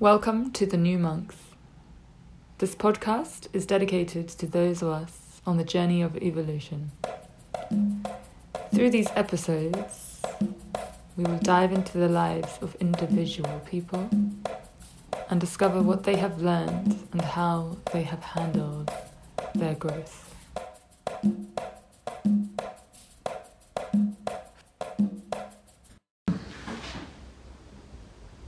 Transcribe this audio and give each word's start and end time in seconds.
Welcome 0.00 0.52
to 0.52 0.64
The 0.64 0.76
New 0.76 0.96
Monks. 0.96 1.34
This 2.58 2.76
podcast 2.76 3.48
is 3.52 3.66
dedicated 3.66 4.28
to 4.28 4.46
those 4.46 4.80
of 4.80 4.90
us 4.90 5.42
on 5.44 5.56
the 5.56 5.64
journey 5.64 6.02
of 6.02 6.16
evolution. 6.18 6.92
Through 8.72 8.90
these 8.90 9.08
episodes, 9.16 10.22
we 11.16 11.24
will 11.24 11.38
dive 11.38 11.72
into 11.72 11.98
the 11.98 12.08
lives 12.08 12.60
of 12.62 12.76
individual 12.76 13.60
people 13.66 14.08
and 15.28 15.40
discover 15.40 15.82
what 15.82 16.04
they 16.04 16.14
have 16.14 16.40
learned 16.40 17.08
and 17.10 17.20
how 17.20 17.78
they 17.92 18.04
have 18.04 18.22
handled 18.22 18.92
their 19.56 19.74
growth. 19.74 20.32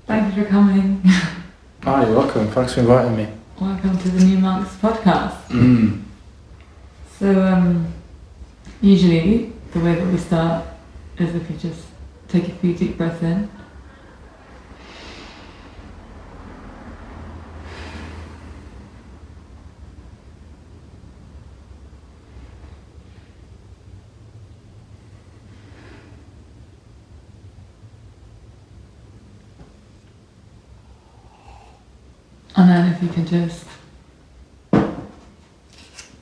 Thank 0.07 0.37
you 0.37 0.45
for 0.45 0.49
coming. 0.49 1.10
Hi, 1.91 2.09
welcome. 2.09 2.47
Thanks 2.53 2.75
for 2.75 2.81
inviting 2.83 3.17
me. 3.17 3.27
Welcome 3.61 3.99
to 3.99 4.09
the 4.11 4.25
New 4.25 4.39
Monks 4.39 4.77
podcast. 4.77 5.43
Mm. 5.49 6.03
So, 7.19 7.45
um, 7.45 7.93
usually 8.81 9.53
the 9.73 9.81
way 9.81 9.97
that 9.97 10.07
we 10.07 10.17
start 10.17 10.67
is 11.19 11.35
if 11.35 11.51
you 11.51 11.57
just 11.57 11.83
take 12.29 12.47
a 12.47 12.53
few 12.53 12.75
deep 12.75 12.97
breaths 12.97 13.21
in. 13.25 13.51
Can 33.13 33.27
just 33.27 33.65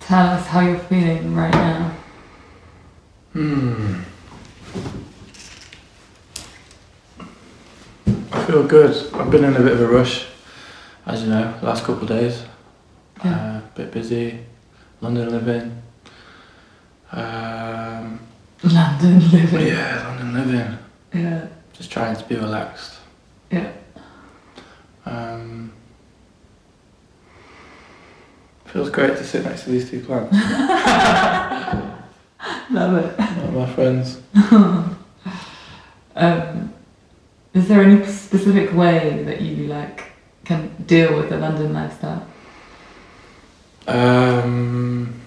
tell 0.01 0.27
us 0.27 0.47
how 0.47 0.61
you're 0.61 0.79
feeling 0.79 1.35
right 1.35 1.53
now. 1.53 1.95
Hmm. 3.33 4.01
I 8.33 8.45
feel 8.47 8.67
good. 8.67 9.15
I've 9.15 9.31
been 9.31 9.45
in 9.45 9.57
a 9.57 9.61
bit 9.61 9.73
of 9.73 9.81
a 9.81 9.87
rush, 9.87 10.27
as 11.07 11.23
you 11.23 11.29
know, 11.29 11.55
the 11.61 11.67
last 11.67 11.85
couple 11.85 12.03
of 12.03 12.09
days. 12.09 12.43
Yeah. 13.25 13.35
Uh, 13.35 13.61
bit 13.75 13.93
busy, 13.93 14.41
London 15.01 15.31
living. 15.31 15.83
Um, 17.13 18.21
London 18.63 19.31
living. 19.31 19.67
yeah, 19.67 20.05
London 20.07 20.35
living. 20.35 20.79
Yeah. 21.13 21.47
Just 21.73 21.91
trying 21.91 22.17
to 22.17 22.25
be 22.25 22.37
relaxed. 22.37 22.99
Yeah. 23.51 23.73
Feels 28.69 28.91
great 28.91 29.17
to 29.17 29.25
sit 29.25 29.45
next 29.45 29.65
to 29.65 29.71
these 29.71 29.91
two 29.91 30.01
plants. 30.01 30.33
Love 32.71 33.05
it. 33.05 33.17
They're 33.17 33.51
my 33.51 33.73
friends. 33.73 34.21
um, 36.15 36.75
is 37.55 37.69
there 37.69 37.83
any 37.83 38.05
specific 38.07 38.73
way 38.75 39.23
that 39.25 39.41
you 39.41 39.67
like 39.67 40.13
can 40.45 40.71
deal 40.87 41.17
with 41.17 41.31
the 41.31 41.39
London 41.39 41.73
lifestyle? 41.73 42.27
Um, 43.87 45.21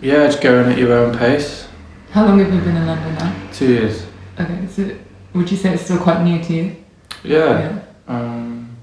yeah, 0.00 0.26
just 0.26 0.40
going 0.40 0.72
at 0.72 0.78
your 0.78 0.92
own 0.92 1.16
pace. 1.16 1.68
How 2.12 2.24
long 2.24 2.38
have 2.38 2.52
you 2.52 2.60
been 2.60 2.76
in 2.76 2.86
London 2.86 3.14
now? 3.14 3.50
Two 3.52 3.68
years. 3.68 4.06
Okay, 4.40 4.66
so 4.68 4.96
would 5.34 5.50
you 5.50 5.56
say 5.56 5.74
it's 5.74 5.84
still 5.84 5.98
quite 5.98 6.22
new 6.22 6.42
to 6.42 6.52
you? 6.52 6.76
Yeah. 7.22 7.80
Um, 8.08 8.76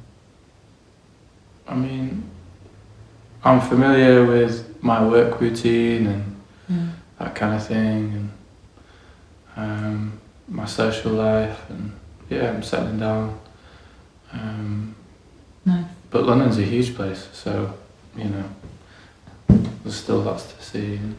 I 1.67 1.75
mean, 1.75 2.29
I'm 3.43 3.59
familiar 3.61 4.25
with 4.25 4.81
my 4.83 5.03
work 5.05 5.39
routine 5.41 6.07
and 6.07 6.35
Yeah. 6.69 6.77
that 7.19 7.35
kind 7.35 7.55
of 7.55 7.65
thing, 7.65 8.29
and 9.57 9.75
um, 9.85 10.19
my 10.47 10.65
social 10.65 11.11
life, 11.13 11.59
and 11.69 11.91
yeah, 12.29 12.49
I'm 12.51 12.63
settling 12.63 12.99
down. 12.99 13.37
Um, 14.33 14.95
Nice. 15.65 15.85
but 16.09 16.23
London's 16.25 16.57
a 16.57 16.63
huge 16.63 16.95
place, 16.95 17.27
so 17.33 17.73
you 18.15 18.25
know, 18.25 18.43
there's 19.83 19.95
still 19.95 20.19
lots 20.19 20.53
to 20.53 20.61
see, 20.63 20.95
and 20.97 21.15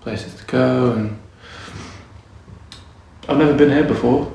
places 0.00 0.34
to 0.34 0.44
go, 0.46 0.92
and 0.92 1.18
I've 3.28 3.38
never 3.38 3.54
been 3.54 3.70
here 3.70 3.84
before. 3.84 4.32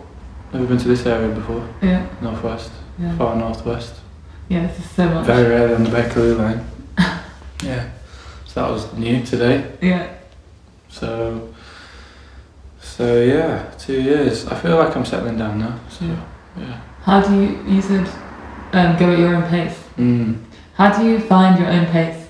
Never 0.54 0.66
been 0.66 0.78
to 0.78 0.88
this 0.88 1.06
area 1.06 1.34
before, 1.34 1.68
Yeah. 1.82 2.06
northwest, 2.22 2.72
Yeah. 2.98 3.18
far 3.18 3.36
northwest. 3.36 3.96
Yeah, 4.50 4.68
this 4.68 4.80
is 4.80 4.90
so 4.92 5.10
much. 5.10 5.26
Very 5.26 5.50
rarely 5.50 5.76
on 5.76 5.84
the 5.84 5.90
Bakerloo 5.90 6.38
line. 6.38 6.66
yeah, 7.64 7.90
so 8.46 8.62
that 8.62 8.72
was 8.72 8.94
new 8.94 9.24
today. 9.26 9.72
Yeah. 9.82 10.14
So, 10.90 11.54
so 12.82 13.22
yeah, 13.22 13.70
two 13.78 14.02
years. 14.02 14.48
I 14.48 14.56
feel 14.56 14.78
like 14.78 14.96
I'm 14.96 15.06
settling 15.06 15.38
down 15.38 15.60
now. 15.60 15.80
So 15.90 16.06
Yeah. 16.06 16.24
yeah. 16.58 16.82
How 17.04 17.22
do 17.22 17.34
you, 17.42 17.64
you 17.68 17.82
said 17.82 18.08
um, 18.74 18.98
go 18.98 19.12
at 19.12 19.20
your 19.20 19.36
own 19.36 19.50
pace. 19.50 19.78
Mm. 19.98 20.44
How 20.76 20.98
do 20.98 21.06
you 21.06 21.20
find 21.20 21.60
your 21.60 21.70
own 21.70 21.86
pace? 21.88 22.28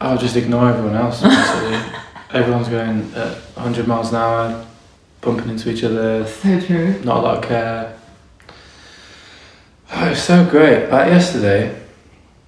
I'll 0.00 0.18
just 0.18 0.36
ignore 0.36 0.68
everyone 0.70 0.96
else. 0.96 1.22
Everyone's 2.32 2.68
going 2.68 3.12
at 3.14 3.34
100 3.56 3.86
miles 3.88 4.10
an 4.10 4.16
hour, 4.16 4.66
bumping 5.20 5.48
into 5.50 5.70
each 5.70 5.82
other. 5.84 6.26
So 6.26 6.60
true. 6.60 7.00
Not 7.04 7.18
a 7.18 7.20
lot 7.20 7.36
of 7.38 7.44
care. 7.44 7.98
Oh, 9.92 10.06
it 10.06 10.10
was 10.10 10.22
so 10.22 10.44
great. 10.48 10.88
Like 10.90 11.08
yesterday, 11.08 11.74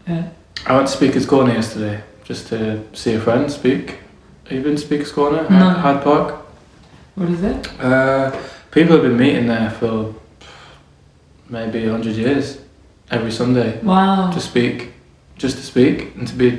Yeah. 0.06 0.28
I 0.66 0.74
went 0.76 0.86
to 0.88 0.92
Speaker's 0.92 1.26
Corner 1.26 1.52
yesterday 1.52 2.02
just 2.24 2.46
to 2.48 2.82
see 2.92 3.14
a 3.14 3.20
friend 3.20 3.50
speak. 3.50 3.98
Have 4.44 4.52
you 4.52 4.62
been 4.62 4.76
to 4.76 4.80
Speaker's 4.82 5.10
Corner? 5.12 5.42
No. 5.50 5.70
Hyde 5.70 6.02
Park. 6.04 6.34
What 7.14 7.28
is 7.30 7.42
it? 7.42 7.68
Uh, 7.80 8.30
people 8.70 8.94
have 8.94 9.02
been 9.02 9.16
meeting 9.16 9.46
there 9.46 9.70
for 9.70 10.14
maybe 11.48 11.84
100 11.84 12.14
years 12.16 12.58
every 13.10 13.30
Sunday 13.30 13.78
Wow. 13.82 14.30
to 14.30 14.40
speak, 14.40 14.92
just 15.36 15.56
to 15.56 15.62
speak 15.62 16.14
and 16.16 16.26
to 16.28 16.34
be 16.34 16.50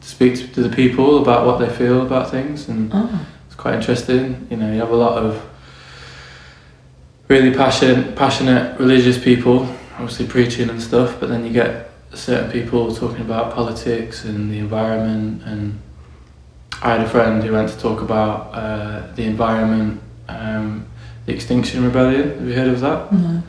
to 0.00 0.08
speak 0.10 0.52
to 0.52 0.62
the 0.62 0.68
people 0.68 1.22
about 1.22 1.46
what 1.46 1.58
they 1.58 1.68
feel 1.74 2.02
about 2.02 2.30
things 2.30 2.68
and 2.68 2.90
oh. 2.92 3.26
it's 3.46 3.54
quite 3.54 3.74
interesting. 3.76 4.46
You 4.50 4.58
know, 4.58 4.70
you 4.70 4.80
have 4.80 4.90
a 4.90 4.96
lot 4.96 5.16
of 5.16 5.42
really 7.28 7.54
passionate, 7.54 8.14
passionate 8.14 8.78
religious 8.78 9.16
people, 9.16 9.66
obviously 9.98 10.26
preaching 10.26 10.70
and 10.70 10.82
stuff, 10.82 11.18
but 11.20 11.28
then 11.28 11.44
you 11.46 11.52
get 11.52 11.90
certain 12.14 12.50
people 12.50 12.94
talking 12.94 13.20
about 13.22 13.54
politics 13.54 14.24
and 14.24 14.50
the 14.50 14.58
environment. 14.58 15.42
And 15.44 15.80
I 16.82 16.92
had 16.92 17.00
a 17.00 17.08
friend 17.08 17.42
who 17.42 17.52
went 17.52 17.68
to 17.70 17.78
talk 17.78 18.00
about 18.00 18.52
uh, 18.54 19.12
the 19.14 19.24
environment, 19.24 20.00
um, 20.28 20.86
the 21.26 21.32
Extinction 21.34 21.84
Rebellion. 21.84 22.38
Have 22.38 22.48
you 22.48 22.54
heard 22.54 22.68
of 22.68 22.80
that? 22.80 23.12
No. 23.12 23.42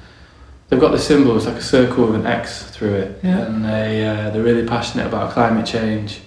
They've 0.69 0.79
got 0.79 0.91
the 0.91 0.99
symbol, 0.99 1.37
it's 1.37 1.45
like 1.45 1.57
a 1.57 1.61
circle 1.61 2.07
with 2.07 2.15
an 2.15 2.25
X 2.25 2.63
through 2.71 2.95
it, 2.95 3.19
Yeah. 3.23 3.45
and 3.45 3.63
they 3.63 4.05
uh, 4.07 4.31
they're 4.31 4.41
really 4.41 4.67
passionate 4.67 5.05
about 5.05 5.31
climate 5.31 5.65
change. 5.67 6.21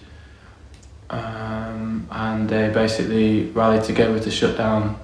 Um, 1.11 2.07
and 2.11 2.49
they 2.49 2.69
basically 2.69 3.47
rallied 3.51 3.83
together 3.84 4.21
to 4.21 4.31
shut 4.31 4.57
down 4.57 4.97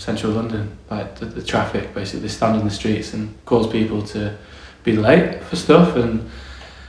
central 0.00 0.32
London, 0.32 0.76
like 0.90 1.16
the, 1.18 1.26
the 1.26 1.42
traffic. 1.42 1.94
Basically, 1.94 2.20
they 2.20 2.28
stand 2.28 2.58
in 2.58 2.64
the 2.64 2.70
streets 2.70 3.12
and 3.14 3.34
cause 3.44 3.66
people 3.70 4.02
to 4.14 4.36
be 4.82 4.96
late 4.96 5.42
for 5.44 5.56
stuff, 5.56 5.96
and 5.96 6.28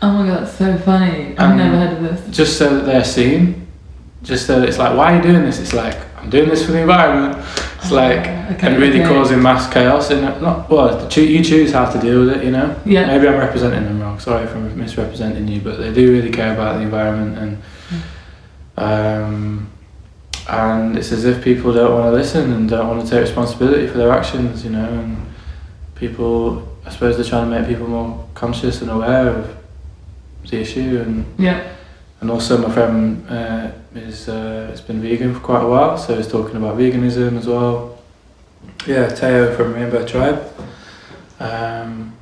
Oh 0.01 0.11
my 0.13 0.27
god, 0.27 0.43
that's 0.43 0.57
so 0.57 0.77
funny. 0.79 1.37
I've 1.37 1.55
never 1.55 1.75
heard 1.77 1.93
of 1.97 2.01
this. 2.03 2.35
just 2.35 2.57
so 2.57 2.75
that 2.75 2.85
they're 2.85 3.03
seen. 3.03 3.67
Just 4.23 4.45
so 4.47 4.59
that 4.59 4.69
it's 4.69 4.77
like, 4.77 4.95
why 4.97 5.13
are 5.13 5.15
you 5.17 5.21
doing 5.21 5.43
this? 5.43 5.59
It's 5.59 5.73
like 5.73 5.97
I'm 6.17 6.29
doing 6.29 6.49
this 6.49 6.65
for 6.65 6.71
the 6.71 6.79
environment. 6.81 7.37
It's 7.77 7.91
Oh, 7.91 7.95
like 7.95 8.19
okay, 8.53 8.67
and 8.67 8.77
really 8.81 9.01
okay. 9.01 9.09
causing 9.13 9.41
mass 9.41 9.71
chaos. 9.73 10.09
And 10.11 10.21
not 10.41 10.69
well, 10.69 11.09
you 11.11 11.43
choose 11.43 11.71
how 11.73 11.85
to 11.91 11.99
deal 11.99 12.21
with 12.21 12.37
it. 12.37 12.43
You 12.45 12.51
know. 12.51 12.75
Yeah. 12.85 13.07
Maybe 13.07 13.27
I'm 13.27 13.37
representing 13.39 13.83
them 13.83 13.99
wrong. 13.99 14.19
Sorry 14.19 14.43
if 14.43 14.55
I'm 14.55 14.77
misrepresenting 14.77 15.47
you, 15.47 15.59
but 15.61 15.77
they 15.79 15.91
do 15.93 16.11
really 16.11 16.31
care 16.31 16.53
about 16.53 16.75
the 16.77 16.81
environment 16.83 17.37
and 17.37 17.57
um, 18.77 19.70
and 20.51 20.97
it's 20.97 21.11
as 21.11 21.23
if 21.25 21.43
people 21.43 21.71
don't 21.73 21.93
want 21.93 22.05
to 22.05 22.11
listen 22.11 22.51
and 22.53 22.69
don't 22.69 22.87
want 22.87 23.03
to 23.03 23.09
take 23.09 23.21
responsibility 23.21 23.87
for 23.87 23.97
their 23.97 24.11
actions. 24.11 24.63
You 24.63 24.71
know, 24.71 24.85
and 25.01 25.25
people, 25.95 26.67
I 26.85 26.89
suppose 26.91 27.15
they're 27.15 27.25
trying 27.25 27.49
to 27.49 27.59
make 27.59 27.67
people 27.69 27.87
more 27.87 28.27
conscious 28.33 28.81
and 28.81 28.91
aware 28.91 29.29
of 29.29 29.55
the 30.49 30.59
issue 30.59 31.01
and 31.05 31.25
Yeah. 31.37 31.61
and 32.19 32.29
also 32.31 32.57
my 32.57 32.71
friend 32.73 33.23
uh, 33.29 33.71
is 33.95 34.27
uh, 34.27 34.67
has 34.71 34.81
been 34.81 35.01
vegan 35.01 35.33
for 35.35 35.39
quite 35.39 35.63
a 35.63 35.67
while, 35.67 35.97
so 35.97 36.15
he's 36.17 36.27
talking 36.27 36.55
about 36.57 36.77
veganism 36.77 37.37
as 37.37 37.47
well. 37.47 37.97
Yeah, 38.87 39.07
Teo 39.09 39.55
from 39.55 39.73
Rainbow 39.73 40.05
Tribe. 40.05 40.41
Um, 41.39 42.13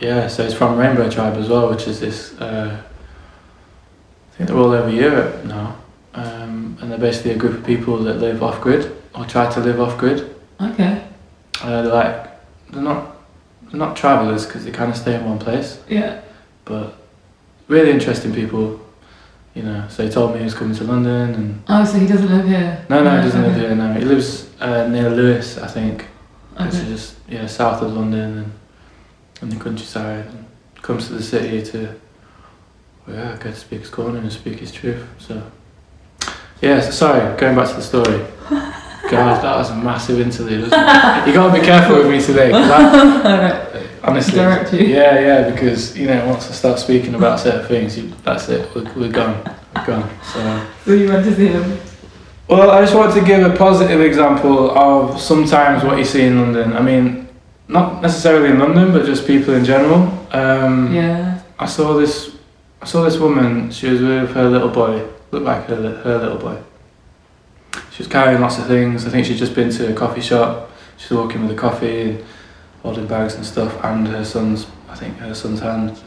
yeah, 0.00 0.28
so 0.28 0.44
he's 0.44 0.54
from 0.54 0.76
Rainbow 0.78 1.08
Tribe 1.10 1.36
as 1.38 1.48
well, 1.48 1.70
which 1.70 1.86
is 1.88 2.00
this. 2.00 2.38
Uh, 2.40 2.76
I 2.80 4.36
think 4.36 4.48
they're 4.48 4.58
all 4.58 4.72
over 4.72 4.90
Europe 4.90 5.44
now, 5.44 5.76
um, 6.14 6.76
and 6.80 6.90
they're 6.90 6.98
basically 6.98 7.32
a 7.32 7.36
group 7.36 7.54
of 7.58 7.64
people 7.64 7.98
that 8.04 8.14
live 8.14 8.42
off 8.42 8.60
grid 8.60 8.94
or 9.14 9.24
try 9.24 9.50
to 9.52 9.60
live 9.60 9.80
off 9.80 9.98
grid. 9.98 10.34
Okay. 10.60 11.04
Uh, 11.62 11.82
they're 11.82 11.92
like 11.92 12.30
they're 12.70 12.82
not 12.82 13.16
they're 13.70 13.78
not 13.78 13.96
travellers 13.96 14.46
because 14.46 14.64
they 14.64 14.70
kind 14.70 14.90
of 14.90 14.96
stay 14.96 15.14
in 15.14 15.24
one 15.24 15.38
place, 15.38 15.80
Yeah. 15.88 16.20
but 16.64 16.96
really 17.68 17.90
interesting 17.90 18.32
people. 18.32 18.80
You 19.54 19.62
know, 19.62 19.86
so 19.88 20.02
he 20.04 20.10
told 20.10 20.32
me 20.32 20.38
he 20.38 20.44
was 20.44 20.54
coming 20.54 20.74
to 20.76 20.82
London, 20.84 21.32
and 21.34 21.62
Oh, 21.68 21.84
so 21.84 21.96
he 21.96 22.08
doesn't 22.08 22.28
live 22.28 22.44
here? 22.48 22.84
no, 22.88 23.04
no, 23.04 23.16
he 23.18 23.22
doesn't 23.22 23.40
live 23.42 23.54
here. 23.54 23.72
No, 23.76 23.92
he 23.92 24.04
lives 24.04 24.50
uh, 24.60 24.88
near 24.88 25.08
Lewes, 25.10 25.58
I 25.58 25.68
think, 25.68 26.06
which 26.56 26.74
is 26.74 26.88
just 26.88 27.16
yeah 27.28 27.46
south 27.46 27.80
of 27.80 27.92
London 27.92 28.38
and 28.38 28.52
in 29.42 29.56
the 29.56 29.64
countryside. 29.64 30.26
And 30.26 30.44
comes 30.82 31.06
to 31.06 31.12
the 31.14 31.22
city 31.22 31.62
to 31.70 31.94
well, 33.06 33.16
yeah, 33.16 33.36
go 33.36 33.50
to 33.50 33.56
Speaker's 33.56 33.90
Corner 33.90 34.18
and 34.18 34.32
speak 34.32 34.58
his 34.58 34.72
truth. 34.72 35.06
So 35.18 35.40
yeah, 36.60 36.80
so 36.80 36.90
sorry, 36.90 37.36
going 37.38 37.56
back 37.56 37.68
to 37.68 37.74
the 37.74 37.82
story. 37.82 38.24
God, 39.10 39.42
that 39.42 39.56
was 39.56 39.70
a 39.70 39.76
massive 39.76 40.18
interlude. 40.20 40.62
Wasn't 40.62 40.80
it? 40.80 41.26
You 41.28 41.34
gotta 41.34 41.58
be 41.60 41.64
careful 41.64 41.96
with 41.98 42.10
me 42.10 42.20
today. 42.22 42.50
Honestly. 44.02 44.38
Yeah, 44.92 45.18
yeah, 45.20 45.50
because 45.50 45.96
you 45.96 46.06
know 46.06 46.26
once 46.26 46.48
I 46.48 46.52
start 46.52 46.78
speaking 46.78 47.14
about 47.14 47.40
certain 47.40 47.66
things, 47.66 47.98
you, 47.98 48.12
that's 48.22 48.48
it. 48.48 48.68
We're, 48.74 48.90
we're 48.94 49.12
gone. 49.12 49.42
We're 49.76 49.86
gone. 49.86 50.10
So. 50.32 50.66
So 50.84 50.92
you 50.92 51.08
went 51.08 51.24
to 51.26 51.34
see 51.34 51.48
him? 51.48 51.78
Well, 52.48 52.70
I 52.70 52.80
just 52.82 52.94
wanted 52.94 53.18
to 53.20 53.26
give 53.26 53.42
a 53.50 53.56
positive 53.56 54.00
example 54.00 54.70
of 54.76 55.20
sometimes 55.20 55.82
what 55.84 55.96
you 55.98 56.04
see 56.04 56.22
in 56.22 56.38
London. 56.40 56.74
I 56.74 56.80
mean, 56.82 57.28
not 57.68 58.02
necessarily 58.02 58.50
in 58.50 58.58
London, 58.58 58.92
but 58.92 59.06
just 59.06 59.26
people 59.26 59.54
in 59.54 59.64
general. 59.64 60.02
Um, 60.32 60.94
Yeah. 60.94 61.40
I 61.58 61.66
saw 61.66 61.94
this. 61.94 62.36
I 62.82 62.86
saw 62.86 63.02
this 63.04 63.16
woman. 63.18 63.70
She 63.70 63.88
was 63.88 64.00
with 64.02 64.30
her 64.34 64.48
little 64.50 64.68
boy. 64.68 65.06
Looked 65.34 65.46
like 65.46 65.64
her 65.66 65.74
her 66.04 66.18
little 66.18 66.38
boy. 66.38 66.58
She 67.90 67.98
was 68.04 68.06
carrying 68.06 68.40
lots 68.40 68.56
of 68.58 68.66
things. 68.68 69.04
I 69.04 69.10
think 69.10 69.26
she'd 69.26 69.36
just 69.36 69.52
been 69.56 69.68
to 69.70 69.90
a 69.90 69.92
coffee 69.92 70.20
shop. 70.20 70.70
She 70.96 71.12
was 71.12 71.24
walking 71.24 71.42
with 71.42 71.50
a 71.58 71.60
coffee 71.60 72.10
and 72.10 72.24
holding 72.84 73.08
bags 73.08 73.34
and 73.34 73.44
stuff, 73.44 73.72
and 73.82 74.06
her 74.06 74.24
son's. 74.24 74.68
I 74.88 74.94
think 74.94 75.16
her 75.18 75.34
son's 75.34 75.58
hand. 75.58 75.98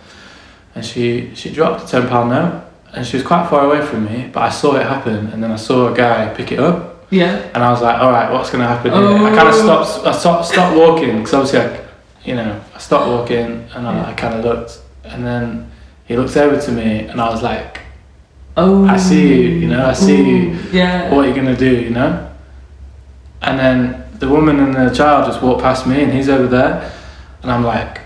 And 0.76 0.86
she 0.86 1.36
she 1.36 1.52
dropped 1.52 1.84
a 1.84 1.88
ten 1.88 2.08
pound 2.08 2.30
note, 2.30 2.64
and 2.94 3.06
she 3.06 3.18
was 3.18 3.26
quite 3.26 3.50
far 3.50 3.66
away 3.66 3.86
from 3.86 4.06
me. 4.06 4.30
But 4.32 4.44
I 4.44 4.50
saw 4.50 4.78
it 4.78 4.86
happen, 4.86 5.28
and 5.28 5.44
then 5.44 5.52
I 5.52 5.58
saw 5.58 5.92
a 5.92 5.94
guy 5.94 6.34
pick 6.34 6.54
it 6.54 6.60
up, 6.60 7.06
Yeah. 7.10 7.36
and 7.54 7.62
I 7.62 7.70
was 7.72 7.82
like, 7.82 8.00
all 8.00 8.12
right, 8.12 8.32
what's 8.32 8.50
going 8.50 8.62
to 8.62 8.68
happen 8.70 8.92
here? 8.94 9.28
I 9.28 9.36
kind 9.36 9.50
of 9.50 9.56
Oh. 9.56 9.84
stopped, 9.84 10.08
I 10.08 10.12
stopped, 10.14 10.46
stopped 10.46 10.78
walking 10.78 11.18
because 11.18 11.34
obviously, 11.34 11.60
I, 11.60 11.80
you 12.24 12.36
know, 12.36 12.62
I 12.74 12.78
stopped 12.80 13.08
walking 13.08 13.68
and 13.76 13.88
I, 13.88 13.94
Yeah. 13.94 14.10
I 14.10 14.14
kind 14.14 14.36
of 14.36 14.46
looked, 14.46 14.80
and 15.04 15.26
then 15.26 15.70
he 16.06 16.16
looked 16.16 16.38
over 16.38 16.58
to 16.62 16.72
me, 16.72 17.00
and 17.10 17.20
I 17.20 17.28
was 17.30 17.42
like, 17.44 17.82
Oh. 18.58 18.86
I 18.86 18.98
see 18.98 19.44
you, 19.44 19.50
you 19.50 19.68
know, 19.68 19.86
I 19.86 19.94
see 19.94 20.18
you. 20.18 20.60
Yeah. 20.72 21.14
what 21.14 21.26
are 21.26 21.28
you 21.30 21.36
going 21.36 21.48
to 21.48 21.56
do, 21.56 21.80
you 21.80 21.92
know? 21.92 22.30
And 23.44 23.58
then 23.58 24.04
the 24.20 24.28
woman 24.28 24.60
and 24.60 24.74
the 24.74 24.94
child 24.94 25.28
just 25.28 25.42
walk 25.44 25.62
past 25.62 25.86
me, 25.86 26.04
and 26.04 26.12
he's 26.12 26.28
over 26.28 26.48
there, 26.48 26.92
and 27.44 27.52
I'm 27.52 27.64
like, 27.64 28.02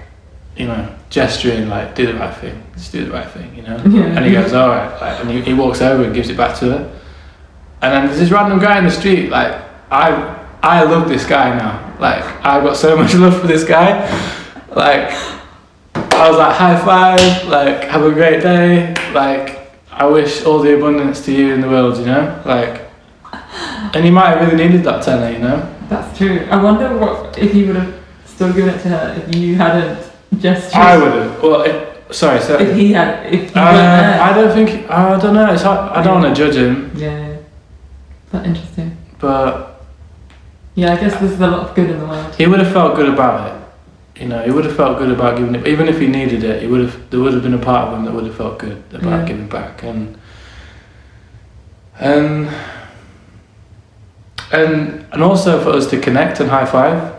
you 0.57 0.68
know, 0.68 0.94
gesturing 1.09 1.69
like, 1.69 1.95
do 1.95 2.06
the 2.06 2.15
right 2.15 2.36
thing, 2.36 2.62
just 2.75 2.92
do 2.92 3.06
the 3.06 3.12
right 3.12 3.30
thing, 3.30 3.56
you 3.56 3.62
know? 3.63 3.77
Yeah. 3.77 4.18
And 4.18 4.25
he 4.25 4.33
goes, 4.33 4.51
all 4.51 4.68
right, 4.68 4.92
like, 5.01 5.21
and 5.21 5.30
he, 5.30 5.42
he 5.42 5.53
walks 5.53 5.81
over 5.81 6.03
and 6.03 6.13
gives 6.13 6.30
it 6.30 6.36
back 6.36 6.57
to 6.59 6.65
her. 6.65 7.00
And 7.81 7.94
then 7.94 8.06
there's 8.07 8.19
this 8.19 8.30
random 8.30 8.59
guy 8.59 8.77
in 8.77 8.83
the 8.83 8.92
street, 8.92 9.30
like, 9.30 9.59
I 9.89 10.38
I 10.63 10.83
love 10.83 11.09
this 11.09 11.25
guy 11.25 11.57
now. 11.57 11.98
Like, 12.00 12.24
I've 12.45 12.63
got 12.63 12.77
so 12.77 12.95
much 13.01 13.15
love 13.15 13.39
for 13.39 13.48
this 13.48 13.63
guy. 13.63 14.01
Like, 14.69 15.12
I 15.95 16.30
was 16.30 16.38
like, 16.38 16.56
high 16.56 16.80
five, 16.86 17.48
like, 17.48 17.86
have 17.86 18.03
a 18.03 18.12
great 18.12 18.42
day. 18.44 18.94
Like, 19.13 19.61
I 20.01 20.06
wish 20.06 20.44
all 20.45 20.57
the 20.57 20.75
abundance 20.75 21.24
to 21.25 21.31
you 21.31 21.53
in 21.53 21.62
the 21.62 21.69
world, 21.69 21.95
you 22.00 22.06
know? 22.06 22.42
Like, 22.44 22.89
and 23.94 24.03
he 24.03 24.09
might 24.09 24.30
have 24.36 24.42
really 24.51 24.68
needed 24.68 24.83
that 24.86 25.03
tenner, 25.03 25.30
you 25.31 25.38
know? 25.38 25.57
That's 25.89 26.18
true. 26.18 26.48
I 26.50 26.59
wonder 26.59 26.98
what 26.98 27.38
if 27.38 27.51
he 27.51 27.65
would 27.65 27.75
have 27.75 27.94
still 28.25 28.51
given 28.51 28.74
it 28.74 28.81
to 28.81 28.89
her 28.89 29.21
if 29.21 29.36
you 29.36 29.56
hadn't 29.57 30.12
just. 30.39 30.75
I 30.75 30.98
would 30.98 31.13
have. 31.13 31.44
Well, 31.44 31.62
if, 31.62 32.15
sorry, 32.15 32.39
so. 32.42 32.57
If 32.57 32.75
he 32.75 32.94
had, 32.94 33.27
if 33.31 33.53
you 33.56 33.62
Uh, 33.62 33.74
weren't. 33.74 34.21
I 34.21 34.33
don't 34.33 34.53
think, 34.56 34.89
I 34.89 35.19
don't 35.19 35.36
know, 35.36 35.53
it's 35.53 35.62
hard, 35.62 35.92
I 35.92 36.01
don't 36.01 36.19
want 36.24 36.36
to 36.36 36.44
judge 36.45 36.56
him, 36.56 36.92
Yeah. 36.95 37.38
That's 38.31 38.48
interesting. 38.48 38.98
but 39.19 39.83
Yeah, 40.74 40.94
I 40.94 40.98
guess 40.98 41.19
there's 41.19 41.39
a 41.39 41.45
lot 41.48 41.69
of 41.69 41.75
good 41.75 41.92
in 41.92 42.00
the 42.00 42.06
world. 42.07 42.33
He 42.36 42.48
would 42.48 42.59
have 42.59 42.74
felt 42.74 42.95
good 42.95 43.09
about 43.09 43.51
it. 43.51 43.61
You 44.22 44.28
know, 44.28 44.40
he 44.44 44.52
would 44.52 44.66
have 44.66 44.76
felt 44.76 45.00
good 45.00 45.10
about 45.10 45.38
giving 45.40 45.56
it. 45.56 45.68
Even 45.68 45.88
if 45.88 46.00
he 46.00 46.06
needed 46.06 46.44
it, 46.44 46.62
he 46.62 46.68
would 46.68 46.82
have. 46.82 47.10
There 47.10 47.20
would 47.20 47.34
have 47.34 47.42
been 47.42 47.56
a 47.56 47.58
part 47.58 47.88
of 47.88 47.98
him 47.98 48.06
that 48.06 48.14
would 48.14 48.26
have 48.26 48.36
felt 48.36 48.60
good 48.60 48.78
about 48.94 49.22
Yeah. 49.22 49.26
giving 49.26 49.48
back, 49.48 49.82
and 49.82 50.16
and 52.00 52.48
and 54.52 55.06
and 55.12 55.24
also 55.24 55.60
for 55.64 55.70
us 55.72 55.88
to 55.90 56.00
connect 56.00 56.40
and 56.40 56.50
high 56.52 56.66
five, 56.66 57.14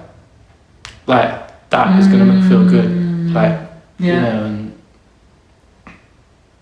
like 1.09 1.69
that 1.71 1.99
is 1.99 2.07
going 2.07 2.21
to 2.21 2.25
make 2.25 2.45
feel 2.49 2.65
good. 2.69 2.89
Mm. 2.89 3.35
Like 3.35 3.59
you 3.99 4.13
Yeah. 4.13 4.21
know, 4.23 4.45
and 4.45 4.73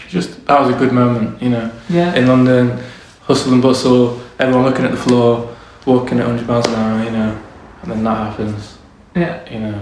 just 0.09 0.47
that 0.47 0.59
was 0.59 0.71
a 0.75 0.79
good 0.79 0.93
moment. 0.93 1.43
You 1.43 1.51
know, 1.51 1.71
Yeah. 1.91 2.15
in 2.15 2.27
London, 2.29 2.79
hustle 3.27 3.53
and 3.53 3.61
bustle, 3.63 4.19
everyone 4.39 4.65
looking 4.65 4.87
at 4.87 4.91
the 4.93 4.97
floor, 4.97 5.49
walking 5.85 6.19
at 6.19 6.27
100 6.27 6.49
miles 6.49 6.67
an 6.67 6.75
hour. 6.77 7.05
You 7.05 7.11
know, 7.11 7.37
and 7.83 7.93
then 7.93 8.05
that 8.05 8.17
happens. 8.29 8.79
Yeah. 9.15 9.37
You 9.51 9.61
know, 9.61 9.75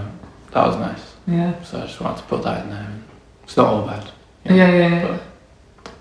that 0.53 0.67
was 0.67 0.77
nice. 0.77 1.15
Yeah. 1.27 1.63
So 1.63 1.79
I 1.79 1.87
just 1.87 2.01
wanted 2.01 2.19
to 2.19 2.25
put 2.25 2.43
that 2.45 2.65
in 2.65 2.71
there. 2.71 2.89
It's 3.45 3.57
not 3.57 3.67
all 3.67 3.87
bad. 3.87 4.11
Yeah. 4.45 4.55
Yeah. 4.55 4.77
Yeah. 4.89 5.07
But, 5.07 5.23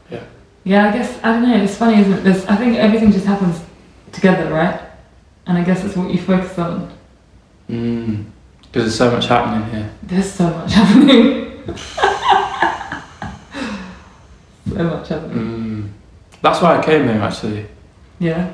yeah. 0.09 0.23
Yeah, 0.63 0.89
I 0.89 0.91
guess 0.97 1.19
I 1.23 1.33
don't 1.33 1.43
know. 1.49 1.57
It's 1.63 1.75
funny, 1.77 1.99
isn't 2.01 2.13
it? 2.13 2.23
There's, 2.23 2.45
I 2.45 2.55
think 2.55 2.77
everything 2.77 3.11
just 3.11 3.25
happens 3.25 3.61
together, 4.11 4.51
right? 4.53 4.79
And 5.45 5.57
I 5.57 5.63
guess 5.63 5.83
it's 5.83 5.95
what 5.95 6.09
you 6.11 6.19
focus 6.19 6.57
on. 6.59 6.91
mm, 7.69 8.25
because 8.63 8.83
there's 8.83 8.95
so 8.97 9.11
much 9.11 9.27
happening 9.27 9.69
here. 9.69 9.89
There's 10.03 10.31
so 10.31 10.49
much 10.49 10.73
happening. 10.79 11.63
so 14.69 14.83
much 14.83 15.07
happening. 15.09 15.37
Mm. 15.37 15.89
That's 16.41 16.61
why 16.61 16.77
I 16.77 16.83
came 16.83 17.03
here 17.07 17.21
actually. 17.21 17.65
Yeah. 18.19 18.53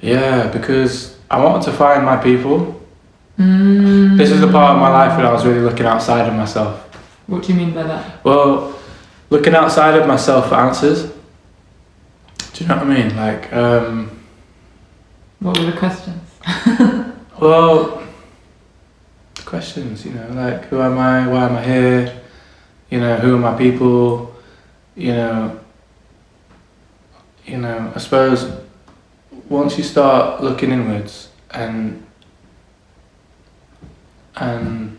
Yeah, 0.00 0.48
because 0.48 1.16
I 1.30 1.42
wanted 1.42 1.64
to 1.70 1.72
find 1.76 2.04
my 2.04 2.16
people. 2.16 2.77
Mm. 3.38 4.18
This 4.18 4.30
is 4.30 4.40
the 4.40 4.50
part 4.50 4.74
of 4.74 4.80
my 4.80 4.88
life 4.88 5.16
when 5.16 5.24
I 5.24 5.32
was 5.32 5.46
really 5.46 5.60
looking 5.60 5.86
outside 5.86 6.26
of 6.28 6.34
myself. 6.34 6.80
What 7.28 7.44
do 7.44 7.52
you 7.52 7.58
mean 7.58 7.72
by 7.72 7.84
that? 7.84 8.24
Well, 8.24 8.76
looking 9.30 9.54
outside 9.54 9.94
of 9.94 10.08
myself 10.08 10.48
for 10.48 10.56
answers. 10.56 11.04
Do 12.52 12.64
you 12.64 12.66
know 12.66 12.76
what 12.76 12.86
I 12.86 13.02
mean? 13.02 13.16
Like, 13.16 13.52
um, 13.52 14.10
What 15.38 15.58
were 15.58 15.66
the 15.70 15.76
questions? 15.78 16.20
Well, 17.40 18.02
questions, 19.44 20.04
you 20.04 20.10
know, 20.10 20.28
like 20.32 20.64
who 20.64 20.80
am 20.80 20.98
I? 20.98 21.28
Why 21.28 21.44
am 21.46 21.54
I 21.54 21.62
here? 21.64 22.20
You 22.90 22.98
know, 22.98 23.14
who 23.16 23.36
are 23.36 23.38
my 23.38 23.56
people? 23.56 24.34
You 24.96 25.12
know, 25.12 25.60
you 27.46 27.58
know. 27.58 27.92
I 27.94 27.98
suppose 28.00 28.50
once 29.48 29.78
you 29.78 29.84
start 29.84 30.42
looking 30.42 30.72
inwards 30.72 31.28
and 31.52 32.04
and 34.40 34.98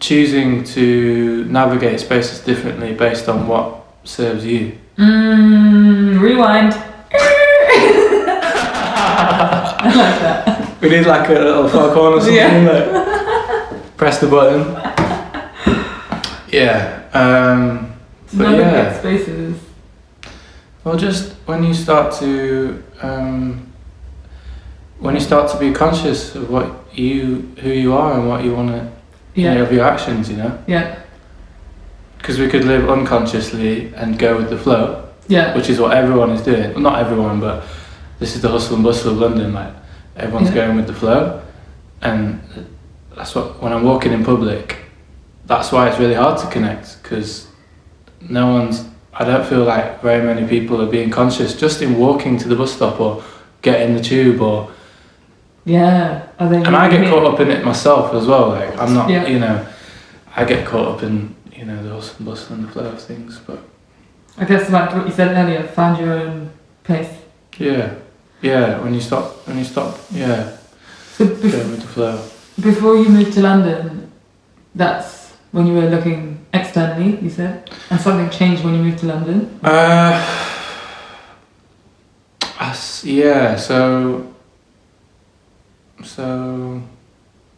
choosing 0.00 0.62
to 0.64 1.44
navigate 1.46 2.00
spaces 2.00 2.40
differently 2.40 2.92
based 2.94 3.28
on 3.28 3.46
what 3.48 3.84
serves 4.04 4.44
you. 4.44 4.78
Mm, 4.98 6.20
rewind. 6.20 6.72
I 9.78 9.92
like 9.94 10.20
that. 10.20 10.80
We 10.80 10.88
need 10.90 11.06
like 11.06 11.28
a 11.28 11.32
little 11.32 11.68
four 11.68 11.92
corner 11.92 12.16
or 12.16 12.20
something. 12.20 12.36
Yeah. 12.36 13.68
Like, 13.70 13.96
press 13.96 14.18
the 14.20 14.26
button. 14.28 14.74
Yeah. 16.48 17.02
Um, 17.12 17.92
But 18.32 18.50
navigate 18.50 18.72
yeah. 18.72 18.98
spaces. 18.98 19.58
well, 20.84 20.96
just 20.96 21.32
when 21.46 21.62
you 21.64 21.74
start 21.74 22.12
to 22.20 22.82
um, 23.02 23.72
when 24.98 25.14
you 25.14 25.20
start 25.20 25.50
to 25.50 25.58
be 25.58 25.72
conscious 25.72 26.34
of 26.34 26.48
what 26.50 26.85
you 26.98 27.48
who 27.60 27.70
you 27.70 27.94
are 27.94 28.14
and 28.18 28.28
what 28.28 28.44
you 28.44 28.54
want 28.54 28.70
to 28.70 28.88
you 29.34 29.44
know, 29.44 29.54
Yeah. 29.56 29.62
of 29.62 29.72
your 29.72 29.84
actions, 29.84 30.30
you 30.30 30.36
know, 30.38 30.58
Yeah. 30.66 30.94
because 32.18 32.38
we 32.38 32.48
could 32.48 32.64
live 32.64 32.88
unconsciously 32.88 33.92
and 33.96 34.18
go 34.18 34.36
with 34.36 34.48
the 34.48 34.56
flow, 34.56 35.02
Yeah. 35.28 35.54
which 35.54 35.68
is 35.68 35.78
what 35.78 35.92
everyone 35.92 36.30
is 36.30 36.40
doing. 36.42 36.72
Well, 36.72 36.80
not 36.80 36.98
everyone, 36.98 37.40
but 37.40 37.62
this 38.18 38.34
is 38.34 38.40
the 38.42 38.48
hustle 38.48 38.76
and 38.76 38.84
bustle 38.84 39.12
of 39.12 39.18
London. 39.18 39.52
Like 39.52 39.72
everyone's 40.16 40.48
Yeah. 40.48 40.54
going 40.66 40.76
with 40.76 40.86
the 40.86 40.94
flow, 40.94 41.40
and 42.02 42.40
that's 43.14 43.34
what 43.34 43.62
when 43.62 43.72
I'm 43.72 43.84
walking 43.84 44.12
in 44.12 44.24
public, 44.24 44.76
that's 45.46 45.70
why 45.70 45.88
it's 45.88 45.98
really 45.98 46.14
hard 46.14 46.38
to 46.38 46.46
connect 46.46 47.02
because 47.02 47.46
no 48.28 48.46
one's. 48.52 48.84
I 49.18 49.24
don't 49.24 49.44
feel 49.46 49.64
like 49.64 50.02
very 50.02 50.22
many 50.24 50.46
people 50.46 50.80
are 50.82 50.86
being 50.90 51.10
conscious 51.10 51.54
just 51.54 51.80
in 51.82 51.98
walking 51.98 52.36
to 52.38 52.48
the 52.48 52.54
bus 52.54 52.72
stop 52.72 53.00
or 53.00 53.22
getting 53.62 53.94
the 53.94 54.00
tube 54.02 54.40
or. 54.40 54.68
Yeah. 55.66 56.28
Are 56.38 56.48
they 56.48 56.56
And 56.62 56.74
I 56.76 56.88
get 56.88 57.06
caught 57.10 57.24
up 57.34 57.40
in 57.40 57.50
it 57.50 57.64
myself 57.64 58.14
as 58.14 58.26
well. 58.26 58.48
Like 58.50 58.78
I'm 58.78 58.94
not, 58.94 59.10
Yeah. 59.10 59.26
you 59.26 59.38
know, 59.40 59.66
I 60.34 60.44
get 60.44 60.64
caught 60.66 60.88
up 60.96 61.02
in 61.02 61.34
you 61.52 61.64
know 61.66 61.82
the 61.82 61.90
hustle 61.92 62.14
and 62.18 62.26
bustle 62.26 62.54
and 62.56 62.64
the 62.68 62.72
flow 62.72 62.86
of 62.86 63.02
things, 63.02 63.38
but. 63.46 63.58
I 64.38 64.44
guess 64.44 64.70
like 64.70 64.92
what 64.94 65.06
you 65.06 65.12
said 65.12 65.34
earlier, 65.36 65.62
find 65.62 65.98
your 65.98 66.12
own 66.12 66.50
pace. 66.84 67.08
Yeah, 67.58 67.94
yeah. 68.42 68.78
When 68.82 68.92
you 68.94 69.00
stop, 69.00 69.24
when 69.48 69.56
you 69.58 69.64
stop, 69.64 69.98
yeah, 70.12 70.56
So 71.14 71.24
bef- 71.24 71.42
with 71.70 71.80
the 71.80 71.88
flow. 71.88 72.16
before 72.60 72.96
you 72.96 73.08
moved 73.08 73.32
to 73.32 73.40
London, 73.40 74.12
that's 74.74 75.32
when 75.52 75.66
you 75.66 75.72
were 75.72 75.88
looking 75.88 76.44
externally, 76.52 77.18
you 77.22 77.30
said, 77.30 77.70
and 77.90 77.98
something 77.98 78.28
changed 78.28 78.62
when 78.62 78.74
you 78.74 78.82
moved 78.82 78.98
to 78.98 79.06
London. 79.06 79.58
Uh, 79.64 80.20
yeah. 83.02 83.56
So. 83.56 84.34
So, 86.06 86.82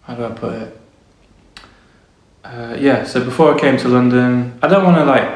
how 0.02 0.14
do 0.14 0.24
I 0.24 0.30
put 0.30 0.52
it? 0.54 0.80
Uh, 2.44 2.76
yeah. 2.78 3.04
So 3.04 3.22
before 3.24 3.54
I 3.54 3.58
came 3.60 3.76
to 3.78 3.88
London, 3.88 4.58
I 4.62 4.68
don't 4.68 4.84
want 4.84 4.96
to 4.96 5.04
like. 5.04 5.28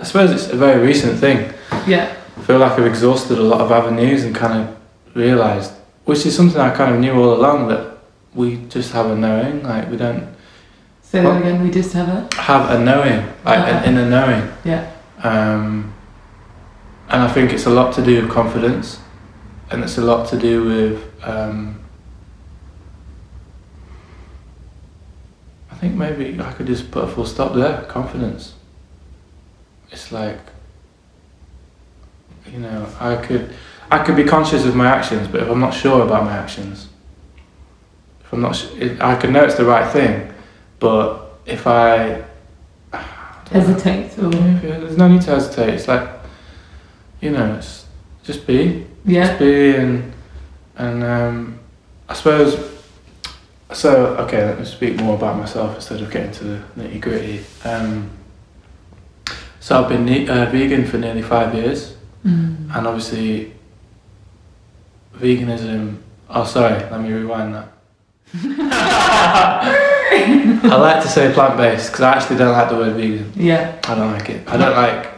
I 0.00 0.04
suppose 0.04 0.30
it's 0.30 0.46
a 0.52 0.56
very 0.56 0.80
recent 0.86 1.18
thing. 1.18 1.52
Yeah. 1.88 2.14
I 2.36 2.40
feel 2.42 2.58
like 2.58 2.72
I've 2.78 2.86
exhausted 2.86 3.38
a 3.38 3.42
lot 3.42 3.60
of 3.60 3.72
avenues 3.72 4.22
and 4.22 4.34
kind 4.34 4.62
of 4.68 4.76
realised, 5.16 5.72
which 6.04 6.24
is 6.24 6.36
something 6.36 6.60
I 6.60 6.70
kind 6.74 6.94
of 6.94 7.00
knew 7.00 7.14
all 7.14 7.34
along 7.34 7.66
that 7.68 7.98
we 8.34 8.58
just 8.68 8.92
have 8.92 9.10
a 9.10 9.16
knowing. 9.16 9.62
Like 9.64 9.90
we 9.90 9.96
don't 9.96 10.28
Say 11.02 11.22
that 11.22 11.40
again. 11.40 11.62
We 11.62 11.70
just 11.70 11.92
have 11.94 12.08
a. 12.08 12.28
have 12.36 12.70
a 12.70 12.78
knowing, 12.82 13.26
like 13.44 13.58
Uh-huh. 13.58 13.78
an 13.78 13.84
inner 13.88 14.08
knowing. 14.08 14.48
Yeah. 14.64 14.90
Um, 15.22 15.92
and 17.08 17.22
I 17.22 17.28
think 17.28 17.52
it's 17.52 17.66
a 17.66 17.70
lot 17.70 17.92
to 17.94 18.02
do 18.04 18.22
with 18.22 18.30
confidence, 18.30 19.00
and 19.70 19.82
it's 19.82 19.98
a 19.98 20.02
lot 20.02 20.28
to 20.28 20.38
do 20.38 20.64
with. 20.64 21.24
Um, 21.26 21.80
I 25.76 25.78
think 25.78 25.94
maybe 25.94 26.40
I 26.40 26.52
could 26.52 26.66
just 26.66 26.90
put 26.90 27.04
a 27.04 27.06
full 27.06 27.26
stop 27.26 27.52
there. 27.52 27.82
Confidence. 27.82 28.54
It's 29.90 30.10
like. 30.10 30.38
You 32.50 32.60
know, 32.60 32.88
I 33.00 33.16
could, 33.16 33.54
I 33.90 34.04
could 34.04 34.14
be 34.14 34.24
conscious 34.24 34.64
of 34.64 34.76
my 34.76 34.86
actions, 34.86 35.26
but 35.26 35.42
if 35.42 35.50
I'm 35.50 35.58
not 35.58 35.74
sure 35.74 36.02
about 36.02 36.24
my 36.24 36.32
actions, 36.32 36.88
if 38.20 38.32
I'm 38.32 38.40
not, 38.40 38.64
if, 38.78 39.00
I 39.00 39.16
could 39.16 39.30
know 39.30 39.44
it's 39.44 39.56
the 39.56 39.64
right 39.64 39.92
thing, 39.92 40.32
but 40.78 41.40
if 41.44 41.66
I. 41.66 42.24
I 42.92 43.02
know. 43.52 43.60
Hesitate. 43.60 44.12
Yeah, 44.16 44.78
there's 44.78 44.96
no 44.96 45.08
need 45.08 45.22
to 45.22 45.30
hesitate. 45.32 45.74
It's 45.74 45.88
like, 45.88 46.08
you 47.20 47.32
know, 47.32 47.56
it's 47.56 47.86
just 48.22 48.46
be, 48.46 48.86
yeah. 49.04 49.26
just 49.26 49.38
be, 49.40 49.74
and 49.74 50.12
and 50.76 51.04
um, 51.04 51.58
I 52.08 52.14
suppose. 52.14 52.75
So 53.72 54.14
okay, 54.18 54.44
let 54.44 54.58
me 54.58 54.64
speak 54.64 54.96
more 54.96 55.16
about 55.16 55.36
myself 55.36 55.74
instead 55.74 56.00
of 56.00 56.10
getting 56.10 56.32
to 56.32 56.44
the 56.44 56.62
nitty 56.78 57.00
gritty. 57.00 57.44
Um, 57.64 58.10
so 59.60 59.82
I've 59.82 59.88
been 59.88 60.04
ne- 60.04 60.28
uh, 60.28 60.46
vegan 60.50 60.84
for 60.86 60.98
nearly 60.98 61.22
five 61.22 61.54
years, 61.54 61.94
Mm. 62.24 62.74
and 62.76 62.86
obviously, 62.86 63.52
veganism. 65.18 65.96
Oh, 66.30 66.44
sorry, 66.44 66.74
let 66.90 67.00
me 67.00 67.12
rewind 67.12 67.54
that. 67.54 67.68
I 70.68 70.76
like 70.76 71.02
to 71.02 71.08
say 71.08 71.32
plant 71.32 71.56
based 71.56 71.86
because 71.90 72.00
I 72.02 72.12
actually 72.14 72.36
don't 72.38 72.52
like 72.52 72.68
the 72.68 72.76
word 72.76 72.94
vegan. 72.96 73.32
Yeah. 73.36 73.76
I 73.84 73.94
don't 73.94 74.12
like 74.12 74.28
it. 74.30 74.48
I 74.48 74.56
don't 74.56 74.76
like 74.76 75.10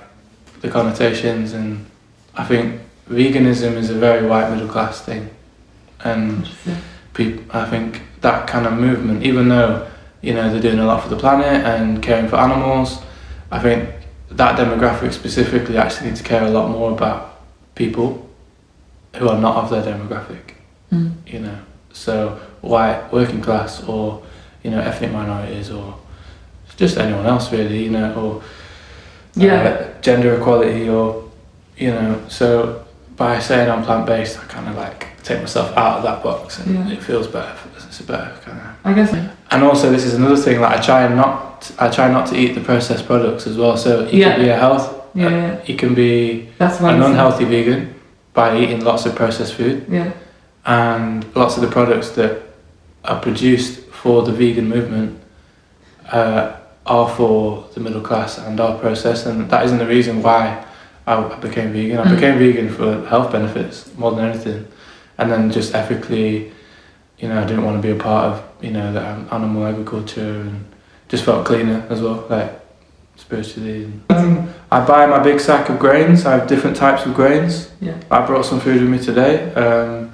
the 0.60 0.68
connotations, 0.68 1.52
and 1.52 1.84
I 2.34 2.44
think 2.44 2.80
veganism 3.10 3.74
is 3.76 3.90
a 3.90 3.94
very 3.94 4.26
white 4.26 4.50
middle 4.50 4.68
class 4.68 5.00
thing, 5.02 5.28
and 6.00 6.38
Interesting. 6.38 6.76
peop 7.14 7.54
I 7.54 7.64
think 7.68 8.02
that 8.20 8.46
kind 8.46 8.66
of 8.66 8.72
movement, 8.74 9.22
even 9.22 9.48
though 9.48 9.86
you 10.22 10.34
know 10.34 10.50
they're 10.50 10.60
doing 10.62 10.78
a 10.78 10.84
lot 10.86 11.02
for 11.02 11.08
the 11.08 11.16
planet 11.16 11.64
and 11.64 12.02
caring 12.02 12.28
for 12.28 12.36
animals, 12.36 13.00
I 13.50 13.58
think 13.60 13.88
that 14.30 14.58
demographic 14.58 15.12
specifically 15.12 15.76
actually 15.78 16.08
needs 16.08 16.20
to 16.20 16.26
care 16.28 16.44
a 16.44 16.50
lot 16.50 16.68
more 16.70 16.92
about 16.92 17.40
people 17.74 18.28
who 19.16 19.28
are 19.28 19.38
not 19.40 19.56
of 19.56 19.70
their 19.70 19.82
demographic 19.82 20.54
Mm. 20.92 21.12
you 21.26 21.40
know, 21.40 21.58
so 21.92 22.40
white, 22.62 23.12
working 23.12 23.42
class, 23.42 23.84
or 23.84 24.22
you 24.62 24.70
know, 24.70 24.80
ethnic 24.80 25.12
minorities, 25.12 25.70
or 25.70 25.94
just 26.78 26.96
anyone 26.96 27.26
else 27.26 27.52
really, 27.52 27.84
you 27.84 27.90
know, 27.90 28.14
or 28.14 28.42
Yeah. 29.34 29.62
uh, 29.62 30.00
gender 30.00 30.34
equality, 30.36 30.88
or 30.88 31.24
you 31.76 31.90
know, 31.92 32.20
so 32.28 32.84
by 33.16 33.38
saying 33.38 33.70
I'm 33.70 33.82
plant 33.84 34.06
based, 34.06 34.38
I 34.40 34.44
kind 34.44 34.66
of 34.66 34.76
like 34.76 35.08
take 35.24 35.40
myself 35.40 35.76
out 35.76 35.98
of 35.98 36.02
that 36.04 36.22
box, 36.22 36.58
and 36.58 36.74
Yeah. 36.88 36.94
it 36.94 37.02
feels 37.02 37.26
better. 37.26 37.52
It's 37.98 38.08
a 38.08 38.12
better 38.12 38.32
kind 38.44 38.58
of. 38.60 38.66
I 38.84 38.92
guess. 38.94 39.12
And 39.50 39.64
also, 39.64 39.90
this 39.90 40.04
is 40.04 40.14
another 40.14 40.36
thing. 40.36 40.60
Like 40.60 40.78
I 40.78 40.80
try 40.80 41.02
and 41.02 41.16
not, 41.16 41.72
I 41.80 41.88
try 41.90 42.08
not 42.10 42.28
to 42.28 42.36
eat 42.36 42.54
the 42.54 42.60
processed 42.60 43.06
products 43.06 43.46
as 43.48 43.56
well. 43.58 43.76
So 43.76 44.06
you 44.08 44.20
Yeah. 44.20 44.32
can 44.34 44.40
be 44.44 44.48
a 44.50 44.56
health, 44.56 44.94
Yeah. 45.14 45.30
yeah. 45.30 45.56
you 45.66 45.74
can 45.76 45.94
be 45.94 46.48
That's 46.58 46.78
an 46.78 46.86
I 46.86 47.06
unhealthy 47.08 47.44
vegan 47.44 47.94
by 48.34 48.56
eating 48.56 48.84
lots 48.84 49.04
of 49.06 49.16
processed 49.16 49.54
food 49.54 49.84
Yeah. 49.88 50.10
and 50.64 51.24
lots 51.34 51.56
of 51.56 51.62
the 51.62 51.68
products 51.68 52.10
that 52.10 52.42
are 53.04 53.18
produced 53.18 53.80
for 53.90 54.22
the 54.22 54.30
vegan 54.32 54.68
movement 54.68 55.18
uh, 56.12 56.52
are 56.86 57.08
for 57.08 57.64
the 57.74 57.80
middle 57.80 58.00
class 58.00 58.38
and 58.38 58.60
are 58.60 58.78
processed, 58.78 59.26
and 59.26 59.50
that 59.50 59.64
isn't 59.64 59.78
the 59.78 59.86
reason 59.86 60.22
why 60.22 60.64
I, 61.06 61.14
I 61.16 61.36
became 61.40 61.72
vegan. 61.72 61.98
I 61.98 62.04
Mm. 62.04 62.14
became 62.14 62.38
vegan 62.38 62.68
for 62.70 63.04
health 63.08 63.32
benefits 63.32 63.90
more 63.98 64.12
than 64.12 64.24
anything, 64.30 64.66
and 65.18 65.32
then 65.32 65.50
just 65.50 65.74
ethically, 65.74 66.52
you 67.18 67.28
know, 67.28 67.40
I 67.40 67.44
didn't 67.46 67.64
want 67.64 67.80
to 67.80 67.86
be 67.86 67.96
a 67.98 68.00
part 68.00 68.24
of 68.32 68.64
you 68.64 68.70
know 68.70 68.92
the 68.92 69.00
animal 69.34 69.66
agriculture, 69.66 70.40
and 70.40 70.64
just 71.08 71.24
felt 71.24 71.44
cleaner 71.46 71.86
as 71.90 72.00
well, 72.00 72.26
like 72.28 72.52
spiritually. 73.16 73.90
Um, 74.10 74.52
I 74.70 74.84
buy 74.84 75.06
my 75.06 75.18
big 75.18 75.40
sack 75.40 75.68
of 75.68 75.78
grains. 75.78 76.26
I 76.26 76.32
have 76.36 76.46
different 76.46 76.76
types 76.76 77.06
of 77.06 77.14
grains. 77.14 77.70
Yeah. 77.80 77.98
I 78.10 78.24
brought 78.26 78.44
some 78.44 78.60
food 78.60 78.80
with 78.80 78.90
me 78.90 78.98
today. 78.98 79.52
Um, 79.54 80.12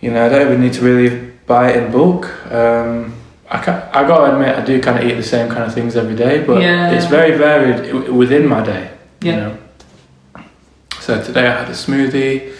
you 0.00 0.10
know, 0.10 0.26
I 0.26 0.28
don't 0.28 0.46
even 0.48 0.60
need 0.60 0.72
to 0.74 0.82
really 0.82 1.30
buy 1.46 1.70
it 1.70 1.82
in 1.82 1.92
bulk. 1.92 2.26
Um, 2.52 3.14
I, 3.50 3.58
I 3.92 4.06
gotta 4.06 4.32
admit, 4.34 4.56
I 4.56 4.64
do 4.64 4.80
kind 4.80 4.98
of 4.98 5.04
eat 5.08 5.14
the 5.14 5.22
same 5.22 5.48
kind 5.48 5.62
of 5.62 5.72
things 5.74 5.94
every 5.96 6.16
day, 6.16 6.42
but 6.44 6.60
Yeah. 6.60 6.90
it's 6.90 7.06
very 7.06 7.36
varied 7.38 8.08
within 8.08 8.46
my 8.48 8.64
day. 8.64 8.90
Yeah. 9.20 9.32
You 9.32 9.40
know. 9.40 9.58
So 11.00 11.22
today 11.22 11.46
I 11.46 11.60
had 11.60 11.68
a 11.68 11.72
smoothie. 11.72 12.54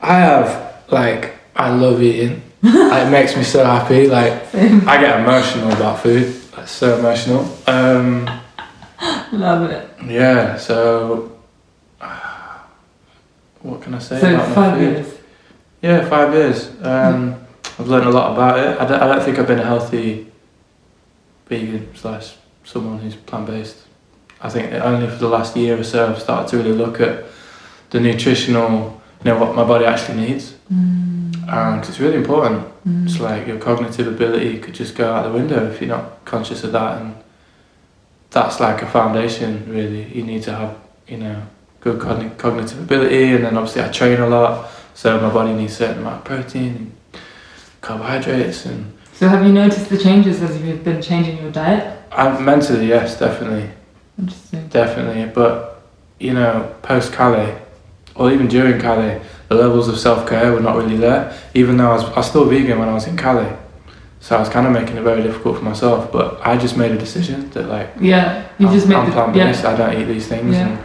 I 0.00 0.14
have 0.18 0.74
like 0.90 1.34
I 1.56 1.70
love 1.70 2.02
eating. 2.02 2.42
it 2.62 3.10
makes 3.10 3.36
me 3.36 3.42
so 3.42 3.64
happy. 3.64 4.06
Like. 4.08 4.54
I 4.54 5.00
get 5.00 5.20
emotional 5.20 5.72
about 5.72 6.00
food. 6.00 6.34
It's 6.58 6.70
so 6.70 6.98
emotional. 6.98 7.48
Um, 7.66 8.28
Love 9.32 9.70
it. 9.70 9.88
yeah. 10.06 10.56
So. 10.56 11.32
What 13.62 13.82
can 13.82 13.94
I 13.94 13.98
say 13.98 14.20
So 14.20 14.32
about 14.34 14.48
my 14.48 14.54
five 14.54 14.78
food? 14.78 14.82
years. 14.96 15.14
Yeah, 15.82 16.08
five 16.08 16.32
years. 16.32 16.70
Um, 16.82 17.36
I've 17.78 17.88
learned 17.88 18.06
a 18.06 18.10
lot 18.10 18.32
about 18.32 18.58
it. 18.58 18.80
I 18.80 18.86
don't, 18.86 19.02
I 19.02 19.06
don't 19.08 19.22
think 19.24 19.38
I've 19.38 19.46
been 19.46 19.58
a 19.58 19.64
healthy 19.64 20.30
vegan 21.48 21.94
slash 21.96 22.34
someone 22.64 22.98
who's 22.98 23.16
plant 23.16 23.46
based. 23.46 23.76
I 24.40 24.48
think 24.50 24.72
only 24.72 25.08
for 25.08 25.16
the 25.16 25.28
last 25.28 25.56
year 25.56 25.78
or 25.78 25.84
so 25.84 26.08
I've 26.10 26.20
started 26.20 26.48
to 26.50 26.56
really 26.58 26.72
look 26.72 27.00
at 27.00 27.24
the 27.90 27.98
nutritional, 28.00 29.00
you 29.24 29.32
know, 29.32 29.38
what 29.38 29.54
my 29.56 29.64
body 29.64 29.84
actually 29.84 30.18
needs. 30.26 30.54
Mm. 30.72 31.15
And 31.48 31.84
it's 31.84 32.00
really 32.00 32.16
important. 32.16 32.66
Mm. 32.86 33.04
It's 33.06 33.20
like 33.20 33.46
your 33.46 33.58
cognitive 33.58 34.06
ability 34.06 34.58
could 34.58 34.74
just 34.74 34.94
go 34.94 35.12
out 35.12 35.24
the 35.24 35.32
window 35.32 35.70
if 35.70 35.80
you're 35.80 35.88
not 35.88 36.24
conscious 36.24 36.64
of 36.64 36.72
that. 36.72 37.00
And 37.00 37.14
that's 38.30 38.60
like 38.60 38.82
a 38.82 38.86
foundation, 38.86 39.64
really. 39.68 40.04
You 40.12 40.22
need 40.24 40.42
to 40.44 40.52
have, 40.54 40.76
you 41.06 41.18
know, 41.18 41.42
good 41.80 42.00
cogn- 42.00 42.36
cognitive 42.36 42.80
ability. 42.80 43.32
And 43.32 43.44
then 43.44 43.56
obviously 43.56 43.82
I 43.82 43.88
train 43.88 44.20
a 44.20 44.28
lot, 44.28 44.70
so 44.94 45.20
my 45.20 45.32
body 45.32 45.52
needs 45.52 45.74
a 45.74 45.76
certain 45.76 45.98
amount 45.98 46.18
of 46.18 46.24
protein 46.24 46.74
and 46.76 46.92
carbohydrates. 47.80 48.66
And 48.66 48.92
So 49.12 49.28
have 49.28 49.44
you 49.46 49.52
noticed 49.52 49.88
the 49.88 49.98
changes 49.98 50.42
as 50.42 50.60
you've 50.60 50.84
been 50.84 51.00
changing 51.00 51.38
your 51.38 51.52
diet? 51.52 52.02
I'm 52.12 52.44
mentally, 52.44 52.86
yes, 52.88 53.18
definitely, 53.18 53.70
Interesting. 54.18 54.68
definitely. 54.68 55.30
But 55.32 55.82
you 56.18 56.32
know, 56.32 56.74
post 56.82 57.12
Calais, 57.12 57.60
or 58.14 58.32
even 58.32 58.48
during 58.48 58.80
Calais, 58.80 59.20
the 59.48 59.54
levels 59.54 59.88
of 59.88 59.98
self 59.98 60.28
care 60.28 60.52
were 60.52 60.60
not 60.60 60.76
really 60.76 60.96
there. 60.96 61.36
Even 61.54 61.76
though 61.76 61.90
I 61.90 61.94
was, 61.94 62.04
I 62.04 62.16
was 62.16 62.28
still 62.28 62.44
vegan 62.44 62.78
when 62.78 62.88
I 62.88 62.94
was 62.94 63.06
in 63.06 63.16
Calais, 63.16 63.56
so 64.20 64.36
I 64.36 64.40
was 64.40 64.48
kind 64.48 64.66
of 64.66 64.72
making 64.72 64.96
it 64.96 65.02
very 65.02 65.22
difficult 65.22 65.58
for 65.58 65.64
myself. 65.64 66.10
But 66.12 66.40
I 66.46 66.56
just 66.56 66.76
made 66.76 66.92
a 66.92 66.98
decision 66.98 67.50
that 67.50 67.68
like 67.68 67.90
Yeah. 68.00 68.48
You 68.58 68.68
I'm, 68.68 68.74
just 68.74 68.88
made 68.88 68.96
I'm 68.96 69.12
plant 69.12 69.34
based. 69.34 69.64
I 69.64 69.76
don't 69.76 70.00
eat 70.00 70.04
these 70.04 70.26
things, 70.26 70.54
Yeah. 70.54 70.68
and, 70.68 70.84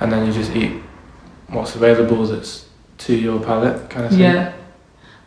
and 0.00 0.12
then 0.12 0.26
you 0.26 0.32
just 0.32 0.54
eat 0.54 0.82
what's 1.48 1.74
available 1.74 2.26
that's 2.26 2.66
to 2.98 3.14
your 3.14 3.40
palate, 3.40 3.88
kind 3.90 4.06
of 4.06 4.12
yeah. 4.12 4.18
thing. 4.18 4.34
Yeah. 4.34 4.52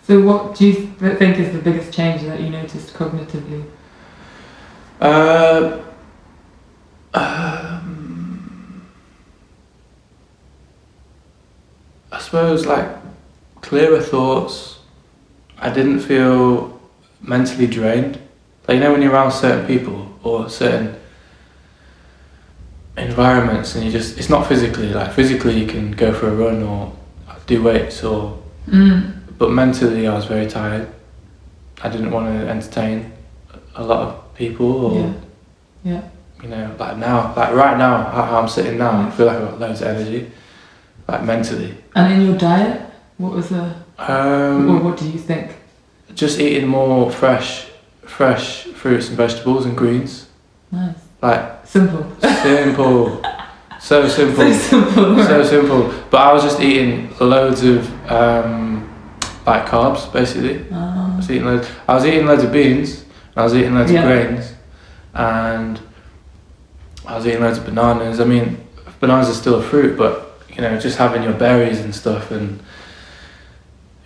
So 0.08 0.22
what 0.22 0.56
do 0.56 0.68
you 0.68 0.74
think 1.18 1.40
is 1.40 1.52
the 1.52 1.62
biggest 1.62 1.92
change 1.92 2.22
that 2.24 2.40
you 2.40 2.50
noticed 2.50 2.94
cognitively? 2.94 3.66
Uh, 5.02 5.82
um, 7.14 7.95
I 12.16 12.20
suppose 12.20 12.66
like 12.66 12.88
clearer 13.62 14.00
thoughts. 14.02 14.80
I 15.60 15.70
didn't 15.70 16.00
feel 16.00 16.80
mentally 17.22 17.68
drained. 17.68 18.18
Like 18.68 18.76
you 18.76 18.80
know 18.84 18.92
when 18.94 19.02
you're 19.02 19.12
around 19.12 19.32
certain 19.32 19.66
people 19.68 20.18
or 20.24 20.50
certain 20.50 20.96
environments 22.98 23.76
and 23.76 23.84
you 23.84 23.92
just 23.92 24.18
it's 24.18 24.30
not 24.30 24.48
physically 24.48 24.90
like 24.94 25.12
physically 25.12 25.60
you 25.60 25.68
can 25.68 25.92
go 25.92 26.14
for 26.14 26.28
a 26.30 26.36
run 26.36 26.64
or 26.64 26.92
do 27.48 27.62
weights 27.62 28.04
or 28.04 28.42
Mm. 28.68 29.14
but 29.38 29.52
mentally 29.52 30.08
I 30.08 30.16
was 30.16 30.26
very 30.26 30.48
tired 30.48 30.88
I 31.84 31.90
didn't 31.90 32.10
want 32.10 32.26
to 32.26 32.48
entertain 32.50 33.12
a 33.76 33.84
lot 33.84 34.00
of 34.08 34.34
people 34.34 34.72
or 34.88 35.00
Yeah. 35.00 35.14
Yeah. 35.92 36.02
you 36.42 36.50
know 36.50 36.76
like 36.80 36.98
now 36.98 37.32
like 37.36 37.54
right 37.54 37.78
now 37.78 37.98
how 38.10 38.24
how 38.24 38.40
I'm 38.42 38.48
sitting 38.50 38.80
now 38.80 39.06
I 39.08 39.12
feel 39.12 39.28
like 39.28 39.38
I've 39.38 39.50
got 39.52 39.60
loads 39.60 39.82
of 39.82 39.88
energy 39.90 40.32
like 41.08 41.24
mentally 41.24 41.76
And 41.96 42.14
in 42.14 42.22
your 42.28 42.38
diet, 42.38 42.82
what 43.18 43.34
was 43.34 43.50
the, 43.50 43.74
or 44.00 44.12
um, 44.12 44.84
what 44.84 44.98
do 44.98 45.06
you 45.10 45.20
think? 45.20 45.52
just 46.14 46.40
eating 46.40 46.68
more 46.68 47.12
fresh 47.12 47.68
fresh 48.04 48.64
fruits 48.66 49.08
and 49.10 49.18
vegetables 49.18 49.66
and 49.66 49.76
greens 49.76 50.28
Nice. 50.72 50.96
like 51.22 51.66
Simple. 51.66 52.06
simple 52.44 53.22
so 53.80 54.08
simple 54.08 54.54
So 54.54 54.54
simple. 54.54 55.24
so 55.24 55.44
simple 55.44 55.94
but 56.10 56.22
I 56.22 56.32
was 56.34 56.44
just 56.44 56.60
eating 56.62 57.14
loads 57.20 57.64
of 57.64 57.90
um, 58.12 58.90
like 59.46 59.66
carbs 59.66 60.12
basically 60.14 60.60
I 60.72 60.76
Ah. 60.76 61.18
was 61.18 61.30
eating 61.32 61.46
loads. 61.46 61.68
I 61.88 61.94
was 61.96 62.06
eating 62.06 62.26
loads 62.26 62.44
of 62.44 62.52
beans. 62.52 63.02
And 63.02 63.38
I 63.42 63.44
was 63.44 63.54
eating 63.56 63.74
loads 63.76 63.92
Yeah. 63.92 64.04
of 64.04 64.08
grains, 64.08 64.54
and 65.14 65.80
I 67.06 67.16
was 67.16 67.26
eating 67.28 67.42
loads 67.42 67.58
of 67.58 67.66
bananas. 67.66 68.20
I 68.20 68.26
mean, 68.26 68.58
bananas 69.00 69.30
are 69.30 69.34
still 69.34 69.56
a 69.56 69.62
fruit, 69.62 69.98
but 69.98 70.25
you 70.56 70.62
know, 70.62 70.78
just 70.80 70.98
having 70.98 71.24
your 71.24 71.34
berries 71.34 71.82
and 71.82 71.94
stuff, 71.94 72.32
and 72.32 72.60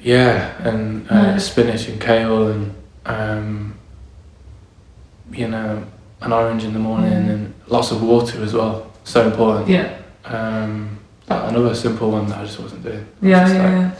yeah, 0.01 0.53
and 0.67 1.09
uh, 1.09 1.21
Nice. 1.33 1.45
spinach 1.51 1.87
and 1.87 1.99
kale, 2.01 2.47
and 2.47 2.73
um, 3.05 3.75
you 5.31 5.47
know, 5.47 5.83
an 6.21 6.33
orange 6.33 6.63
in 6.63 6.73
the 6.73 6.79
morning, 6.79 7.11
Mm. 7.11 7.29
and 7.29 7.53
lots 7.67 7.91
of 7.91 8.01
water 8.01 8.41
as 8.43 8.53
well. 8.53 8.91
So 9.03 9.25
important. 9.27 9.69
Yeah. 9.69 9.95
Um, 10.25 10.99
another 11.27 11.73
simple 11.75 12.11
one 12.11 12.27
that 12.27 12.39
I 12.39 12.45
just 12.45 12.59
wasn't 12.59 12.83
doing. 12.83 13.05
Yeah, 13.21 13.43
Just 13.43 13.55
yeah, 13.55 13.63
like- 13.63 13.93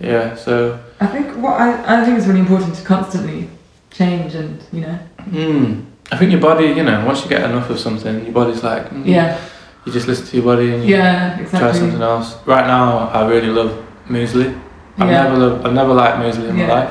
yeah. 0.00 0.10
Yeah. 0.12 0.34
So. 0.36 0.78
I 1.00 1.06
think 1.06 1.36
what 1.36 1.60
I, 1.60 2.00
I 2.00 2.04
think 2.04 2.18
it's 2.18 2.26
really 2.26 2.40
important 2.40 2.74
to 2.76 2.82
constantly 2.84 3.48
change 3.90 4.34
and, 4.34 4.62
you 4.72 4.80
know, 4.82 4.98
Mm. 5.30 5.84
I 6.12 6.16
think 6.18 6.32
your 6.32 6.40
body, 6.40 6.66
you 6.66 6.82
know, 6.82 7.04
once 7.06 7.22
you 7.22 7.28
get 7.30 7.42
enough 7.48 7.70
of 7.70 7.78
something, 7.80 8.24
your 8.24 8.32
body's 8.32 8.62
like, 8.62 8.90
mm, 8.90 9.06
yeah. 9.06 9.38
You 9.84 9.92
just 9.92 10.06
listen 10.08 10.26
to 10.26 10.36
your 10.36 10.44
body 10.44 10.72
and 10.74 10.82
you 10.84 10.96
Yeah, 10.96 11.36
try 11.50 11.72
something 11.72 12.00
else. 12.00 12.36
Right 12.46 12.66
now, 12.66 13.08
I 13.12 13.26
really 13.28 13.48
love 13.48 13.84
muesli. 14.08 14.58
I've 14.98 15.10
Yeah. 15.10 15.24
never 15.24 15.36
loved, 15.36 15.66
I've 15.66 15.74
never 15.74 15.92
liked 15.92 16.18
muesli 16.18 16.48
in 16.48 16.56
Yeah. 16.56 16.66
my 16.66 16.74
life. 16.74 16.90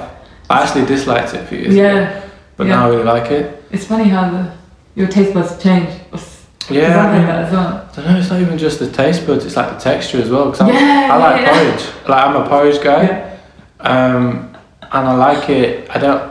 I 0.50 0.62
actually 0.62 0.86
disliked 0.86 1.34
it 1.34 1.48
few 1.48 1.58
years 1.60 1.74
ago, 1.74 1.84
Yeah. 1.84 2.10
but 2.58 2.68
yeah. 2.68 2.76
now 2.76 2.86
I 2.86 2.90
really 2.90 3.04
like 3.04 3.32
it. 3.32 3.64
It's 3.72 3.86
funny 3.86 4.10
how 4.10 4.30
the 4.30 4.46
your 4.96 5.08
taste 5.08 5.34
buds 5.34 5.58
change. 5.62 5.90
Yeah, 6.70 6.98
I, 7.06 7.18
mean, 7.18 7.28
that 7.28 7.46
as 7.46 7.52
well? 7.52 7.82
I 7.92 7.96
don't 7.96 8.06
know. 8.08 8.18
It's 8.20 8.30
not 8.30 8.40
even 8.40 8.58
just 8.58 8.80
the 8.80 8.88
taste 8.88 9.28
buds; 9.28 9.44
it's 9.46 9.58
like 9.58 9.70
the 9.78 9.80
texture 9.84 10.22
as 10.22 10.30
well. 10.30 10.46
Because 10.50 10.70
Yeah, 10.70 11.10
I 11.12 11.18
like 11.18 11.46
porridge. 11.46 11.84
Like 12.08 12.26
I'm 12.26 12.36
a 12.38 12.48
porridge 12.48 12.82
guy, 12.82 13.24
um, 13.82 14.56
and 14.92 15.08
I 15.10 15.14
like 15.14 15.50
it. 15.50 15.90
I 15.94 15.98
don't. 15.98 16.22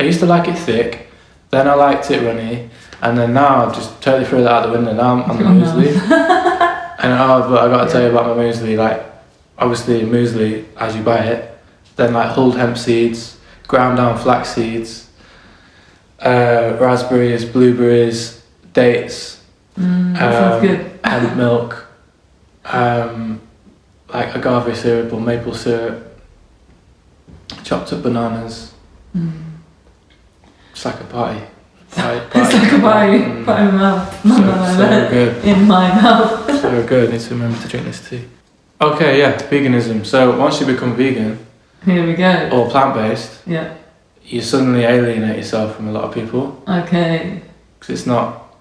I 0.00 0.04
used 0.04 0.20
to 0.20 0.26
like 0.26 0.48
it 0.48 0.56
thick, 0.56 1.08
then 1.50 1.68
I 1.68 1.74
liked 1.74 2.10
it 2.10 2.22
runny, 2.22 2.70
and 3.04 3.16
then 3.18 3.34
now 3.34 3.66
I've 3.66 3.74
just 3.74 4.00
totally 4.02 4.24
threw 4.24 4.42
that 4.42 4.50
out 4.50 4.66
the 4.66 4.72
window. 4.72 4.94
Now 4.94 5.22
I'm 5.22 5.30
on 5.30 5.38
the 5.38 5.44
Oh, 5.48 5.76
muesli. 5.76 6.70
And 7.04 7.12
oh, 7.12 7.50
but 7.50 7.62
I 7.64 7.68
got 7.68 7.84
to 7.84 7.92
tell 7.92 8.02
you 8.02 8.08
about 8.08 8.34
my 8.34 8.42
muesli. 8.42 8.78
Like, 8.78 9.04
obviously, 9.58 10.00
muesli 10.02 10.64
as 10.78 10.96
you 10.96 11.02
buy 11.02 11.18
it, 11.18 11.58
then 11.96 12.14
like 12.14 12.30
hulled 12.30 12.56
hemp 12.56 12.78
seeds, 12.78 13.38
ground 13.68 13.98
down 13.98 14.16
flax 14.18 14.54
seeds, 14.54 15.10
uh, 16.20 16.78
raspberries, 16.80 17.44
blueberries, 17.44 18.42
dates, 18.72 19.42
Mm, 19.78 20.16
Um, 20.22 21.00
hemp 21.04 21.36
milk, 21.36 21.86
um, 22.64 23.40
like 24.08 24.34
agave 24.34 24.76
syrup 24.76 25.12
or 25.12 25.20
maple 25.20 25.52
syrup, 25.52 26.16
chopped 27.64 27.92
up 27.92 28.02
bananas. 28.02 28.72
Mm. 29.16 29.32
It's 30.70 30.84
like 30.84 31.00
a 31.00 31.04
party. 31.04 31.42
Party- 31.94 32.20
It's 32.40 32.52
like 32.54 32.72
a 32.72 32.78
pie, 32.80 33.18
Mm. 33.18 33.44
my 33.46 33.70
mouth. 33.70 34.22
So, 34.22 34.76
so 34.76 35.08
good. 35.10 35.44
in 35.44 35.66
my 35.66 35.88
mouth. 36.02 36.50
So 36.64 36.82
good. 36.86 37.08
I 37.08 37.12
need 37.12 37.20
to 37.20 37.30
remember 37.34 37.58
to 37.60 37.68
drink 37.68 37.86
this 37.86 38.08
tea. 38.08 38.24
Okay, 38.80 39.18
yeah, 39.20 39.36
veganism. 39.50 40.04
So 40.04 40.36
once 40.38 40.60
you 40.60 40.66
become 40.66 40.96
vegan 40.96 41.38
Here 41.84 42.04
we 42.06 42.14
go. 42.14 42.48
or 42.52 42.70
plant 42.70 42.94
based, 42.94 43.40
Yeah. 43.46 43.74
you 44.24 44.40
suddenly 44.40 44.84
alienate 44.84 45.36
yourself 45.36 45.76
from 45.76 45.88
a 45.88 45.92
lot 45.92 46.04
of 46.04 46.14
people 46.14 46.62
Okay. 46.68 47.42
because 47.78 47.90
it's 47.94 48.06
not, 48.06 48.56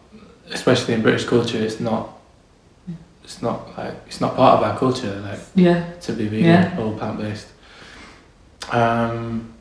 especially 0.51 0.93
in 0.95 1.01
British 1.01 1.25
culture, 1.25 1.57
it's 1.57 1.79
not. 1.79 2.09
It's 3.23 3.41
not 3.41 3.77
like 3.77 3.95
it's 4.07 4.19
not 4.19 4.35
part 4.35 4.59
of 4.59 4.63
our 4.67 4.77
culture 4.77 5.15
like 5.29 5.39
Yeah. 5.55 5.83
to 6.01 6.11
be 6.11 6.27
vegan 6.27 6.45
Yeah. 6.45 6.77
or 6.79 6.91
plant 6.97 7.17
based. 7.19 7.47
Um, 8.71 9.52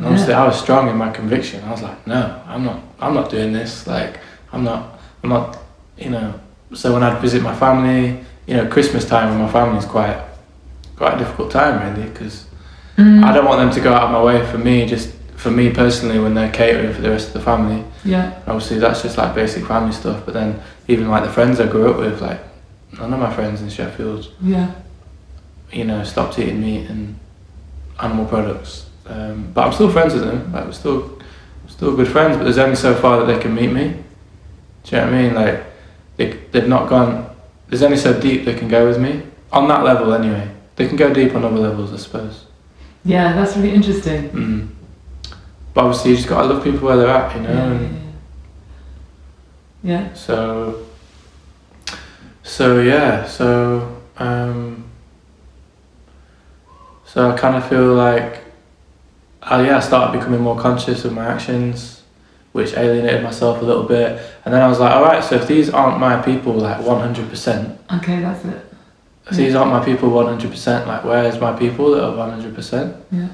and 0.00 0.06
honestly, 0.08 0.32
I 0.32 0.46
was 0.46 0.58
strong 0.58 0.88
in 0.88 0.96
my 0.96 1.10
conviction. 1.10 1.62
I 1.64 1.70
was 1.70 1.82
like, 1.82 2.06
no, 2.06 2.42
I'm 2.46 2.64
not. 2.64 2.80
I'm 3.00 3.12
not 3.14 3.28
doing 3.30 3.52
this. 3.52 3.86
Like, 3.86 4.18
I'm 4.52 4.64
not. 4.64 4.98
I'm 5.22 5.28
not. 5.30 5.58
You 5.98 6.10
know. 6.10 6.40
So 6.74 6.92
when 6.94 7.02
I'd 7.02 7.20
visit 7.20 7.42
my 7.42 7.54
family, 7.54 8.24
you 8.46 8.56
know, 8.56 8.66
Christmas 8.66 9.04
time 9.04 9.28
with 9.28 9.38
my 9.38 9.52
family 9.52 9.78
is 9.78 9.84
quite, 9.84 10.18
quite 10.96 11.14
a 11.14 11.18
difficult 11.18 11.50
time 11.50 11.94
really 11.96 12.08
because 12.10 12.46
Mm. 12.96 13.24
I 13.24 13.32
don't 13.32 13.46
want 13.46 13.60
them 13.60 13.70
to 13.70 13.80
go 13.80 13.94
out 13.94 14.02
of 14.02 14.10
my 14.10 14.22
way 14.22 14.44
for 14.50 14.58
me. 14.58 14.84
Just 14.84 15.14
for 15.36 15.50
me 15.50 15.70
personally, 15.70 16.18
when 16.18 16.34
they're 16.34 16.50
catering 16.52 16.92
for 16.92 17.00
the 17.00 17.08
rest 17.08 17.28
of 17.28 17.32
the 17.34 17.40
family. 17.40 17.82
Yeah. 18.04 18.38
Obviously, 18.46 18.78
that's 18.78 19.00
just 19.00 19.16
like 19.16 19.34
basic 19.34 19.64
family 19.64 19.92
stuff. 19.92 20.24
But 20.26 20.34
then 20.34 20.60
even 20.86 21.08
like 21.08 21.22
the 21.24 21.30
friends 21.32 21.60
I 21.60 21.66
grew 21.66 21.90
up 21.90 21.96
with, 21.98 22.20
like 22.20 22.40
none 22.98 23.12
of 23.14 23.18
my 23.20 23.32
friends 23.32 23.62
in 23.62 23.70
Sheffield 23.70 24.30
Yeah. 24.42 24.72
you 25.72 25.84
know, 25.84 26.04
stopped 26.04 26.38
eating 26.38 26.60
meat 26.60 26.90
and 26.90 27.18
animal 28.00 28.26
products. 28.26 28.89
Um, 29.06 29.50
but 29.52 29.66
I'm 29.66 29.72
still 29.72 29.90
friends 29.90 30.14
with 30.14 30.24
them. 30.24 30.52
Like 30.52 30.66
we're 30.66 30.72
still 30.72 31.20
still 31.66 31.96
good 31.96 32.08
friends. 32.08 32.36
But 32.36 32.44
there's 32.44 32.58
only 32.58 32.76
so 32.76 32.94
far 32.94 33.18
that 33.18 33.32
they 33.32 33.40
can 33.40 33.54
meet 33.54 33.72
me. 33.72 33.96
Do 34.84 34.96
you 34.96 35.02
know 35.02 35.04
what 35.06 35.14
I 35.14 35.22
mean? 35.22 35.34
Like 35.34 35.64
they 36.16 36.32
they've 36.52 36.68
not 36.68 36.88
gone. 36.88 37.34
There's 37.68 37.82
only 37.82 37.96
so 37.96 38.18
deep 38.18 38.44
they 38.44 38.54
can 38.54 38.68
go 38.68 38.86
with 38.86 39.00
me 39.00 39.22
on 39.52 39.68
that 39.68 39.84
level. 39.84 40.12
Anyway, 40.14 40.50
they 40.76 40.86
can 40.88 40.96
go 40.96 41.12
deep 41.12 41.34
on 41.34 41.44
other 41.44 41.58
levels, 41.58 41.92
I 41.92 41.96
suppose. 41.96 42.46
Yeah, 43.04 43.32
that's 43.32 43.56
really 43.56 43.74
interesting. 43.74 44.28
Mm. 44.30 44.68
But 45.72 45.84
obviously, 45.84 46.10
you 46.10 46.16
just 46.16 46.28
gotta 46.28 46.52
love 46.52 46.64
people 46.64 46.80
where 46.80 46.96
they're 46.96 47.08
at, 47.08 47.36
you 47.36 47.42
know. 47.42 47.52
Yeah. 47.52 47.64
And 47.64 48.12
yeah, 49.82 50.00
yeah. 50.00 50.14
so, 50.14 50.86
so 52.42 52.80
yeah, 52.80 53.26
so 53.26 54.00
um, 54.18 54.84
so 57.06 57.30
I 57.30 57.36
kind 57.36 57.56
of 57.56 57.68
feel 57.68 57.94
like, 57.94 58.38
uh, 59.50 59.62
yeah, 59.66 59.76
I 59.76 59.80
started 59.80 60.18
becoming 60.18 60.40
more 60.40 60.58
conscious 60.58 61.04
of 61.04 61.12
my 61.12 61.26
actions, 61.26 62.02
which 62.52 62.74
alienated 62.74 63.22
myself 63.22 63.60
a 63.62 63.64
little 63.64 63.82
bit, 63.84 64.20
and 64.44 64.52
then 64.54 64.62
I 64.62 64.68
was 64.68 64.78
like, 64.80 64.92
all 64.94 65.02
right, 65.02 65.22
so 65.22 65.36
if 65.36 65.46
these 65.46 65.70
aren't 65.70 65.98
my 65.98 66.20
people, 66.22 66.54
like 66.54 66.80
one 66.84 67.00
hundred 67.00 67.28
percent, 67.28 67.78
Okay, 67.94 68.20
that's 68.20 68.44
it. 68.44 68.64
if 69.30 69.36
these 69.36 69.54
aren't 69.54 69.70
my 69.72 69.84
people 69.84 70.10
one 70.10 70.26
hundred 70.26 70.50
percent, 70.50 70.86
like 70.86 71.04
where's 71.04 71.38
my 71.40 71.52
people 71.58 71.90
that 71.92 72.04
are 72.04 72.16
one 72.16 72.30
hundred 72.30 72.54
percent? 72.54 72.96
Yeah. 73.10 73.28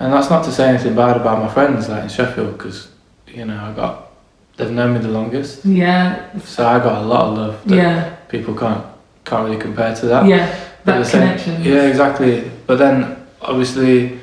And 0.00 0.12
that's 0.12 0.28
not 0.28 0.44
to 0.46 0.52
say 0.52 0.68
anything 0.68 0.96
bad 0.96 1.16
about 1.16 1.38
my 1.38 1.48
friends, 1.52 1.88
like 1.88 2.02
in 2.02 2.08
Sheffield, 2.08 2.58
because 2.58 2.88
you 3.28 3.44
know 3.44 3.56
I 3.56 3.72
got, 3.74 4.10
they've 4.56 4.70
known 4.70 4.94
me 4.94 5.00
the 5.00 5.08
longest, 5.08 5.64
Yeah. 5.64 6.36
so 6.40 6.66
I 6.66 6.78
got 6.78 7.02
a 7.02 7.06
lot 7.06 7.26
of 7.26 7.38
love 7.38 7.64
that 7.68 7.76
Yeah. 7.76 8.14
people 8.28 8.54
can't 8.54 8.84
can't 9.24 9.44
really 9.44 9.60
compare 9.60 9.94
to 9.94 10.06
that. 10.06 10.26
Yeah. 10.26 10.46
That 10.84 11.06
connection. 11.10 11.62
Yeah, 11.62 11.84
exactly. 11.88 12.50
But 12.66 12.76
then 12.78 13.16
obviously, 13.40 14.18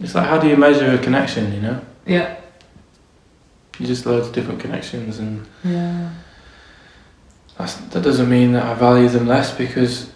it's 0.00 0.14
like 0.14 0.26
how 0.26 0.38
do 0.38 0.48
you 0.48 0.56
measure 0.56 0.90
a 0.92 0.98
connection? 0.98 1.52
You 1.52 1.60
know, 1.60 1.80
Yeah. 2.06 2.36
you 3.78 3.86
just 3.86 4.06
loads 4.06 4.26
of 4.28 4.32
different 4.34 4.60
connections, 4.60 5.18
and 5.18 5.46
Yeah. 5.64 6.10
that's, 7.58 7.74
that 7.74 8.02
doesn't 8.02 8.28
mean 8.28 8.52
that 8.52 8.64
I 8.64 8.74
value 8.74 9.08
them 9.08 9.26
less 9.26 9.52
because 9.56 10.10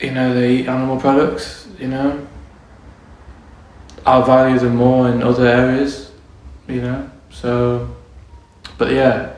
you 0.00 0.10
know 0.12 0.34
they 0.34 0.56
eat 0.56 0.68
animal 0.68 0.96
products. 0.98 1.66
You 1.78 1.88
know, 1.88 2.18
I'll 4.06 4.22
value 4.24 4.58
them 4.58 4.76
more 4.76 5.08
in 5.08 5.22
other 5.22 5.46
areas. 5.46 6.10
You 6.68 6.82
know, 6.82 7.10
so 7.30 7.88
but 8.78 8.92
yeah, 8.92 9.30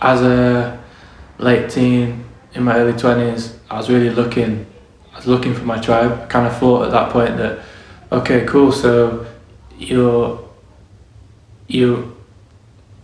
as 0.00 0.22
a 0.22 0.78
late 1.38 1.68
teen 1.70 2.24
in 2.54 2.62
my 2.64 2.76
early 2.76 2.96
twenties, 2.98 3.54
I 3.70 3.76
was 3.76 3.88
really 3.90 4.10
looking. 4.10 4.66
I 5.12 5.16
was 5.16 5.26
looking 5.26 5.54
for 5.54 5.64
my 5.64 5.78
tribe. 5.78 6.12
I 6.22 6.26
kind 6.26 6.46
of 6.46 6.56
thought 6.56 6.86
at 6.86 6.92
that 6.92 7.10
point 7.10 7.36
that, 7.36 7.58
okay, 8.12 8.44
cool. 8.46 8.72
So 8.72 9.26
you're 9.78 10.48
you. 11.66 12.16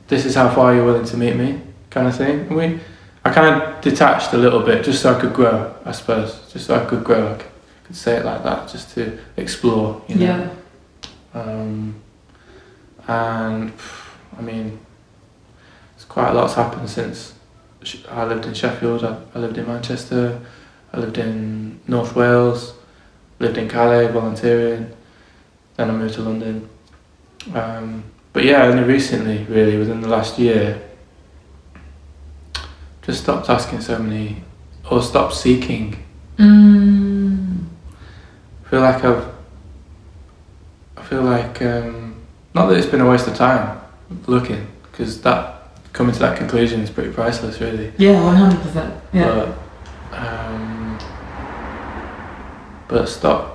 This 0.08 0.24
is 0.24 0.34
how 0.34 0.48
far 0.54 0.74
you're 0.74 0.84
willing 0.84 1.06
to 1.06 1.16
meet 1.16 1.36
me, 1.36 1.60
kind 1.90 2.06
of 2.06 2.16
thing. 2.16 2.48
We, 2.54 2.78
I 3.24 3.32
kind 3.32 3.60
of 3.60 3.80
detached 3.80 4.32
a 4.34 4.38
little 4.38 4.60
bit 4.60 4.84
just 4.84 5.02
so 5.02 5.14
I 5.14 5.20
could 5.20 5.34
grow. 5.34 5.74
I 5.84 5.92
suppose 5.92 6.52
just 6.52 6.66
so 6.66 6.80
I 6.80 6.84
could 6.84 7.02
grow. 7.02 7.34
I 7.34 7.42
could 7.86 7.96
say 7.96 8.16
it 8.16 8.24
like 8.24 8.42
that, 8.44 8.68
just 8.68 8.94
to 8.94 9.18
explore. 9.36 10.02
You 10.08 10.14
know. 10.16 10.24
Yeah. 10.24 11.40
Um, 11.40 12.00
and 13.08 13.72
I 14.38 14.42
mean, 14.42 14.78
it's 15.94 16.04
quite 16.04 16.30
a 16.30 16.34
lot's 16.34 16.54
happened 16.54 16.88
since 16.88 17.34
I 18.08 18.24
lived 18.24 18.46
in 18.46 18.54
Sheffield. 18.54 19.04
I, 19.04 19.18
I 19.34 19.38
lived 19.38 19.58
in 19.58 19.66
Manchester. 19.66 20.40
I 20.92 20.98
lived 20.98 21.18
in 21.18 21.80
North 21.86 22.16
Wales. 22.16 22.74
Lived 23.38 23.58
in 23.58 23.68
Calais 23.68 24.08
volunteering. 24.08 24.90
then 25.76 25.90
I 25.90 25.92
moved 25.92 26.14
to 26.14 26.22
London. 26.22 26.68
Um, 27.54 28.04
but 28.32 28.44
yeah, 28.44 28.64
only 28.64 28.82
recently, 28.82 29.44
really, 29.44 29.76
within 29.78 30.00
the 30.00 30.08
last 30.08 30.38
year, 30.38 30.82
just 33.02 33.22
stopped 33.22 33.48
asking 33.48 33.82
so 33.82 33.98
many, 33.98 34.42
or 34.90 35.02
stopped 35.02 35.34
seeking. 35.34 35.96
Mm. 36.38 37.64
I 38.64 38.68
feel 38.68 38.80
like 38.80 39.04
I've, 39.04 39.28
I 40.96 41.02
feel 41.02 41.22
like, 41.22 41.62
um, 41.62 42.16
not 42.54 42.66
that 42.66 42.78
it's 42.78 42.86
been 42.86 43.00
a 43.00 43.08
waste 43.08 43.28
of 43.28 43.34
time 43.36 43.78
looking, 44.26 44.66
because 44.90 45.20
that 45.22 45.52
coming 45.92 46.12
to 46.12 46.18
that 46.18 46.36
conclusion 46.36 46.80
is 46.80 46.90
pretty 46.90 47.12
priceless, 47.12 47.60
really. 47.60 47.92
Yeah, 47.96 48.22
one 48.22 48.36
hundred 48.36 48.60
percent. 48.60 48.94
Yeah. 49.12 49.54
But, 50.10 50.18
um, 50.18 50.65
but 52.88 53.08
stop. 53.08 53.52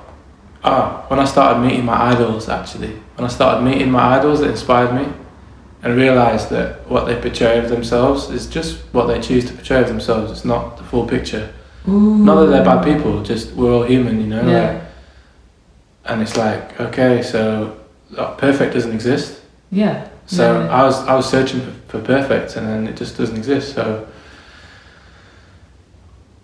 Ah, 0.63 1.05
when 1.07 1.19
I 1.19 1.25
started 1.25 1.59
meeting 1.59 1.85
my 1.85 2.11
idols, 2.13 2.47
actually, 2.49 2.93
when 3.15 3.25
I 3.25 3.27
started 3.29 3.63
meeting 3.63 3.89
my 3.89 4.17
idols 4.17 4.41
that 4.41 4.49
inspired 4.51 4.93
me, 4.93 5.11
and 5.83 5.95
realised 5.95 6.49
that 6.51 6.87
what 6.87 7.05
they 7.05 7.19
portray 7.19 7.57
of 7.57 7.69
themselves 7.69 8.29
is 8.29 8.45
just 8.47 8.77
what 8.93 9.07
they 9.07 9.19
choose 9.19 9.45
to 9.45 9.53
portray 9.53 9.81
of 9.81 9.87
themselves. 9.87 10.31
It's 10.31 10.45
not 10.45 10.77
the 10.77 10.83
full 10.83 11.07
picture. 11.07 11.51
Ooh. 11.87 12.17
Not 12.17 12.41
that 12.41 12.47
they're 12.51 12.63
bad 12.63 12.83
people, 12.83 13.23
just 13.23 13.53
we're 13.53 13.73
all 13.73 13.83
human, 13.83 14.21
you 14.21 14.27
know. 14.27 14.47
Yeah. 14.47 14.73
Like, 14.73 14.81
and 16.05 16.21
it's 16.21 16.37
like, 16.37 16.79
okay, 16.79 17.21
so 17.23 17.77
uh, 18.17 18.35
perfect 18.35 18.73
doesn't 18.73 18.93
exist. 18.93 19.41
Yeah. 19.71 20.07
So 20.27 20.59
Yeah. 20.59 20.69
I 20.69 20.83
was 20.83 20.99
I 21.07 21.15
was 21.15 21.27
searching 21.27 21.61
for, 21.61 21.71
for 21.97 22.01
perfect, 22.05 22.55
and 22.55 22.67
then 22.67 22.87
it 22.87 22.95
just 22.95 23.17
doesn't 23.17 23.35
exist. 23.35 23.73
So 23.73 24.07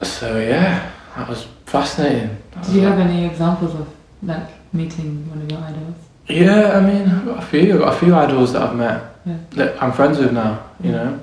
so 0.02 0.40
yeah, 0.40 0.92
that 1.16 1.28
was 1.30 1.48
fascinating. 1.66 2.38
Do 2.66 2.72
you 2.74 2.82
have 2.82 3.00
any 3.00 3.26
examples 3.26 3.74
of 3.76 3.88
like 4.24 4.48
meeting 4.74 5.30
one 5.30 5.42
of 5.42 5.52
your 5.52 5.60
idols? 5.62 5.96
Yeah, 6.28 6.78
I 6.78 6.82
mean, 6.82 7.08
I've 7.08 7.26
got 7.26 7.44
a 7.44 7.46
few. 7.46 7.74
I've 7.74 7.80
got 7.80 7.94
a 7.96 8.00
few 8.00 8.16
idols 8.16 8.54
that 8.54 8.62
I've 8.64 8.76
met 8.76 9.02
Yeah. 9.26 9.38
that 9.52 9.82
I'm 9.84 9.92
friends 9.94 10.18
with 10.18 10.32
now. 10.34 10.60
You 10.84 10.92
know, 10.92 11.20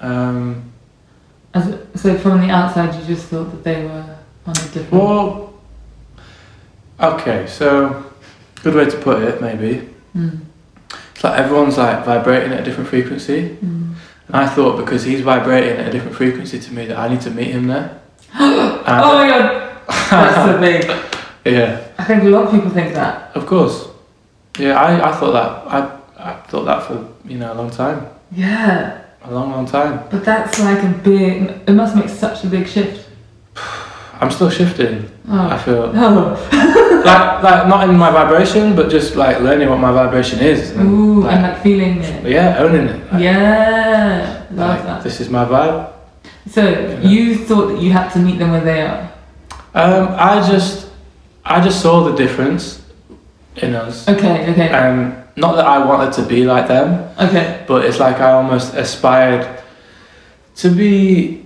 um, 0.00 0.62
As, 1.54 1.74
so 1.94 2.16
from 2.18 2.40
the 2.40 2.50
outside, 2.50 2.94
you 2.94 3.04
just 3.06 3.26
thought 3.28 3.50
that 3.50 3.64
they 3.64 3.84
were 3.84 4.16
on 4.46 4.52
a 4.56 4.68
different. 4.72 4.92
well, 4.92 5.52
okay. 7.00 7.46
So, 7.46 8.04
good 8.62 8.74
way 8.74 8.86
to 8.86 8.96
put 8.98 9.22
it, 9.22 9.40
maybe. 9.40 9.88
Mm. 10.16 10.40
It's 11.14 11.24
like 11.24 11.38
everyone's 11.38 11.76
like 11.78 12.04
vibrating 12.04 12.52
at 12.52 12.60
a 12.60 12.64
different 12.64 12.88
frequency, 12.88 13.56
Mm. 13.64 13.94
and 14.28 14.36
I 14.36 14.46
thought 14.46 14.76
because 14.78 15.02
he's 15.04 15.20
vibrating 15.20 15.76
at 15.78 15.88
a 15.88 15.90
different 15.90 16.16
frequency 16.16 16.58
to 16.60 16.72
me 16.72 16.86
that 16.86 16.96
I 16.98 17.08
need 17.08 17.20
to 17.22 17.30
meet 17.30 17.48
him 17.50 17.66
there. 17.66 17.98
Oh 18.90 19.18
my 19.18 19.28
god, 19.28 19.67
that's 19.88 20.36
so 20.36 20.60
big. 20.60 20.84
yeah, 21.44 21.80
I 21.98 22.04
think 22.04 22.22
a 22.22 22.26
lot 22.28 22.44
of 22.46 22.50
people 22.52 22.70
think 22.70 22.94
that. 22.94 23.34
of 23.34 23.46
course. 23.46 23.88
Yeah, 24.58 24.74
I, 24.80 25.10
I 25.10 25.12
thought 25.16 25.32
that. 25.32 25.50
I, 25.72 26.30
I 26.30 26.32
thought 26.48 26.64
that 26.64 26.82
for 26.86 27.06
you 27.24 27.38
know 27.38 27.52
a 27.52 27.54
long 27.54 27.70
time, 27.70 28.06
Yeah, 28.32 29.02
a 29.22 29.30
long, 29.32 29.50
long 29.52 29.66
time. 29.66 30.02
but 30.10 30.24
that's 30.24 30.58
like 30.60 30.82
a 30.82 30.88
big. 31.04 31.50
It 31.66 31.72
must 31.72 31.94
make 31.96 32.08
such 32.08 32.44
a 32.44 32.48
big 32.48 32.66
shift. 32.66 33.08
I'm 34.20 34.30
still 34.32 34.50
shifting. 34.50 35.08
Oh. 35.28 35.38
I 35.38 35.54
Oh. 35.56 35.58
feel 35.58 35.92
Oh. 35.94 37.02
like 37.06 37.42
like 37.42 37.68
not 37.68 37.88
in 37.88 37.96
my 37.96 38.10
vibration, 38.10 38.74
but 38.74 38.90
just 38.90 39.14
like 39.14 39.38
learning 39.40 39.68
what 39.70 39.78
my 39.78 39.92
vibration 39.92 40.40
is. 40.40 40.72
and, 40.72 40.88
Ooh, 40.90 41.22
like, 41.22 41.32
and 41.34 41.42
like 41.44 41.62
feeling 41.62 41.98
it. 42.02 42.24
yeah, 42.26 42.58
owning 42.58 42.88
it. 42.88 43.12
Like, 43.12 43.22
Yeah, 43.22 44.42
love 44.50 44.68
like, 44.78 44.82
that. 44.86 45.02
this 45.04 45.20
is 45.20 45.28
my 45.30 45.44
vibe. 45.44 45.92
So 46.50 46.98
you 47.02 47.36
thought 47.36 47.68
that 47.68 47.80
you 47.80 47.92
had 47.92 48.08
to 48.14 48.18
meet 48.18 48.38
them 48.40 48.50
where 48.50 48.64
they 48.64 48.80
are. 48.82 49.12
Um, 49.74 50.08
I 50.18 50.46
just 50.48 50.88
I 51.44 51.60
just 51.62 51.80
saw 51.80 52.04
the 52.04 52.14
difference 52.16 52.82
in 53.56 53.74
us, 53.74 54.08
Okay, 54.08 54.50
okay, 54.52 54.68
and 54.68 55.14
not 55.36 55.56
that 55.56 55.66
I 55.66 55.84
wanted 55.84 56.12
to 56.14 56.22
be 56.22 56.44
like 56.44 56.68
them, 56.68 57.08
okay. 57.20 57.64
but 57.66 57.84
it's 57.84 57.98
like 57.98 58.20
I 58.20 58.32
almost 58.32 58.74
aspired 58.74 59.60
to 60.56 60.70
be. 60.70 61.44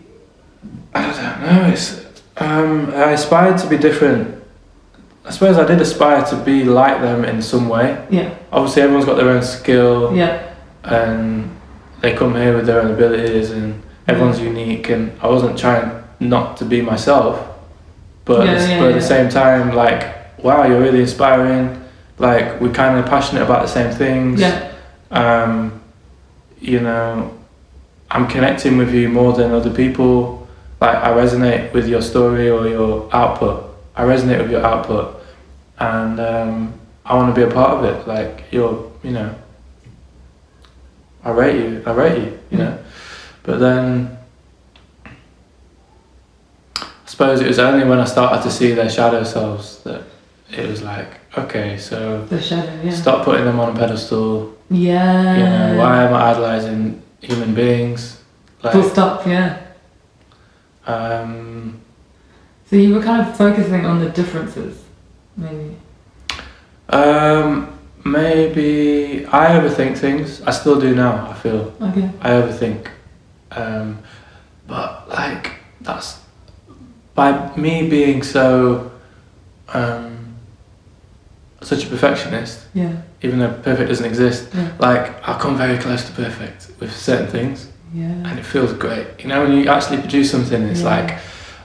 I 0.95 1.03
don't 1.03 1.41
know. 1.43 1.69
It's 1.73 2.05
um, 2.37 2.91
I 2.95 3.13
aspired 3.13 3.59
to 3.59 3.69
be 3.69 3.77
different. 3.79 4.43
I 5.25 5.31
suppose 5.31 5.57
I 5.57 5.65
did 5.65 5.81
aspire 5.81 6.25
to 6.27 6.37
be 6.37 6.65
like 6.65 7.01
them 7.01 7.25
in 7.25 7.41
some 7.43 7.69
way. 7.69 8.05
Yeah, 8.11 8.35
Obviously, 8.51 8.83
everyone's 8.83 9.07
got 9.07 9.17
their 9.17 9.29
own 9.31 9.43
skill. 9.43 10.15
yeah, 10.15 10.53
and 10.85 11.49
they 12.01 12.15
come 12.15 12.35
here 12.35 12.57
with 12.57 12.67
their 12.67 12.81
own 12.83 12.91
abilities 12.91 13.51
and 13.53 13.81
everyone's 14.09 14.41
unique 14.41 14.89
and 14.91 15.13
I 15.21 15.29
wasn't 15.29 15.57
trying 15.57 16.03
not 16.19 16.57
to 16.57 16.65
be 16.65 16.83
myself 16.83 17.39
but, 18.25 18.47
Yeah, 18.47 18.53
at, 18.53 18.59
the- 18.61 18.69
yeah, 18.69 18.81
but 18.81 18.89
at 18.91 18.95
the 18.95 19.01
same 19.03 19.29
time 19.29 19.75
like 19.75 20.39
wow 20.43 20.65
you're 20.67 20.81
really 20.81 21.01
inspiring. 21.01 21.79
Like 22.19 22.61
we're 22.61 22.73
kind 22.73 22.99
of 22.99 23.07
passionate 23.07 23.43
about 23.43 23.63
the 23.63 23.69
same 23.69 23.93
things. 23.95 24.41
Yeah. 24.41 24.73
um, 25.11 25.81
you 26.61 26.81
know 26.81 27.37
I'm 28.11 28.29
connecting 28.29 28.77
with 28.77 28.93
you 28.95 29.09
more 29.09 29.33
than 29.33 29.53
other 29.53 29.71
people. 29.73 30.47
Like 30.81 30.97
I 30.97 31.11
resonate 31.11 31.73
with 31.73 31.89
your 31.89 32.03
story 32.03 32.51
or 32.51 32.69
your 32.69 33.09
output. 33.15 33.65
I 33.97 34.03
resonate 34.05 34.39
with 34.43 34.51
your 34.51 34.65
output. 34.65 35.21
And 35.79 36.21
um, 36.21 36.75
I 37.05 37.15
want 37.17 37.35
to 37.35 37.41
be 37.41 37.51
a 37.51 37.53
part 37.53 37.79
of 37.79 37.85
it. 37.85 38.07
Like 38.07 38.45
you're 38.53 38.91
you 39.03 39.11
know 39.13 39.35
I 41.25 41.31
rate 41.31 41.57
you 41.57 41.83
I 41.87 41.93
rate 41.93 42.19
you 42.23 42.39
you 42.51 42.59
know. 42.59 42.79
But 43.45 43.59
then 43.59 44.19
I 46.77 46.87
suppose 47.23 47.41
it 47.41 47.47
was 47.47 47.59
only 47.61 47.85
when 47.89 48.01
I 48.01 48.05
started 48.05 48.43
to 48.43 48.51
see 48.51 48.73
their 48.73 48.91
shadow 48.91 49.23
selves 49.23 49.79
that 49.85 50.03
it 50.51 50.69
was 50.69 50.83
like 50.83 51.21
okay 51.39 51.79
so 51.79 52.25
The 52.27 52.41
shadow, 52.41 52.73
yeah. 52.83 52.91
stop 52.91 53.25
putting 53.25 53.45
them 53.45 53.61
on 53.61 53.75
a 53.77 53.79
pedestal 53.79 54.55
Yeah. 54.71 55.37
you 55.37 55.45
know, 55.45 55.79
why 55.79 56.03
am 56.05 56.15
I 56.15 56.31
idolizing 56.33 57.01
human 57.21 57.55
beings? 57.55 58.21
Full 58.61 58.83
stop, 58.91 59.25
yeah. 59.27 59.59
um, 60.87 61.81
So 62.69 62.77
you 62.77 62.95
were 62.95 63.03
kind 63.03 63.23
of 63.27 63.37
focusing 63.37 63.87
on 63.87 64.01
the 64.01 64.09
differences, 64.11 64.83
maybe. 65.37 65.77
um, 66.89 67.79
maybe 68.05 69.27
I 69.27 69.47
overthink 69.59 69.97
things. 69.99 70.43
I 70.43 70.51
still 70.51 70.81
do 70.81 70.95
now. 70.95 71.29
I 71.31 71.35
feel 71.35 71.73
Okay. 71.81 72.11
I 72.21 72.31
overthink, 72.31 72.89
um, 73.53 73.99
but 74.67 75.09
like 75.09 75.53
that's 75.81 76.22
by 77.14 77.55
me 77.57 77.88
being 77.88 78.22
so 78.22 78.90
um, 79.68 80.37
such 81.61 81.85
a 81.85 81.88
perfectionist. 81.88 82.66
Yeah. 82.75 82.96
Even 83.22 83.38
though 83.38 83.53
perfect 83.62 83.88
doesn't 83.88 84.07
exist, 84.07 84.48
Yeah. 84.55 84.72
like 84.79 85.27
I 85.29 85.38
come 85.38 85.57
very 85.57 85.79
close 85.79 86.05
to 86.07 86.12
perfect 86.12 86.70
with 86.81 86.94
certain 86.96 87.27
things. 87.29 87.68
Yeah. 87.94 88.07
and 88.25 88.38
it 88.38 88.46
feels 88.46 88.72
great. 88.72 89.07
You 89.18 89.29
know, 89.29 89.42
when 89.42 89.53
you 89.53 89.68
actually 89.68 89.98
produce 89.98 90.31
something, 90.31 90.62
it's 90.62 90.83
like, 90.83 91.18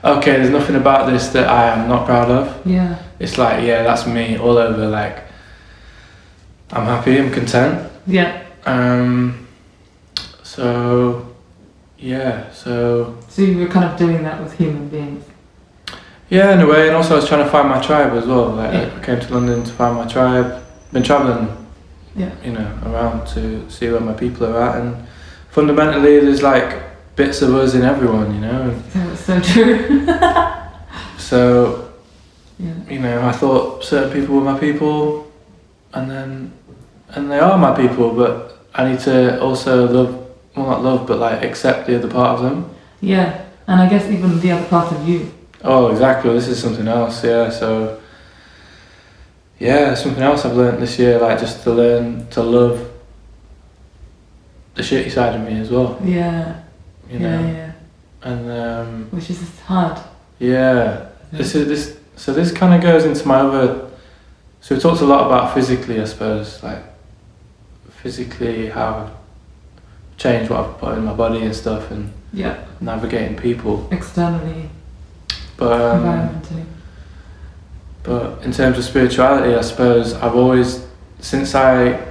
okay, 0.04 0.32
there's 0.32 0.50
nothing 0.50 0.76
about 0.76 1.10
this 1.10 1.28
that 1.28 1.48
I 1.48 1.68
am 1.74 1.88
not 1.88 2.04
proud 2.04 2.30
of. 2.30 2.66
Yeah. 2.66 2.98
It's 3.18 3.38
like, 3.38 3.64
yeah, 3.64 3.82
that's 3.82 4.06
me 4.06 4.36
all 4.36 4.58
over. 4.58 4.86
Like, 4.86 5.24
I'm 6.70 6.84
happy, 6.84 7.18
I'm 7.18 7.30
content. 7.32 7.90
Yeah. 8.06 8.44
Um, 8.66 9.46
so, 10.42 11.34
yeah, 11.98 12.52
so 12.52 13.16
So 13.30 13.40
you 13.40 13.56
were 13.60 13.68
kind 13.68 13.86
of 13.86 13.96
doing 13.98 14.22
that 14.24 14.42
with 14.42 14.52
human 14.58 14.88
beings. 14.90 15.24
Yeah, 16.30 16.52
in 16.54 16.60
a 16.60 16.66
way, 16.66 16.86
and 16.88 16.96
also 16.96 17.14
I 17.14 17.16
was 17.16 17.28
trying 17.28 17.44
to 17.44 17.50
find 17.50 17.68
my 17.68 17.80
tribe 17.80 18.12
as 18.12 18.26
well. 18.26 18.50
Like, 18.50 18.72
Yeah. 18.72 18.90
I 18.96 19.04
came 19.04 19.20
to 19.20 19.34
London 19.34 19.64
to 19.64 19.72
find 19.72 19.96
my 19.96 20.06
tribe. 20.06 20.62
Been 20.92 21.02
traveling, 21.02 21.48
Yeah. 22.16 22.30
you 22.44 22.52
know, 22.52 22.68
around 22.86 23.26
to 23.28 23.68
see 23.70 23.90
where 23.90 24.00
my 24.00 24.12
people 24.14 24.46
are 24.46 24.60
at, 24.70 24.80
and 24.80 24.96
fundamentally, 25.50 26.20
there's 26.20 26.42
like 26.42 26.82
bits 27.16 27.42
of 27.42 27.54
us 27.54 27.74
in 27.74 27.82
everyone, 27.82 28.34
you 28.34 28.40
know. 28.40 28.74
It's 29.12 29.24
so 29.24 29.40
true. 29.40 30.06
so 31.18 31.90
yeah. 32.58 32.72
you 32.88 32.98
know, 33.00 33.26
I 33.26 33.32
thought 33.32 33.84
certain 33.84 34.12
people 34.12 34.36
were 34.36 34.42
my 34.52 34.58
people, 34.58 35.30
and 35.94 36.10
then, 36.10 36.52
and 37.10 37.30
they 37.30 37.38
are 37.38 37.56
my 37.58 37.74
people, 37.76 38.12
but 38.12 38.58
I 38.74 38.90
need 38.90 39.00
to 39.00 39.40
also 39.40 39.86
love, 39.88 40.26
well, 40.56 40.66
not 40.66 40.82
love, 40.82 41.06
but 41.06 41.18
like 41.18 41.42
accept 41.42 41.86
the 41.86 41.96
other 41.96 42.08
part 42.10 42.38
of 42.38 42.42
them. 42.44 42.70
Yeah. 43.00 43.44
And 43.66 43.80
I 43.80 43.88
guess 43.88 44.06
even 44.10 44.40
the 44.40 44.52
other 44.52 44.66
part 44.66 44.92
of 44.92 45.06
you. 45.08 45.30
Oh, 45.64 45.90
exactly. 45.90 46.32
This 46.34 46.48
is 46.48 46.60
something 46.60 46.86
else. 46.88 47.24
Yeah. 47.24 47.50
So, 47.50 48.00
yeah, 49.58 49.94
something 49.94 50.22
else 50.22 50.44
I've 50.44 50.56
learned 50.56 50.80
this 50.80 50.98
year, 50.98 51.18
like 51.18 51.38
just 51.38 51.62
to 51.64 51.72
learn 51.72 52.26
to 52.28 52.42
love 52.42 52.88
the 54.74 54.82
shitty 54.82 55.10
side 55.10 55.34
of 55.34 55.42
me 55.42 55.58
as 55.58 55.70
well. 55.70 56.00
Yeah. 56.04 56.60
You 57.10 57.18
yeah, 57.18 57.40
know, 57.40 57.48
yeah. 57.52 57.72
and 58.22 58.50
um, 58.50 59.08
Which 59.10 59.30
is 59.30 59.60
hard. 59.60 59.98
yeah, 60.38 61.08
this 61.32 61.54
is 61.54 61.66
this. 61.66 61.98
So 62.16 62.32
this 62.34 62.52
kind 62.52 62.74
of 62.74 62.82
goes 62.82 63.04
into 63.04 63.26
my 63.26 63.36
other. 63.36 63.90
So 64.60 64.74
we 64.74 64.80
talked 64.80 65.00
a 65.00 65.06
lot 65.06 65.26
about 65.26 65.54
physically, 65.54 66.00
I 66.00 66.04
suppose, 66.04 66.62
like 66.62 66.82
physically 67.90 68.68
how 68.68 68.94
I've 69.06 70.18
changed 70.18 70.50
what 70.50 70.60
I've 70.60 70.78
put 70.78 70.98
in 70.98 71.04
my 71.04 71.14
body 71.14 71.42
and 71.42 71.54
stuff, 71.54 71.90
and 71.90 72.12
But 75.58 75.80
um, 75.80 76.42
but 78.04 78.42
in 78.42 78.52
terms 78.52 78.78
of 78.78 78.84
spirituality, 78.84 79.54
I 79.54 79.60
suppose 79.60 80.14
I've 80.14 80.34
always, 80.34 80.86
since 81.18 81.54
I, 81.54 82.06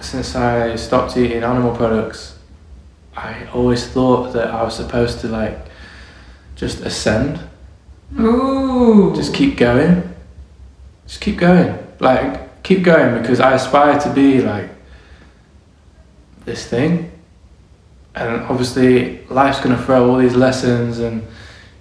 since 0.00 0.36
I 0.36 0.76
stopped 0.76 1.16
eating 1.16 1.42
animal 1.42 1.74
products, 1.74 2.38
I 3.16 3.46
always 3.46 3.84
thought 3.84 4.32
that 4.34 4.48
I 4.50 4.62
was 4.62 4.76
supposed 4.76 5.20
to 5.22 5.28
like, 5.28 5.58
just 6.54 6.82
ascend, 6.82 7.40
Ooh. 8.20 9.12
just 9.16 9.34
keep 9.34 9.56
going, 9.56 10.14
just 11.08 11.20
keep 11.20 11.38
going, 11.38 11.76
like 11.98 12.62
keep 12.62 12.84
going 12.84 13.20
because 13.20 13.40
I 13.40 13.54
aspire 13.54 13.98
to 14.00 14.12
be 14.12 14.40
like 14.40 14.70
this 16.44 16.64
thing, 16.66 17.10
and 18.14 18.42
obviously 18.42 19.24
life's 19.26 19.58
gonna 19.58 19.82
throw 19.82 20.10
all 20.10 20.18
these 20.18 20.36
lessons 20.36 20.98
and. 20.98 21.26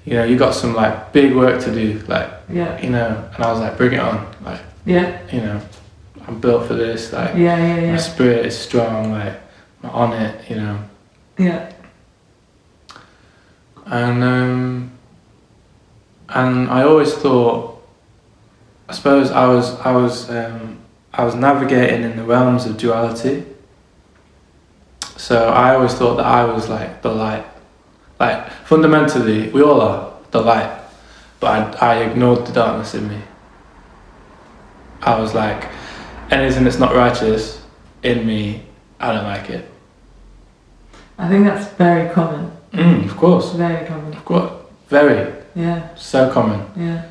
You 0.05 0.13
know, 0.13 0.23
you 0.23 0.37
got 0.37 0.53
some 0.53 0.73
like 0.75 1.11
big 1.13 1.35
work 1.35 1.61
to 1.63 1.73
do, 1.73 1.99
like 2.07 2.29
Yeah. 2.49 2.79
you 2.81 2.89
know, 2.91 3.27
and 3.35 3.43
I 3.43 3.51
was 3.51 3.59
like, 3.59 3.75
bring 3.77 3.93
it 3.93 3.99
on, 3.99 4.27
like, 4.43 4.61
Yeah. 4.85 5.17
you 5.31 5.41
know, 5.41 5.59
I'm 6.27 6.39
built 6.39 6.67
for 6.67 6.75
this, 6.75 7.11
like, 7.11 7.35
Yeah. 7.35 7.57
Yeah. 7.57 7.91
my 7.91 7.97
spirit 7.97 8.45
is 8.45 8.57
strong, 8.57 9.11
like, 9.11 9.33
I'm 9.83 9.89
on 9.89 10.13
it, 10.13 10.49
you 10.49 10.57
know, 10.57 10.77
Yeah. 11.37 11.69
and 13.87 14.23
um, 14.23 14.91
and 16.29 16.69
I 16.69 16.83
always 16.83 17.13
thought, 17.13 17.81
I 18.89 18.93
suppose 18.93 19.31
I 19.31 19.47
was 19.47 19.79
I 19.81 19.91
was 19.91 20.29
um, 20.29 20.77
I 21.13 21.23
was 21.23 21.35
navigating 21.35 22.03
in 22.03 22.15
the 22.17 22.23
realms 22.23 22.65
of 22.65 22.77
duality. 22.77 23.45
So 25.17 25.47
I 25.49 25.73
always 25.75 25.93
thought 25.93 26.15
that 26.17 26.25
I 26.25 26.43
was 26.45 26.67
like 26.69 27.01
the 27.01 27.09
light, 27.11 27.45
like 28.19 28.49
fundamentally 28.65 29.49
we 29.49 29.61
all 29.61 29.81
are 29.81 30.13
the 30.31 30.41
light, 30.41 30.79
but 31.39 31.81
I, 31.81 31.93
I 31.93 31.95
ignored 32.03 32.45
the 32.45 32.53
darkness 32.53 32.93
in 32.95 33.07
me. 33.07 33.19
I 35.01 35.19
was 35.19 35.33
like, 35.33 35.69
anything 36.31 36.63
that's 36.63 36.79
not 36.79 36.95
righteous 36.95 37.61
in 38.03 38.25
me, 38.25 38.63
I 38.99 39.13
don't 39.13 39.23
like 39.25 39.49
it. 39.49 39.69
I 41.17 41.29
think 41.29 41.45
that's 41.45 41.67
very 41.73 42.09
common. 42.13 42.51
Mm, 42.73 43.05
of 43.05 43.15
course, 43.15 43.53
Very 43.53 43.85
common. 43.87 44.13
of 44.13 44.25
course, 44.25 44.51
very 44.89 45.33
Yeah. 45.55 45.95
so 45.95 46.29
common. 46.31 46.65
Yeah. 46.75 47.03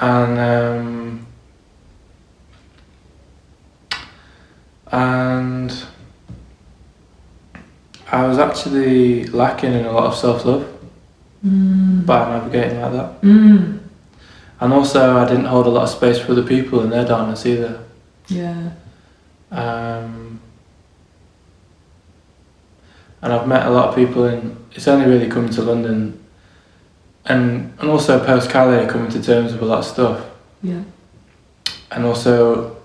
and 0.00 0.38
um, 0.38 1.26
and 4.90 5.84
I 8.10 8.26
was 8.26 8.38
actually 8.38 9.24
lacking 9.26 9.72
in 9.74 9.84
a 9.84 9.92
lot 9.92 10.04
of 10.06 10.14
self 10.16 10.44
love 10.44 10.64
Mm. 11.46 12.04
by 12.04 12.18
navigating 12.30 12.80
like 12.80 12.92
that, 12.92 13.20
Mm. 13.22 13.78
and 14.60 14.72
also 14.72 15.18
I 15.18 15.24
didn't 15.28 15.44
hold 15.44 15.66
a 15.66 15.70
lot 15.70 15.84
of 15.84 15.88
space 15.88 16.18
for 16.18 16.32
other 16.32 16.42
people 16.42 16.80
in 16.80 16.90
their 16.90 17.04
darkness 17.04 17.46
either. 17.46 17.78
Yeah. 18.26 18.70
Um, 19.52 20.40
and 23.22 23.32
I've 23.32 23.46
met 23.46 23.66
a 23.66 23.70
lot 23.70 23.88
of 23.90 23.94
people 23.94 24.24
in. 24.26 24.56
It's 24.74 24.88
only 24.88 25.06
really 25.06 25.28
coming 25.28 25.50
to 25.50 25.62
London, 25.62 26.18
and 27.26 27.72
and 27.80 27.88
also 27.90 28.18
post 28.24 28.50
Calais 28.50 28.86
coming 28.86 29.10
to 29.12 29.22
terms 29.22 29.52
with 29.52 29.62
a 29.62 29.66
lot 29.66 29.78
of 29.78 29.84
stuff. 29.84 30.20
Yeah. 30.62 30.82
and 31.90 32.04
also 32.04 32.76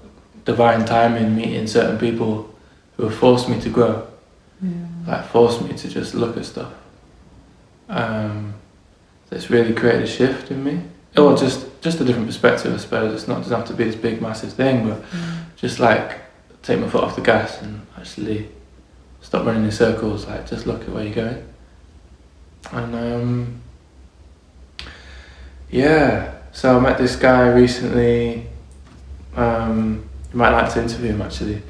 divine 0.46 0.86
timing 0.86 1.36
meeting 1.36 1.68
certain 1.68 1.98
people 1.98 2.48
who 2.96 3.04
have 3.04 3.14
forced 3.16 3.50
me 3.50 3.60
to 3.60 3.70
grow. 3.70 4.04
Like 5.06 5.26
forced 5.28 5.62
me 5.62 5.74
to 5.74 5.88
just 5.90 6.14
look 6.16 6.38
at 6.38 6.46
stuff. 6.46 6.74
Um, 7.90 8.54
that's 9.30 9.50
really 9.50 9.74
created 9.74 10.04
a 10.04 10.08
shift 10.08 10.52
in 10.52 10.64
me. 10.64 10.82
Or 11.18 11.36
just 11.38 11.68
just 11.82 12.00
a 12.00 12.06
different 12.06 12.28
perspective 12.28 12.74
I 12.74 12.78
suppose. 12.78 13.14
It's 13.14 13.28
not 13.28 13.40
doesn't 13.44 13.56
have 13.58 13.68
to 13.68 13.74
be 13.74 13.84
this 13.84 13.96
big 13.96 14.22
massive 14.22 14.54
thing 14.54 14.88
but 14.90 15.02
Mm. 15.12 15.44
just 15.58 15.80
like 15.80 16.20
take 16.62 16.80
my 16.80 16.88
foot 16.90 17.04
off 17.04 17.16
the 17.16 17.22
gas 17.22 17.62
and 17.62 17.86
actually 17.98 18.50
stop 19.22 19.46
running 19.46 19.66
in 19.66 19.72
circles 19.72 20.26
like 20.28 20.50
just 20.50 20.66
look 20.66 20.82
at 20.82 20.90
where 20.90 21.04
you're 21.04 21.14
going. 21.16 21.44
And 22.72 22.96
um, 22.96 23.62
yeah. 25.70 26.34
So 26.52 26.78
I 26.78 26.80
met 26.80 26.98
this 26.98 27.16
guy 27.16 27.48
recently. 27.50 28.48
Um, 29.36 30.08
you 30.32 30.38
might 30.38 30.52
like 30.52 30.72
to 30.74 30.82
interview 30.82 31.12
him 31.12 31.22
actually. 31.22 31.62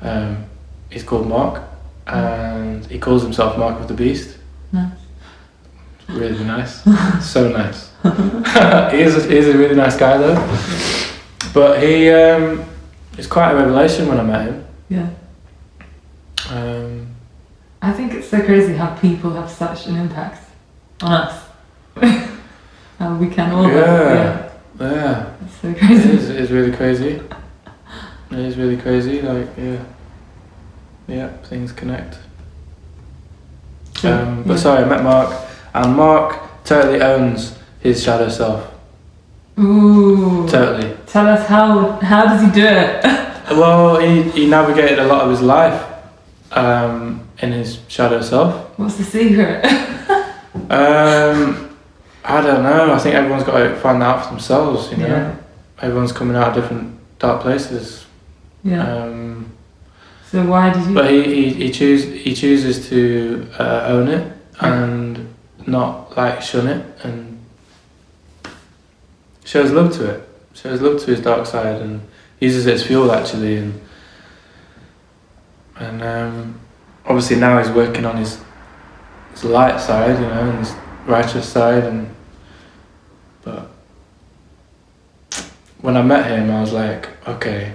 Um, 0.00 0.44
he's 0.90 1.02
called 1.02 1.26
Mark 1.28 1.62
and 2.08 2.84
he 2.86 2.98
calls 2.98 3.22
himself 3.22 3.56
Mark 3.58 3.80
of 3.80 3.88
the 3.88 3.94
Beast 3.94 4.36
Nice. 4.72 4.92
really 6.08 6.44
nice 6.44 6.82
so 7.32 7.48
nice 7.50 7.90
he, 8.92 9.00
is 9.00 9.16
a, 9.16 9.28
he 9.28 9.36
is 9.36 9.48
a 9.48 9.56
really 9.58 9.74
nice 9.74 9.96
guy 9.96 10.16
though 10.18 10.36
but 11.54 11.82
he 11.82 12.10
um, 12.10 12.64
it's 13.16 13.26
quite 13.26 13.52
a 13.52 13.56
revelation 13.56 14.08
when 14.08 14.18
I 14.20 14.22
met 14.22 14.46
him 14.48 14.64
Yeah. 14.88 15.08
um, 16.50 17.06
I 17.82 17.92
think 17.92 18.14
it's 18.14 18.28
so 18.28 18.40
crazy 18.42 18.74
how 18.74 18.94
people 18.96 19.30
have 19.32 19.50
such 19.50 19.86
an 19.86 19.96
impact 19.96 20.42
on 21.02 21.12
us. 21.12 21.44
how 22.98 23.14
we 23.16 23.28
can 23.28 23.52
all. 23.52 23.68
Yeah. 23.68 24.50
yeah. 24.80 24.90
yeah 24.92 25.32
It's 25.44 25.54
so 25.60 25.74
crazy. 25.74 26.10
is, 26.10 26.28
it 26.28 26.36
is 26.40 26.50
really 26.50 26.72
crazy. 26.76 27.20
It 28.32 28.38
is 28.38 28.56
really 28.56 28.76
crazy. 28.76 29.22
Like, 29.22 29.46
yeah, 29.56 29.80
yeah, 31.08 31.28
things 31.48 31.72
connect. 31.72 32.18
Um, 34.04 34.44
but 34.44 34.54
yeah. 34.54 34.56
sorry, 34.58 34.84
I 34.84 34.88
met 34.88 35.02
Mark, 35.02 35.34
and 35.74 35.96
Mark 35.96 36.38
totally 36.64 37.00
owns 37.02 37.58
his 37.80 38.02
shadow 38.02 38.28
self. 38.28 38.72
Ooh. 39.58 40.46
Totally. 40.48 40.96
Tell 41.06 41.26
us 41.26 41.48
how. 41.48 41.98
How 42.00 42.24
does 42.26 42.42
he 42.42 42.50
do 42.50 42.64
it? 42.66 43.04
Well, 43.50 43.98
he, 43.98 44.24
he 44.32 44.46
navigated 44.46 44.98
a 44.98 45.06
lot 45.06 45.22
of 45.22 45.30
his 45.30 45.40
life 45.40 45.82
um, 46.52 47.26
in 47.38 47.52
his 47.52 47.80
shadow 47.88 48.20
self. 48.20 48.78
What's 48.78 48.96
the 48.96 49.04
secret? 49.04 49.64
Um, 50.70 51.76
I 52.24 52.42
don't 52.42 52.62
know. 52.62 52.92
I 52.92 52.98
think 52.98 53.14
everyone's 53.14 53.44
got 53.44 53.56
to 53.58 53.74
find 53.76 54.02
that 54.02 54.06
out 54.16 54.24
for 54.24 54.30
themselves. 54.32 54.90
You 54.90 54.98
know, 54.98 55.06
Yeah. 55.06 55.36
everyone's 55.80 56.12
coming 56.12 56.36
out 56.36 56.48
of 56.48 56.54
different 56.54 56.98
dark 57.18 57.40
places. 57.40 58.04
Yeah. 58.64 58.84
Um, 58.86 59.37
so 60.30 60.44
why 60.44 60.70
did 60.70 60.86
you? 60.86 60.94
But 60.94 61.10
he, 61.10 61.22
he, 61.22 61.54
he 61.54 61.70
choose 61.70 62.04
he 62.04 62.34
chooses 62.34 62.86
to 62.90 63.48
uh, 63.58 63.86
own 63.88 64.08
it 64.08 64.30
and 64.60 65.34
not 65.66 66.14
like 66.18 66.42
shun 66.42 66.66
it 66.66 66.84
and 67.02 67.42
shows 69.44 69.70
love 69.70 69.94
to 69.94 70.10
it. 70.10 70.28
Shows 70.52 70.82
love 70.82 71.00
to 71.00 71.06
his 71.06 71.22
dark 71.22 71.46
side 71.46 71.80
and 71.80 72.06
uses 72.40 72.66
it 72.66 72.74
as 72.74 72.86
fuel 72.86 73.10
actually 73.10 73.56
and 73.56 73.80
and 75.76 76.02
um, 76.02 76.60
obviously 77.06 77.36
now 77.36 77.58
he's 77.58 77.70
working 77.70 78.04
on 78.04 78.18
his 78.18 78.38
his 79.30 79.44
light 79.44 79.80
side, 79.80 80.20
you 80.20 80.26
know, 80.26 80.50
and 80.50 80.58
his 80.58 80.74
righteous 81.06 81.48
side 81.48 81.84
and 81.84 82.14
but 83.44 83.70
when 85.80 85.96
I 85.96 86.02
met 86.02 86.30
him 86.30 86.50
I 86.50 86.60
was 86.60 86.74
like, 86.74 87.08
okay, 87.26 87.72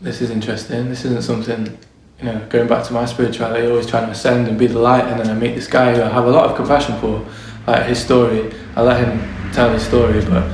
this 0.00 0.20
is 0.20 0.30
interesting. 0.30 0.88
This 0.88 1.04
isn't 1.04 1.22
something, 1.22 1.78
you 2.18 2.24
know, 2.24 2.46
going 2.48 2.68
back 2.68 2.84
to 2.86 2.92
my 2.92 3.04
spirituality, 3.04 3.66
always 3.66 3.86
trying 3.86 4.06
to 4.06 4.12
ascend 4.12 4.48
and 4.48 4.58
be 4.58 4.66
the 4.66 4.78
light. 4.78 5.04
And 5.04 5.20
then 5.20 5.28
I 5.28 5.34
meet 5.34 5.54
this 5.54 5.66
guy 5.66 5.94
who 5.94 6.02
I 6.02 6.08
have 6.08 6.26
a 6.26 6.30
lot 6.30 6.48
of 6.48 6.56
compassion 6.56 6.98
for, 7.00 7.26
like 7.66 7.86
his 7.86 7.98
story. 7.98 8.52
I 8.76 8.82
let 8.82 9.06
him 9.06 9.52
tell 9.52 9.72
his 9.72 9.82
story, 9.82 10.24
but, 10.24 10.50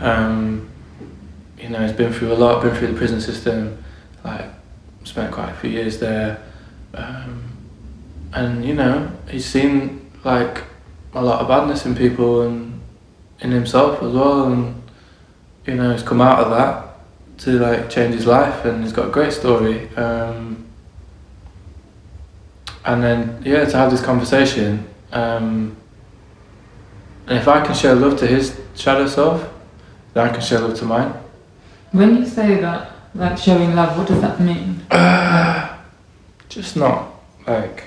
um, 0.00 0.70
you 1.58 1.68
know, 1.68 1.80
he's 1.86 1.96
been 1.96 2.12
through 2.12 2.32
a 2.32 2.34
lot, 2.34 2.62
been 2.62 2.74
through 2.74 2.88
the 2.88 2.98
prison 2.98 3.20
system, 3.20 3.82
like, 4.24 4.46
spent 5.04 5.32
quite 5.32 5.50
a 5.50 5.54
few 5.54 5.70
years 5.70 5.98
there. 5.98 6.42
Um, 6.94 7.42
and, 8.32 8.64
you 8.64 8.74
know, 8.74 9.10
he's 9.28 9.44
seen, 9.44 10.10
like, 10.24 10.64
a 11.14 11.22
lot 11.22 11.40
of 11.40 11.48
badness 11.48 11.86
in 11.86 11.94
people 11.94 12.42
and 12.42 12.80
in 13.40 13.50
himself 13.50 14.02
as 14.02 14.12
well. 14.12 14.44
And, 14.44 14.82
you 15.66 15.74
know, 15.74 15.92
he's 15.92 16.02
come 16.02 16.20
out 16.20 16.38
of 16.40 16.50
that 16.50 16.85
to 17.38 17.58
like 17.58 17.90
change 17.90 18.14
his 18.14 18.26
life 18.26 18.64
and 18.64 18.82
he's 18.82 18.92
got 18.92 19.08
a 19.08 19.10
great 19.10 19.32
story 19.32 19.88
um, 19.96 20.64
and 22.84 23.02
then 23.02 23.42
yeah 23.44 23.64
to 23.64 23.76
have 23.76 23.90
this 23.90 24.02
conversation 24.02 24.86
um, 25.12 25.76
and 27.26 27.38
if 27.38 27.48
I 27.48 27.64
can 27.64 27.74
show 27.74 27.92
love 27.94 28.18
to 28.20 28.26
his 28.26 28.58
shadow 28.74 29.06
self 29.06 29.48
then 30.14 30.28
I 30.28 30.32
can 30.32 30.40
show 30.40 30.60
love 30.66 30.78
to 30.78 30.84
mine 30.84 31.12
when 31.92 32.16
you 32.16 32.26
say 32.26 32.60
that, 32.60 32.90
like 33.14 33.38
showing 33.38 33.74
love, 33.74 33.96
what 33.96 34.06
does 34.08 34.20
that 34.20 34.38
mean? 34.40 34.82
just 36.48 36.76
not 36.76 37.10
like 37.46 37.84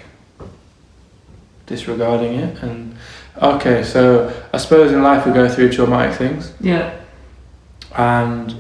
disregarding 1.68 2.34
it 2.40 2.64
and 2.64 2.96
okay 3.42 3.84
so 3.84 4.34
I 4.54 4.58
suppose 4.58 4.92
in 4.92 5.04
life 5.04 5.26
we 5.26 5.32
go 5.32 5.48
through 5.48 5.72
traumatic 5.72 6.18
things 6.18 6.54
Yeah. 6.60 7.00
and 7.96 8.56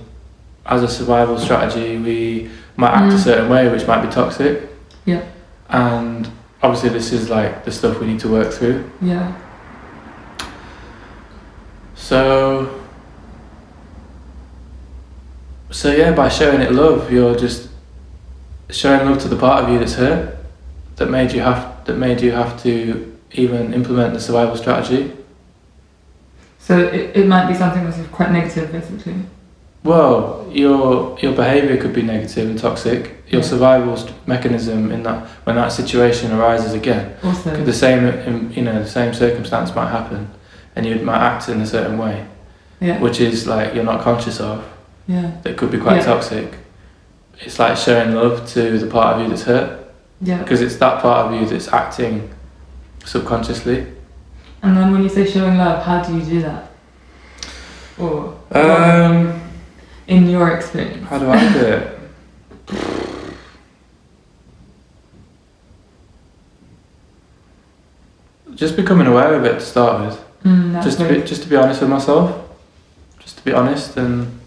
as 0.70 0.84
a 0.84 0.88
survival 0.88 1.38
strategy 1.38 1.98
we 1.98 2.50
might 2.78 2.92
act 2.94 3.12
a 3.14 3.16
Mm. 3.16 3.24
certain 3.24 3.50
way 3.50 3.68
which 3.70 3.86
might 3.88 4.02
be 4.02 4.08
toxic 4.10 4.70
Yeah. 5.06 5.22
and 5.70 6.30
obviously 6.64 6.90
this 6.90 7.12
is 7.12 7.30
like 7.30 7.66
the 7.66 7.72
stuff 7.72 8.00
we 8.00 8.08
need 8.08 8.20
to 8.22 8.30
work 8.30 8.52
through 8.54 8.84
Yeah. 9.02 9.34
so 11.96 12.70
so 15.72 15.92
yeah, 15.92 16.12
by 16.14 16.30
showing 16.30 16.62
it 16.62 16.72
love, 16.72 17.12
you're 17.12 17.36
just 17.36 17.70
showing 18.72 19.08
love 19.08 19.20
to 19.20 19.28
the 19.28 19.36
part 19.36 19.64
of 19.64 19.70
you 19.70 19.78
that's 19.78 19.94
hurt, 19.94 20.36
that 20.96 21.10
made 21.12 21.32
you 21.32 21.42
have 21.42 21.86
that 21.86 21.96
made 21.98 22.22
you 22.22 22.32
have 22.32 22.62
to 22.64 23.16
even 23.34 23.74
implement 23.76 24.14
the 24.16 24.20
survival 24.20 24.58
strategy. 24.58 25.12
So 26.60 26.78
it, 26.80 27.16
it 27.16 27.28
might 27.28 27.48
be 27.48 27.54
something 27.54 27.84
that's 27.84 28.00
quite 28.08 28.32
negative, 28.32 28.72
basically. 28.72 29.16
Well, 29.84 30.46
your 30.52 31.18
your 31.22 31.34
behaviour 31.34 31.78
could 31.78 31.94
be 31.94 32.02
negative 32.02 32.50
and 32.50 32.60
toxic. 32.60 33.16
Your 33.30 33.42
Yeah. 33.42 33.48
survival 33.48 33.98
mechanism 34.26 34.92
in 34.92 35.04
that 35.04 35.28
when 35.46 35.56
that 35.56 35.72
situation 35.72 36.32
arises 36.34 36.74
again, 36.74 37.14
Also, 37.24 37.52
the 37.64 37.74
same 37.74 38.52
you 38.56 38.62
know 38.64 38.82
the 38.82 38.88
same 38.90 39.14
circumstance 39.14 39.74
might 39.76 39.90
happen, 39.90 40.28
and 40.76 40.86
you 40.86 40.96
might 40.96 41.20
act 41.22 41.48
in 41.50 41.62
a 41.62 41.66
certain 41.66 41.98
way, 41.98 42.26
yeah, 42.82 43.00
which 43.00 43.22
is 43.22 43.48
like 43.48 43.74
you're 43.74 43.84
not 43.94 44.02
conscious 44.02 44.40
of. 44.40 44.64
yeah, 45.08 45.32
That 45.44 45.58
could 45.58 45.72
be 45.72 45.78
quite 45.78 45.98
Yeah. 45.98 46.06
toxic. 46.14 46.54
It's 47.42 47.58
like 47.58 47.78
showing 47.78 48.14
love 48.16 48.46
to 48.54 48.78
the 48.78 48.86
part 48.88 49.16
of 49.16 49.22
you 49.22 49.30
that's 49.30 49.44
hurt, 49.44 49.70
yeah. 50.22 50.40
because 50.40 50.62
it's 50.62 50.76
that 50.76 51.02
part 51.02 51.26
of 51.26 51.34
you 51.40 51.46
that's 51.48 51.72
acting 51.72 52.30
subconsciously. 53.06 53.86
And 54.62 54.76
then 54.76 54.92
when 54.92 55.04
you 55.04 55.10
say 55.10 55.26
showing 55.26 55.58
love, 55.58 55.84
how 55.84 56.02
do 56.04 56.14
you 56.18 56.22
do 56.22 56.42
that? 56.42 56.64
Or 57.98 58.34
Um, 58.52 59.34
in 60.10 60.28
your 60.28 60.50
experience? 60.50 61.08
how 61.08 61.20
do 61.20 61.30
I 61.30 61.54
do 61.54 61.60
it? 61.60 62.00
Just 68.56 68.76
becoming 68.76 69.08
aware 69.08 69.36
of 69.36 69.46
it 69.46 69.54
to 69.54 69.62
start 69.62 70.06
with. 70.06 70.26
Mm, 70.44 70.74
that's 70.74 70.86
just 70.86 70.98
to 70.98 71.08
be, 71.08 71.22
just 71.22 71.44
to 71.44 71.50
be 71.50 71.56
honest 71.56 71.80
with 71.82 71.90
myself. 71.90 72.50
Just 73.20 73.38
to 73.38 73.46
be 73.46 73.54
honest 73.54 73.96
and 73.98 74.40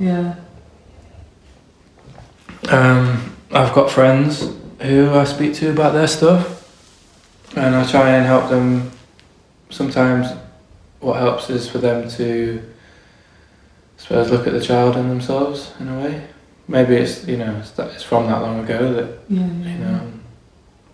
Yeah, 0.00 0.34
um, 2.70 3.36
I've 3.52 3.74
got 3.74 3.90
friends 3.90 4.50
who 4.80 5.10
I 5.12 5.24
speak 5.24 5.54
to 5.54 5.70
about 5.70 5.92
their 5.92 6.06
stuff 6.08 6.62
and 7.56 7.76
I 7.76 7.86
try 7.88 8.10
and 8.10 8.26
help 8.26 8.48
them. 8.48 8.90
Sometimes 9.70 10.28
what 11.00 11.18
helps 11.18 11.50
is 11.50 11.68
for 11.68 11.78
them 11.78 12.08
to 12.10 12.62
I 12.62 12.73
suppose 14.04 14.30
look 14.30 14.46
at 14.46 14.52
the 14.52 14.60
child 14.60 14.96
in 14.96 15.08
themselves 15.08 15.72
in 15.80 15.88
a 15.88 15.98
way. 15.98 16.26
Maybe 16.68 16.96
it's 16.96 17.26
you 17.26 17.38
know 17.38 17.56
it's, 17.56 17.70
that, 17.72 17.92
it's 17.94 18.02
from 18.02 18.26
that 18.26 18.42
long 18.42 18.62
ago 18.62 18.92
that 18.92 19.18
yeah, 19.30 19.46
yeah. 19.46 19.72
you 19.72 19.78
know 19.78 19.94
I'm 20.02 20.22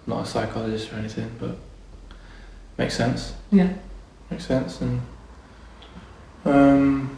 not 0.06 0.24
a 0.24 0.26
psychologist 0.26 0.92
or 0.92 0.96
anything 0.96 1.30
but 1.40 1.56
makes 2.78 2.96
sense. 2.96 3.34
Yeah. 3.50 3.72
Makes 4.30 4.46
sense 4.46 4.80
and 4.80 5.00
um 6.44 7.16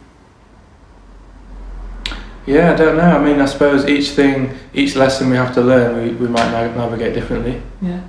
yeah, 2.45 2.73
I 2.73 2.75
don't 2.75 2.97
know. 2.97 3.03
I 3.03 3.23
mean, 3.23 3.39
I 3.39 3.45
suppose 3.45 3.85
each 3.87 4.09
thing, 4.09 4.53
each 4.73 4.97
lesson 4.97 5.29
we 5.29 5.37
have 5.37 5.53
to 5.53 5.61
learn, 5.61 5.95
we, 6.03 6.13
we 6.13 6.27
might 6.27 6.51
na- 6.51 6.75
navigate 6.75 7.13
differently. 7.13 7.61
Yeah, 7.81 8.01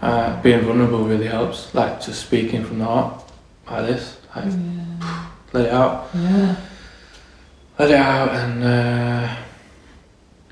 Uh, 0.00 0.40
being 0.40 0.62
vulnerable 0.62 1.04
really 1.04 1.26
helps, 1.26 1.74
like 1.74 2.00
just 2.00 2.24
speaking 2.24 2.64
from 2.64 2.78
the 2.78 2.86
heart, 2.86 3.22
like 3.70 3.88
this, 3.88 4.16
like 4.34 4.46
yeah, 4.46 4.77
let 5.52 5.66
it 5.66 5.72
out, 5.72 6.08
yeah. 6.14 6.56
let 7.78 7.90
it 7.90 7.96
out, 7.96 8.28
and 8.34 8.64
uh, 8.64 9.36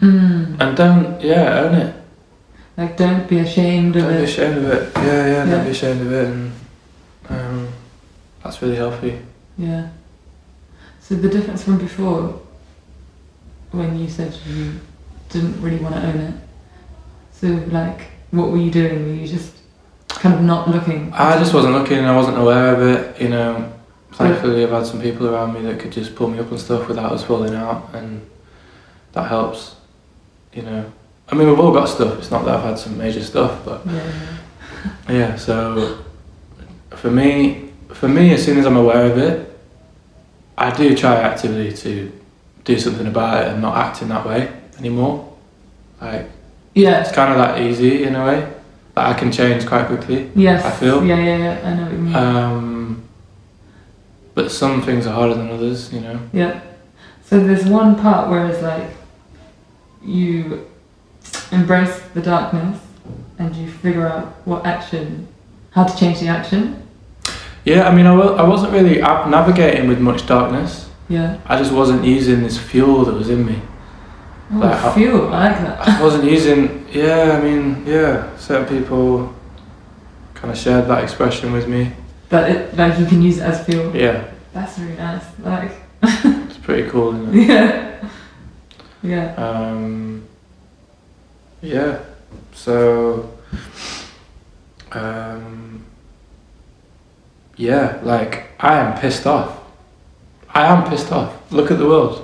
Mm. 0.00 0.60
and 0.60 0.76
don't, 0.76 1.18
yeah, 1.22 1.60
own 1.60 1.74
it. 1.74 1.94
Like, 2.76 2.98
don't 2.98 3.26
be 3.26 3.38
ashamed 3.38 3.96
of 3.96 4.02
Don't 4.02 4.12
be 4.12 4.18
it. 4.18 4.24
ashamed 4.28 4.58
of 4.58 4.64
it. 4.64 4.92
Yeah, 4.96 5.02
yeah, 5.04 5.26
Yeah. 5.44 5.50
don't 5.50 5.64
be 5.64 5.70
ashamed 5.70 6.00
of 6.02 6.12
it, 6.12 6.26
and 6.28 6.52
um, 7.30 7.68
that's 8.44 8.60
really 8.60 8.76
healthy. 8.76 9.18
Yeah. 9.56 9.88
So 11.00 11.14
the 11.14 11.28
difference 11.30 11.62
from 11.64 11.78
before, 11.78 12.38
when 13.70 13.98
you 13.98 14.06
said 14.08 14.36
you 14.46 14.72
didn't 15.30 15.58
really 15.62 15.78
want 15.78 15.94
to 15.94 16.02
own 16.06 16.16
it. 16.16 16.34
So 17.32 17.46
like, 17.70 18.02
what 18.32 18.50
were 18.50 18.58
you 18.58 18.70
doing? 18.70 19.06
Were 19.06 19.14
you 19.14 19.26
just 19.26 19.54
kind 20.08 20.34
of 20.34 20.42
not 20.42 20.68
looking? 20.68 21.10
I 21.14 21.38
just 21.38 21.54
wasn't 21.54 21.72
looking, 21.72 22.04
I 22.04 22.14
wasn't 22.14 22.36
aware 22.38 22.74
of 22.74 22.82
it. 22.82 23.18
You 23.20 23.30
know, 23.30 23.72
thankfully 24.16 24.64
I've 24.64 24.70
had 24.70 24.86
some 24.86 25.00
people 25.00 25.28
around 25.28 25.54
me 25.54 25.62
that 25.62 25.78
could 25.80 25.92
just 25.92 26.14
pull 26.14 26.28
me 26.28 26.38
up 26.38 26.50
and 26.50 26.58
stuff 26.60 26.88
without 26.88 27.12
us 27.12 27.22
falling 27.24 27.54
out, 27.54 27.90
and 27.94 28.20
that 29.12 29.28
helps. 29.28 29.76
You 30.52 30.62
know, 30.62 30.92
I 31.30 31.34
mean 31.34 31.48
we've 31.48 31.60
all 31.60 31.72
got 31.72 31.86
stuff. 31.88 32.18
It's 32.18 32.30
not 32.30 32.44
that 32.46 32.54
I've 32.56 32.62
had 32.64 32.78
some 32.78 32.96
major 32.96 33.22
stuff, 33.22 33.62
but 33.64 33.82
Yeah. 33.86 34.10
yeah. 35.08 35.36
So 35.36 35.98
for 36.90 37.10
me, 37.10 37.70
for 37.92 38.08
me, 38.08 38.32
as 38.32 38.42
soon 38.44 38.56
as 38.58 38.64
I'm 38.66 38.76
aware 38.76 39.04
of 39.10 39.18
it, 39.18 39.36
I 40.56 40.70
do 40.74 40.96
try 40.96 41.16
actively 41.16 41.72
to 41.84 42.10
do 42.64 42.78
something 42.78 43.06
about 43.06 43.42
it 43.44 43.48
and 43.52 43.60
not 43.62 43.76
act 43.76 44.00
in 44.02 44.08
that 44.08 44.26
way 44.26 44.50
anymore. 44.78 45.28
Like 46.00 46.30
Yeah. 46.74 47.00
it's 47.02 47.12
kind 47.12 47.30
of 47.32 47.38
that 47.38 47.60
easy 47.60 48.04
in 48.04 48.14
a 48.16 48.24
way 48.24 48.48
that 48.94 49.06
I 49.06 49.12
can 49.12 49.30
change 49.30 49.66
quite 49.66 49.86
quickly. 49.88 50.30
Yes. 50.34 50.64
I 50.64 50.70
feel. 50.70 51.04
Yeah, 51.04 51.18
yeah, 51.18 51.36
yeah. 51.36 51.68
I 51.68 51.74
know 51.74 51.82
what 51.82 51.92
you 51.92 51.98
mean. 51.98 52.14
Um, 52.16 52.75
but 54.36 54.52
some 54.52 54.82
things 54.82 55.06
are 55.06 55.14
harder 55.14 55.34
than 55.34 55.50
others, 55.50 55.92
you 55.92 56.00
know. 56.00 56.20
yeah. 56.32 56.60
So 57.24 57.40
there's 57.40 57.64
one 57.64 57.96
part 57.96 58.30
where 58.30 58.46
it's 58.46 58.62
like 58.62 58.88
you 60.00 60.68
embrace 61.50 61.98
the 62.14 62.22
darkness 62.22 62.80
and 63.40 63.54
you 63.56 63.68
figure 63.68 64.06
out 64.06 64.26
what 64.46 64.64
action, 64.64 65.26
how 65.70 65.82
to 65.84 65.96
change 65.98 66.20
the 66.20 66.28
action. 66.28 66.86
Yeah, 67.64 67.88
I 67.88 67.92
mean, 67.94 68.06
I, 68.06 68.14
wa- 68.14 68.34
I 68.36 68.44
wasn't 68.46 68.72
really 68.72 68.98
navigating 69.00 69.88
with 69.88 69.98
much 69.98 70.24
darkness. 70.26 70.88
Yeah. 71.08 71.38
I 71.46 71.56
just 71.58 71.72
wasn't 71.72 72.04
using 72.04 72.42
this 72.44 72.58
fuel 72.58 73.04
that 73.06 73.14
was 73.14 73.28
in 73.28 73.44
me. 73.44 73.60
Oh, 74.52 74.58
Like 74.58 74.94
fuel. 74.94 75.32
I 75.34 75.48
like 75.50 75.58
that. 75.62 75.88
I 75.88 76.00
wasn't 76.02 76.24
using. 76.30 76.86
Yeah, 76.92 77.36
I 77.36 77.40
mean, 77.42 77.84
yeah. 77.86 78.36
Certain 78.36 78.66
people 78.68 79.34
kind 80.34 80.52
of 80.52 80.56
shared 80.58 80.86
that 80.86 81.02
expression 81.02 81.52
with 81.52 81.66
me. 81.66 81.90
But 82.28 82.50
it, 82.50 82.76
like 82.76 82.98
you 82.98 83.06
can 83.06 83.22
use 83.22 83.38
it 83.38 83.42
as 83.42 83.64
fuel. 83.64 83.94
Yeah, 83.94 84.24
That's 84.52 84.78
really 84.78 84.96
nice. 84.96 85.24
Like. 85.42 85.72
it's 86.02 86.58
pretty 86.58 86.88
cool, 86.90 87.14
isn't 87.14 87.38
it? 87.38 87.48
Yeah. 87.48 88.08
Yeah. 89.02 89.34
Um, 89.36 90.26
yeah. 91.62 92.00
So. 92.52 93.32
Um, 94.92 95.84
yeah, 97.56 98.00
like 98.02 98.48
I 98.60 98.78
am 98.78 98.98
pissed 99.00 99.26
off. 99.26 99.58
I 100.50 100.66
am 100.66 100.88
pissed 100.88 101.12
off. 101.12 101.34
Look 101.52 101.70
at 101.70 101.78
the 101.78 101.86
world. 101.86 102.22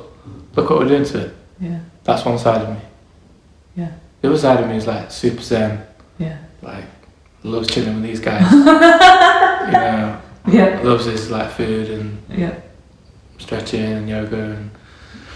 Look 0.57 0.71
what 0.71 0.79
we're 0.81 0.89
doing 0.89 1.05
to 1.05 1.27
it. 1.27 1.35
Yeah. 1.61 1.81
That's 2.05 2.25
one 2.25 2.39
side 2.39 2.63
of 2.63 2.71
me. 2.71 2.81
Yeah. 3.77 3.93
The 4.21 4.29
other 4.29 4.39
side 4.39 4.63
of 4.63 4.69
me 4.69 4.77
is 4.77 4.87
like 4.87 5.11
super 5.11 5.43
zen, 5.43 5.85
Yeah. 6.19 6.39
like 6.63 6.85
loves 7.43 7.69
chilling 7.69 7.95
with 7.95 8.05
these 8.05 8.21
guys. 8.21 8.43
know, 9.71 10.17
Yeah. 10.47 10.81
loves 10.83 11.05
his 11.07 11.31
like 11.31 11.51
food 11.51 11.91
and 11.91 12.19
Yeah. 12.29 12.55
stretching 13.39 13.85
and 13.85 14.09
yoga 14.09 14.37
and 14.37 14.71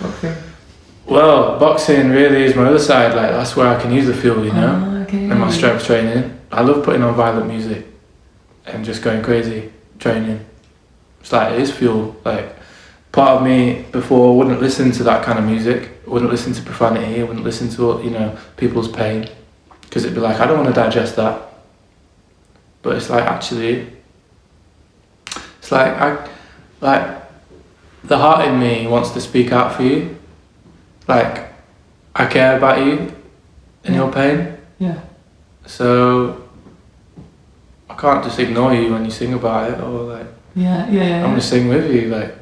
Boxing. 0.01 0.35
well, 1.07 1.59
boxing 1.59 2.11
really 2.11 2.45
is 2.45 2.55
my 2.55 2.65
other 2.67 2.79
side. 2.79 3.15
Like 3.15 3.31
that's 3.31 3.57
where 3.57 3.69
I 3.69 3.81
can 3.81 3.93
use 3.93 4.07
the 4.07 4.15
fuel, 4.15 4.45
you 4.45 4.53
know, 4.53 4.83
Oh, 4.99 5.03
okay. 5.03 5.31
and 5.31 5.39
my 5.39 5.51
strength 5.51 5.85
training. 5.87 6.33
I 6.53 6.63
love 6.63 6.85
putting 6.85 7.03
on 7.03 7.15
violent 7.15 7.47
music 7.49 7.87
and 8.67 8.85
just 8.85 9.03
going 9.03 9.23
crazy 9.23 9.71
training. 9.99 10.41
It's 11.21 11.33
like 11.33 11.53
it 11.55 11.61
is 11.61 11.71
fuel. 11.71 12.17
Like 12.25 12.55
part 13.13 13.37
of 13.39 13.43
me 13.43 13.85
before 13.93 14.37
wouldn't 14.37 14.61
listen 14.61 14.91
to 14.93 15.03
that 15.05 15.23
kind 15.23 15.39
of 15.39 15.45
music. 15.45 15.91
Wouldn't 16.07 16.31
listen 16.31 16.53
to 16.53 16.63
profanity. 16.63 17.23
Wouldn't 17.23 17.45
listen 17.45 17.69
to 17.71 18.01
you 18.05 18.11
know 18.11 18.37
people's 18.57 18.89
pain 18.89 19.29
because 19.83 20.05
it'd 20.05 20.15
be 20.15 20.21
like 20.21 20.39
I 20.41 20.47
don't 20.47 20.57
want 20.63 20.69
to 20.75 20.81
digest 20.81 21.17
that. 21.17 21.43
But 22.83 22.97
it's 22.97 23.11
like 23.11 23.25
actually, 23.25 23.87
it's 25.67 25.73
like 25.73 26.01
I, 26.01 26.29
like 26.81 27.23
the 28.05 28.17
heart 28.17 28.47
in 28.47 28.61
me 28.61 28.87
wants 28.87 29.11
to 29.11 29.21
speak 29.21 29.51
out 29.51 29.75
for 29.75 29.83
you. 29.83 30.17
Like 31.09 31.53
I 32.15 32.27
care 32.27 32.57
about 32.57 32.87
you 32.87 33.13
and 33.83 33.97
your 33.97 34.13
pain. 34.13 34.59
Yeah. 34.79 35.01
So 35.67 36.49
I 37.91 37.95
can't 37.95 38.23
just 38.23 38.39
ignore 38.39 38.75
you 38.75 38.93
when 38.93 39.05
you 39.05 39.11
sing 39.11 39.35
about 39.35 39.73
it 39.73 39.81
or 39.81 40.15
like 40.15 40.27
Yeah. 40.55 40.89
Yeah. 40.89 41.03
Yeah. 41.03 41.25
I'm 41.25 41.31
gonna 41.31 41.41
sing 41.41 41.67
with 41.67 41.91
you 41.91 42.11
like 42.11 42.33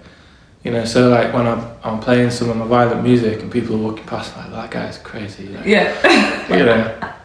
you 0.63 0.71
know 0.71 0.85
so 0.85 1.09
like 1.09 1.33
when 1.33 1.47
I'm, 1.47 1.65
I'm 1.83 2.01
playing 2.01 2.29
some 2.29 2.51
of 2.51 2.59
my 2.59 2.67
violent 2.67 3.03
music 3.03 3.41
and 3.41 3.51
people 3.51 3.77
are 3.77 3.85
walking 3.89 4.05
past 4.05 4.37
like 4.37 4.51
that 4.51 4.71
guy's 4.71 4.99
crazy 4.99 5.49
like, 5.49 5.65
yeah. 5.65 6.49
you 6.55 6.65
know 6.65 7.13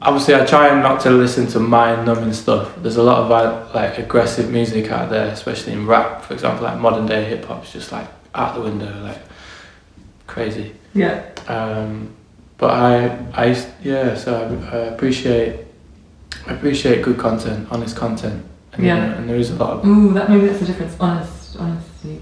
obviously 0.00 0.34
I 0.34 0.44
try 0.44 0.80
not 0.80 1.00
to 1.02 1.10
listen 1.10 1.46
to 1.48 1.60
mind 1.60 2.06
numbing 2.06 2.32
stuff 2.32 2.74
there's 2.82 2.96
a 2.96 3.02
lot 3.02 3.18
of 3.22 3.74
like 3.74 3.98
aggressive 3.98 4.50
music 4.50 4.90
out 4.90 5.10
there 5.10 5.28
especially 5.28 5.72
in 5.72 5.86
rap 5.86 6.22
for 6.22 6.34
example 6.34 6.64
like 6.64 6.78
modern 6.78 7.06
day 7.06 7.24
hip 7.24 7.44
hop 7.44 7.64
is 7.64 7.72
just 7.72 7.90
like 7.92 8.06
out 8.34 8.54
the 8.54 8.60
window 8.60 8.92
like 9.02 9.18
crazy 10.26 10.72
Yeah. 10.94 11.22
um, 11.48 12.14
but 12.58 12.70
I, 12.70 13.06
I, 13.34 13.66
yeah, 13.82 14.16
so 14.16 14.34
I, 14.34 14.76
I 14.76 14.80
appreciate, 14.86 15.64
I 16.48 16.54
appreciate 16.54 17.02
good 17.04 17.16
content, 17.16 17.68
honest 17.70 17.96
content, 17.96 18.44
and, 18.72 18.84
Yeah. 18.84 18.96
and 19.14 19.28
there 19.28 19.36
is 19.36 19.50
a 19.50 19.54
lot 19.54 19.70
of, 19.78 19.86
Ooh, 19.86 20.12
that 20.14 20.28
maybe 20.28 20.48
that's 20.48 20.58
the 20.58 20.66
difference. 20.66 20.96
Honest, 20.98 21.56
honesty. 21.56 22.20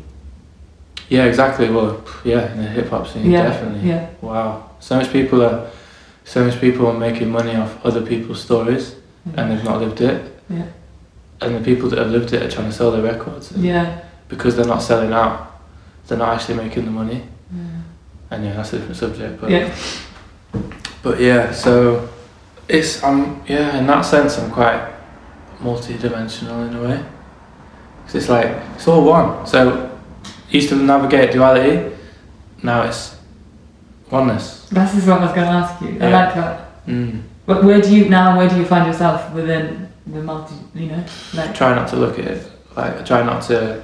Yeah, 1.08 1.24
exactly. 1.24 1.70
Well, 1.70 2.04
yeah, 2.22 2.52
in 2.52 2.58
the 2.58 2.68
hip 2.68 2.90
hop 2.90 3.06
scene, 3.08 3.30
Yeah, 3.30 3.44
definitely. 3.44 3.88
Yeah. 3.88 4.08
Wow, 4.20 4.68
so 4.78 4.96
much 4.98 5.10
people 5.10 5.40
are, 5.42 5.70
so 6.26 6.44
much 6.44 6.60
people 6.60 6.86
are 6.88 6.98
making 6.98 7.30
money 7.30 7.54
off 7.54 7.72
other 7.86 8.04
people's 8.04 8.42
stories, 8.42 8.96
and 9.36 9.50
they've 9.50 9.64
not 9.64 9.80
lived 9.80 10.00
it. 10.00 10.38
Yeah. 10.50 10.66
And 11.40 11.54
the 11.54 11.60
people 11.60 11.88
that 11.90 11.98
have 11.98 12.10
lived 12.10 12.32
it 12.32 12.42
are 12.42 12.50
trying 12.50 12.68
to 12.68 12.72
sell 12.72 12.90
their 12.90 13.02
records. 13.02 13.52
Yeah. 13.52 14.02
Because 14.28 14.56
they're 14.56 14.66
not 14.66 14.82
selling 14.82 15.12
out, 15.12 15.60
they're 16.06 16.18
not 16.18 16.34
actually 16.34 16.56
making 16.56 16.84
the 16.84 16.90
money. 16.90 17.22
Yeah. 17.54 17.62
And 18.30 18.44
yeah, 18.44 18.54
that's 18.54 18.72
a 18.72 18.78
different 18.78 18.96
subject. 18.96 19.40
But 19.40 19.50
Yeah. 19.50 19.74
but 21.02 21.20
yeah, 21.20 21.52
so 21.52 22.08
it's 22.68 23.02
I'm 23.04 23.40
yeah 23.46 23.78
in 23.78 23.86
that 23.86 24.02
sense 24.04 24.38
I'm 24.38 24.50
quite 24.50 24.82
multi-dimensional 25.60 26.64
in 26.64 26.74
a 26.74 26.82
way. 26.82 27.04
Cause 28.06 28.16
it's 28.16 28.28
like 28.28 28.46
it's 28.74 28.88
all 28.88 29.04
one. 29.04 29.46
So 29.46 29.96
used 30.50 30.68
to 30.70 30.76
navigate 30.76 31.32
duality, 31.32 31.94
now 32.62 32.82
it's 32.82 33.15
oneness. 34.10 34.68
That's 34.70 34.94
just 34.94 35.06
what 35.06 35.20
I 35.20 35.24
was 35.24 35.32
going 35.32 35.46
to 35.46 35.52
ask 35.52 35.80
you. 35.82 35.88
I 35.88 36.08
Yeah. 36.10 36.24
like 36.24 36.34
that. 36.34 36.86
Mm. 36.86 37.22
But 37.46 37.64
where 37.64 37.80
do 37.80 37.94
you 37.94 38.08
now? 38.08 38.36
Where 38.36 38.48
do 38.48 38.56
you 38.56 38.64
find 38.64 38.86
yourself 38.86 39.32
within 39.32 39.88
the 40.06 40.22
multi? 40.22 40.54
You 40.74 40.86
know, 40.86 41.04
like 41.34 41.54
try 41.54 41.74
not 41.74 41.88
to 41.88 41.96
look 41.96 42.18
at 42.18 42.26
it 42.26 42.50
like 42.76 43.00
I 43.00 43.02
try 43.02 43.22
not 43.22 43.42
to 43.44 43.82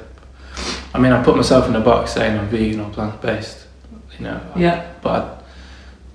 I 0.95 0.99
mean 0.99 1.13
I 1.13 1.23
put 1.23 1.37
myself 1.37 1.67
in 1.69 1.75
a 1.75 1.81
box 1.81 2.13
saying 2.13 2.39
I'm 2.39 2.49
vegan 2.49 2.81
or 2.81 2.91
plant 2.91 3.21
based 3.23 3.67
you 4.19 4.25
know 4.25 4.41
yeah, 4.55 4.93
but 5.03 5.45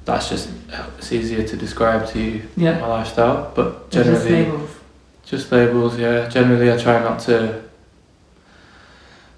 that's 0.05 0.29
just 0.29 0.49
it's 0.97 1.11
easier 1.11 1.43
to 1.43 1.57
describe 1.57 2.07
to 2.09 2.19
you 2.21 2.43
yeah. 2.55 2.79
my 2.79 2.87
lifestyle 2.87 3.51
but 3.55 3.89
generally 3.89 4.45
just 4.45 5.25
just, 5.25 5.51
labels. 5.51 5.51
labels 5.51 5.99
yeah 5.99 6.29
generally 6.29 6.71
I 6.71 6.77
try 6.77 6.99
not 6.99 7.19
to 7.21 7.63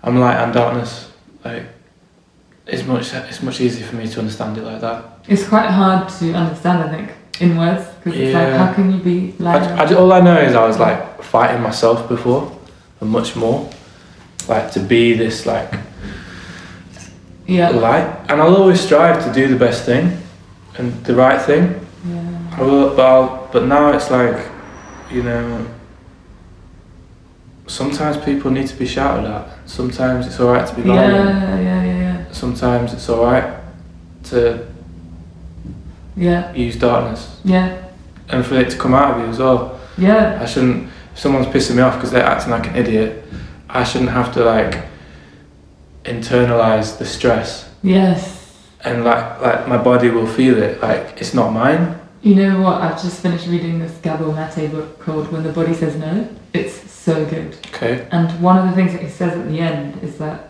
I'm 0.03 0.20
light 0.20 0.38
and 0.43 0.53
darkness 0.53 1.11
like 1.43 1.65
it's 2.72 2.86
much 2.86 3.13
it's 3.13 3.41
much 3.41 3.61
easier 3.61 3.86
for 3.86 3.95
me 3.95 4.07
to 4.07 4.20
understand 4.20 4.57
it 4.57 4.63
like 4.63 4.82
that 4.82 5.03
It's 5.28 5.47
quite 5.47 5.70
hard 5.70 6.09
to 6.20 6.34
understand. 6.34 6.84
I 6.84 6.89
think 6.95 7.11
in 7.39 7.57
words 7.57 7.86
because 8.03 8.20
it's 8.20 8.34
like 8.34 8.53
how 8.53 8.74
can 8.74 8.91
you 8.91 8.99
be 8.99 9.34
like 9.39 9.61
I, 9.61 9.86
I, 9.86 9.93
all 9.93 10.11
I 10.11 10.20
know 10.20 10.39
is 10.39 10.55
I 10.55 10.65
was 10.67 10.78
like 10.78 11.22
fighting 11.24 11.61
myself 11.61 12.07
before 12.09 12.51
and 12.99 13.09
much 13.09 13.36
more 13.36 13.70
like 14.47 14.72
to 14.72 14.80
be 14.80 15.13
this 15.13 15.45
like 15.45 15.72
yeah, 17.49 17.70
light, 17.70 18.05
and 18.30 18.39
I'll 18.39 18.55
always 18.55 18.80
strive 18.80 19.26
to 19.26 19.34
do 19.34 19.47
the 19.47 19.55
best 19.55 19.84
thing 19.84 20.17
and 20.78 20.93
the 21.03 21.15
right 21.15 21.41
thing. 21.41 21.84
yeah, 22.05 22.55
I 22.57 22.61
will, 22.61 22.95
but 22.95 23.05
I'll, 23.05 23.49
but 23.51 23.65
now 23.65 23.91
it's 23.91 24.11
like, 24.11 24.47
you 25.11 25.24
know, 25.24 25.65
sometimes 27.65 28.17
people 28.24 28.51
need 28.51 28.67
to 28.67 28.76
be 28.76 28.86
shouted 28.86 29.28
at. 29.28 29.67
Sometimes 29.67 30.28
it's 30.28 30.39
alright 30.39 30.67
to 30.67 30.76
be 30.76 30.84
yeah, 30.84 30.93
yeah, 30.93 31.59
yeah, 31.59 31.84
yeah, 31.84 32.09
Sometimes 32.32 32.93
it's 32.93 33.09
alright 33.09 33.59
to 34.25 34.67
yeah, 36.15 36.53
use 36.53 36.75
darkness, 36.75 37.39
yeah, 37.43 37.89
and 38.30 38.45
for 38.45 38.55
it 38.55 38.69
to 38.71 38.77
come 38.77 38.93
out 38.93 39.15
of 39.15 39.21
you 39.21 39.30
as 39.30 39.39
well. 39.39 39.80
yeah, 39.97 40.39
I 40.41 40.45
shouldn't. 40.45 40.89
If 41.13 41.19
someone's 41.19 41.47
pissing 41.47 41.75
me 41.75 41.82
off 41.82 41.95
because 41.95 42.11
they're 42.11 42.23
acting 42.23 42.51
like 42.51 42.67
an 42.67 42.75
idiot, 42.75 43.23
I 43.69 43.84
shouldn't 43.84 44.11
have 44.11 44.34
to 44.34 44.43
like 44.43 44.86
internalize 46.05 46.97
the 46.97 47.05
stress 47.05 47.69
yes. 47.84 48.57
and 48.84 49.03
like 49.03 49.41
like 49.41 49.67
my 49.67 49.77
body 49.77 50.09
will 50.09 50.27
feel 50.27 50.57
it. 50.61 50.82
Like 50.82 51.21
it's 51.21 51.34
not 51.34 51.51
mine. 51.51 51.99
You 52.21 52.36
know 52.36 52.61
what? 52.61 52.82
I've 52.82 53.01
just 53.01 53.21
finished 53.21 53.47
reading 53.47 53.80
this 53.80 53.97
Gabor 54.01 54.34
Mate 54.34 54.69
book 54.71 54.99
called 54.99 55.32
When 55.32 55.43
the 55.43 55.53
Body 55.53 55.73
Says 55.73 55.95
No. 55.95 56.27
It's 56.53 56.91
so 56.91 57.25
good. 57.25 57.55
Okay. 57.67 58.07
And 58.11 58.41
one 58.41 58.57
of 58.57 58.69
the 58.69 58.75
things 58.75 58.91
that 58.91 59.01
he 59.01 59.07
says 59.07 59.38
at 59.38 59.47
the 59.47 59.59
end 59.59 60.03
is 60.03 60.17
that 60.17 60.48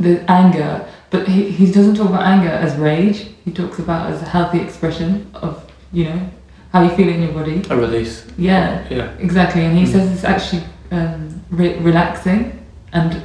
the 0.00 0.28
anger, 0.30 0.88
but 1.10 1.28
he, 1.28 1.50
he 1.50 1.70
doesn't 1.70 1.94
talk 1.94 2.08
about 2.08 2.22
anger 2.22 2.48
as 2.48 2.74
rage. 2.76 3.28
He 3.44 3.52
talks 3.52 3.78
about 3.78 4.10
as 4.10 4.22
a 4.22 4.24
healthy 4.24 4.58
expression 4.60 5.30
of, 5.34 5.70
you 5.92 6.04
know, 6.06 6.30
how 6.72 6.82
you 6.82 6.90
feel 6.90 7.08
in 7.08 7.22
your 7.22 7.32
body. 7.32 7.62
A 7.68 7.76
release. 7.76 8.26
Yeah, 8.38 8.86
Yeah. 8.88 9.10
exactly. 9.18 9.64
And 9.64 9.76
he 9.76 9.84
Mm. 9.84 9.92
says 9.92 10.12
it's 10.12 10.24
actually 10.24 10.62
um, 10.90 11.42
re- 11.50 11.76
relaxing 11.78 12.64
and 12.92 13.22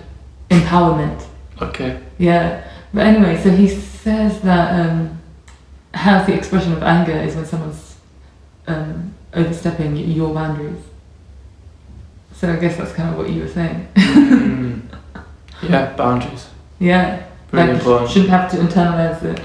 empowerment. 0.50 1.26
Okay. 1.62 2.00
Yeah. 2.18 2.62
But 2.94 3.08
anyway, 3.08 3.42
so 3.42 3.50
he 3.52 3.68
says 3.70 4.42
that 4.42 4.68
um, 4.86 5.22
healthy 5.94 6.34
expression 6.34 6.74
of 6.74 6.84
anger 6.84 7.14
is 7.14 7.36
when 7.36 7.46
someone's 7.46 7.96
um, 8.68 9.14
overstepping 9.34 9.96
your 9.96 10.34
boundaries. 10.34 10.82
So 12.34 12.52
I 12.52 12.58
guess 12.58 12.76
that's 12.78 12.92
kind 12.92 13.10
of 13.12 13.18
what 13.18 13.30
you 13.30 13.42
were 13.44 13.48
saying. 13.48 13.88
Mm. 13.96 14.82
Yeah. 15.64 15.96
Boundaries. 15.96 16.50
Yeah. 16.80 17.26
Really 17.52 17.68
like, 17.68 17.78
important. 17.78 18.12
Shouldn't 18.12 18.30
have 18.30 18.52
to 18.52 18.58
internalize 18.58 19.24
it. 19.24 19.42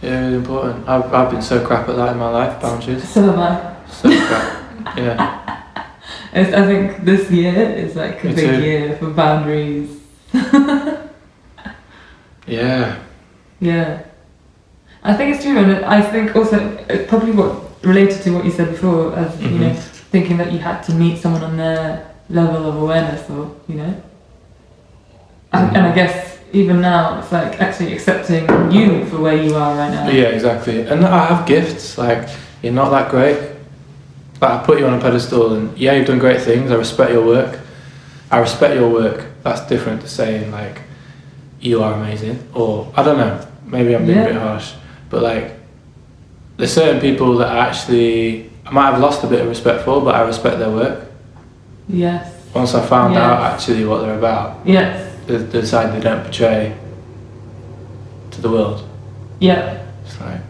Yeah. 0.00 0.20
Really 0.20 0.36
important. 0.36 0.88
I've 0.88 1.12
I've 1.12 1.30
been 1.30 1.42
so 1.42 1.64
crap 1.64 1.88
at 1.88 1.96
that 1.96 2.12
in 2.12 2.18
my 2.18 2.30
life. 2.30 2.60
Boundaries. 2.60 3.08
So 3.08 3.32
am 3.32 3.38
I. 3.38 3.76
So 3.88 4.10
crap. 4.26 4.96
Yeah. 4.96 5.48
It's, 6.34 6.54
I 6.54 6.64
think 6.64 7.04
this 7.04 7.30
year 7.30 7.54
is 7.54 7.94
like 7.94 8.24
a 8.24 8.28
Me 8.28 8.34
big 8.34 8.50
too. 8.50 8.62
year 8.62 8.96
for 8.96 9.10
boundaries. 9.10 10.00
Yeah. 12.46 13.02
Yeah. 13.60 14.02
I 15.02 15.14
think 15.14 15.34
it's 15.34 15.44
true, 15.44 15.58
and 15.58 15.84
I 15.84 16.00
think 16.00 16.36
also 16.36 16.58
it's 16.88 17.08
probably 17.08 17.32
what 17.32 17.84
related 17.84 18.22
to 18.22 18.30
what 18.30 18.44
you 18.44 18.50
said 18.50 18.70
before, 18.70 19.16
as 19.16 19.40
you 19.40 19.48
mm-hmm. 19.48 19.60
know, 19.60 19.74
thinking 19.74 20.36
that 20.36 20.52
you 20.52 20.58
had 20.58 20.82
to 20.82 20.94
meet 20.94 21.18
someone 21.18 21.42
on 21.42 21.56
their 21.56 22.14
level 22.28 22.68
of 22.68 22.76
awareness, 22.76 23.28
or 23.30 23.56
you 23.68 23.76
know. 23.76 24.02
And, 25.52 25.66
mm-hmm. 25.66 25.76
and 25.76 25.86
I 25.86 25.94
guess 25.94 26.31
even 26.52 26.80
now, 26.80 27.18
it's 27.18 27.32
like 27.32 27.60
actually 27.60 27.92
accepting 27.94 28.44
you 28.70 29.04
for 29.06 29.18
where 29.18 29.36
you 29.42 29.54
are 29.54 29.74
right 29.76 29.90
now. 29.90 30.08
Yeah. 30.08 30.28
Exactly. 30.28 30.82
And 30.82 31.04
I 31.04 31.26
have 31.26 31.46
gifts. 31.46 31.96
Like 31.98 32.28
you're 32.62 32.72
not 32.72 32.90
that 32.90 33.10
great. 33.10 33.38
Like 34.40 34.50
I 34.60 34.64
put 34.64 34.78
you 34.78 34.86
on 34.86 34.94
a 34.94 35.00
pedestal, 35.00 35.54
and 35.54 35.76
yeah, 35.78 35.92
you've 35.94 36.06
done 36.06 36.18
great 36.18 36.40
things. 36.40 36.70
I 36.70 36.74
respect 36.74 37.12
your 37.12 37.24
work. 37.24 37.60
I 38.30 38.38
respect 38.38 38.74
your 38.74 38.90
work. 38.90 39.26
That's 39.42 39.60
different 39.66 40.00
to 40.02 40.08
saying 40.08 40.50
like 40.50 40.80
you 41.60 41.82
are 41.82 41.94
amazing, 41.94 42.38
or 42.54 42.92
I 42.96 43.02
don't 43.02 43.18
know. 43.18 43.46
Maybe 43.66 43.94
I'm 43.94 44.04
being 44.04 44.18
a 44.18 44.24
bit 44.24 44.36
harsh, 44.36 44.72
but 45.10 45.22
like 45.22 45.52
there's 46.56 46.72
certain 46.72 47.00
people 47.00 47.36
that 47.38 47.48
I 47.48 47.66
actually 47.68 48.50
I 48.66 48.70
might 48.72 48.90
have 48.90 49.00
lost 49.00 49.24
a 49.24 49.26
bit 49.26 49.40
of 49.40 49.48
respect 49.48 49.84
for, 49.84 50.00
but 50.02 50.14
I 50.14 50.22
respect 50.22 50.58
their 50.58 50.70
work. 50.70 51.06
Yes. 51.88 52.30
Once 52.54 52.74
I 52.74 52.84
found 52.86 53.14
Yeah. 53.14 53.30
out 53.30 53.52
actually 53.54 53.84
what 53.84 54.02
they're 54.02 54.18
about, 54.18 54.58
Yes. 54.64 55.11
The, 55.26 55.38
the 55.38 55.66
side 55.66 55.94
they 55.94 56.00
don't 56.00 56.22
portray 56.22 56.76
to 58.30 58.40
the 58.40 58.50
world. 58.50 58.88
Yeah. 59.40 59.84
It's 60.04 60.20
like 60.20 60.40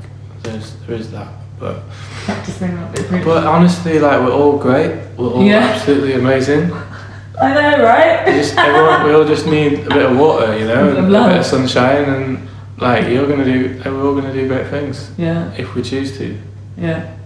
there's 0.43 0.75
there 0.87 0.97
is 0.97 1.11
that, 1.13 1.29
but 1.59 1.83
Practicing 2.25 2.75
that 2.77 2.95
bit. 2.95 3.25
but 3.25 3.47
honestly, 3.47 3.99
like 3.99 4.21
we're 4.21 4.33
all 4.33 4.59
great. 4.59 4.97
We're 5.17 5.31
all 5.31 5.43
Yeah. 5.45 5.59
absolutely 5.59 6.15
amazing. 6.15 6.73
I 7.41 7.55
know, 7.55 7.83
right? 7.83 8.27
We 8.27 8.33
just 8.33 8.57
everyone, 8.57 9.05
we 9.05 9.13
all 9.15 9.25
just 9.25 9.47
need 9.47 9.81
a 9.87 9.89
bit 9.89 10.07
of 10.11 10.17
water, 10.19 10.57
you 10.59 10.67
know, 10.67 10.91
and 10.97 11.15
a 11.15 11.29
bit 11.29 11.39
of 11.39 11.47
sunshine, 11.47 12.05
and 12.05 12.49
like 12.79 13.09
you're 13.09 13.27
gonna 13.27 13.45
do, 13.45 13.81
we're 13.85 14.07
all 14.07 14.15
gonna 14.15 14.33
do 14.33 14.47
great 14.47 14.69
things 14.69 15.11
yeah. 15.17 15.53
if 15.57 15.75
we 15.75 15.83
choose 15.83 16.17
to. 16.19 16.39
Yeah. 16.77 17.17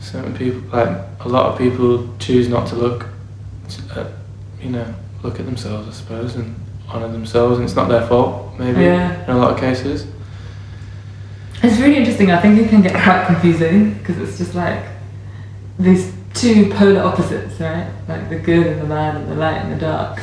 Certain 0.00 0.34
people, 0.34 0.60
like 0.70 0.96
a 1.20 1.28
lot 1.28 1.46
of 1.52 1.58
people, 1.58 2.08
choose 2.18 2.48
not 2.48 2.68
to 2.68 2.76
look, 2.76 3.06
at, 3.96 4.06
you 4.62 4.70
know, 4.70 4.94
look 5.22 5.38
at 5.40 5.46
themselves, 5.46 5.88
I 5.88 5.92
suppose, 5.92 6.36
and 6.36 6.54
honour 6.88 7.08
themselves, 7.08 7.56
and 7.58 7.64
it's 7.64 7.76
not 7.76 7.88
their 7.88 8.06
fault, 8.06 8.54
maybe 8.58 8.82
Yeah. 8.82 9.24
in 9.24 9.30
a 9.30 9.38
lot 9.38 9.52
of 9.52 9.58
cases. 9.58 10.06
It's 11.62 11.78
really 11.80 11.96
interesting. 11.96 12.30
I 12.30 12.40
think 12.40 12.58
it 12.58 12.68
can 12.68 12.82
get 12.82 12.92
quite 12.92 13.26
confusing 13.26 13.94
because 13.94 14.16
it's 14.18 14.38
just 14.38 14.54
like 14.54 14.82
these 15.78 16.12
two 16.34 16.70
polar 16.70 17.02
opposites, 17.02 17.58
right? 17.60 17.86
Like 18.08 18.28
the 18.28 18.36
good 18.38 18.66
and 18.66 18.80
the 18.80 18.86
bad, 18.86 19.16
and 19.16 19.30
the 19.30 19.34
light 19.34 19.56
and 19.62 19.72
the 19.72 19.76
dark. 19.80 20.20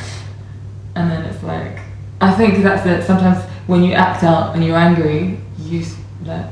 And 0.94 1.10
then 1.10 1.22
it's 1.26 1.42
like, 1.42 1.78
I 2.22 2.32
think 2.32 2.62
that's 2.62 2.86
it. 2.86 3.04
Sometimes 3.06 3.44
when 3.66 3.82
you 3.84 3.92
act 3.92 4.24
out 4.24 4.54
and 4.54 4.64
you're 4.64 4.78
angry, 4.78 5.38
you 5.58 5.84
like 6.24 6.46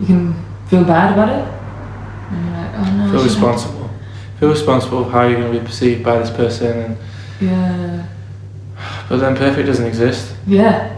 you 0.00 0.06
can 0.06 0.34
feel 0.66 0.84
bad 0.84 1.12
about 1.12 1.28
it, 1.28 1.46
and 2.32 2.44
you're 2.44 2.54
like, 2.56 2.70
oh 2.74 2.82
no. 2.96 3.10
Feel 3.12 3.22
shouldn't." 3.22 3.24
responsible. 3.24 3.87
Feel 4.40 4.50
responsible 4.50 5.04
for 5.04 5.10
how 5.10 5.26
you're 5.26 5.40
going 5.40 5.52
to 5.52 5.58
be 5.60 5.64
perceived 5.66 6.04
by 6.04 6.18
this 6.18 6.30
person, 6.30 6.78
and 6.78 6.96
Yeah. 7.40 8.04
but 9.08 9.16
then 9.18 9.36
perfect 9.36 9.66
doesn't 9.66 9.86
exist. 9.86 10.34
Yeah. 10.46 10.94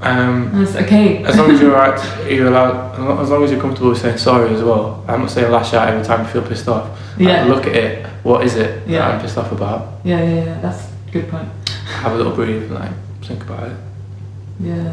Um, 0.00 0.50
it's 0.62 0.76
okay. 0.76 1.22
as 1.24 1.36
long 1.38 1.50
as 1.50 1.60
you're 1.60 1.72
right, 1.72 1.98
you're 2.30 2.48
allowed. 2.48 3.20
As 3.20 3.30
long 3.30 3.42
as 3.44 3.50
you're 3.50 3.60
comfortable 3.60 3.90
with 3.90 4.00
saying 4.00 4.18
sorry 4.18 4.52
as 4.54 4.62
well. 4.62 5.02
I'm 5.08 5.20
not 5.20 5.30
saying 5.30 5.50
lash 5.50 5.72
out 5.74 5.88
every 5.88 6.04
time 6.04 6.20
you 6.26 6.30
feel 6.32 6.42
pissed 6.42 6.68
off. 6.68 6.88
Like, 7.18 7.28
Yeah. 7.28 7.44
look 7.44 7.66
at 7.66 7.74
it. 7.74 8.06
What 8.22 8.44
is 8.44 8.56
it 8.56 8.82
Yeah. 8.86 8.98
that 9.00 9.14
I'm 9.14 9.20
pissed 9.20 9.38
off 9.38 9.52
about? 9.52 10.00
Yeah, 10.04 10.22
yeah, 10.22 10.44
yeah. 10.44 10.58
That's 10.60 10.88
a 11.08 11.10
good 11.12 11.28
point. 11.30 11.48
Have 12.02 12.12
a 12.12 12.16
little 12.16 12.32
breathe 12.32 12.62
and 12.64 12.74
like 12.74 12.90
think 13.22 13.42
about 13.44 13.64
it. 13.68 13.76
Yeah. 14.60 14.92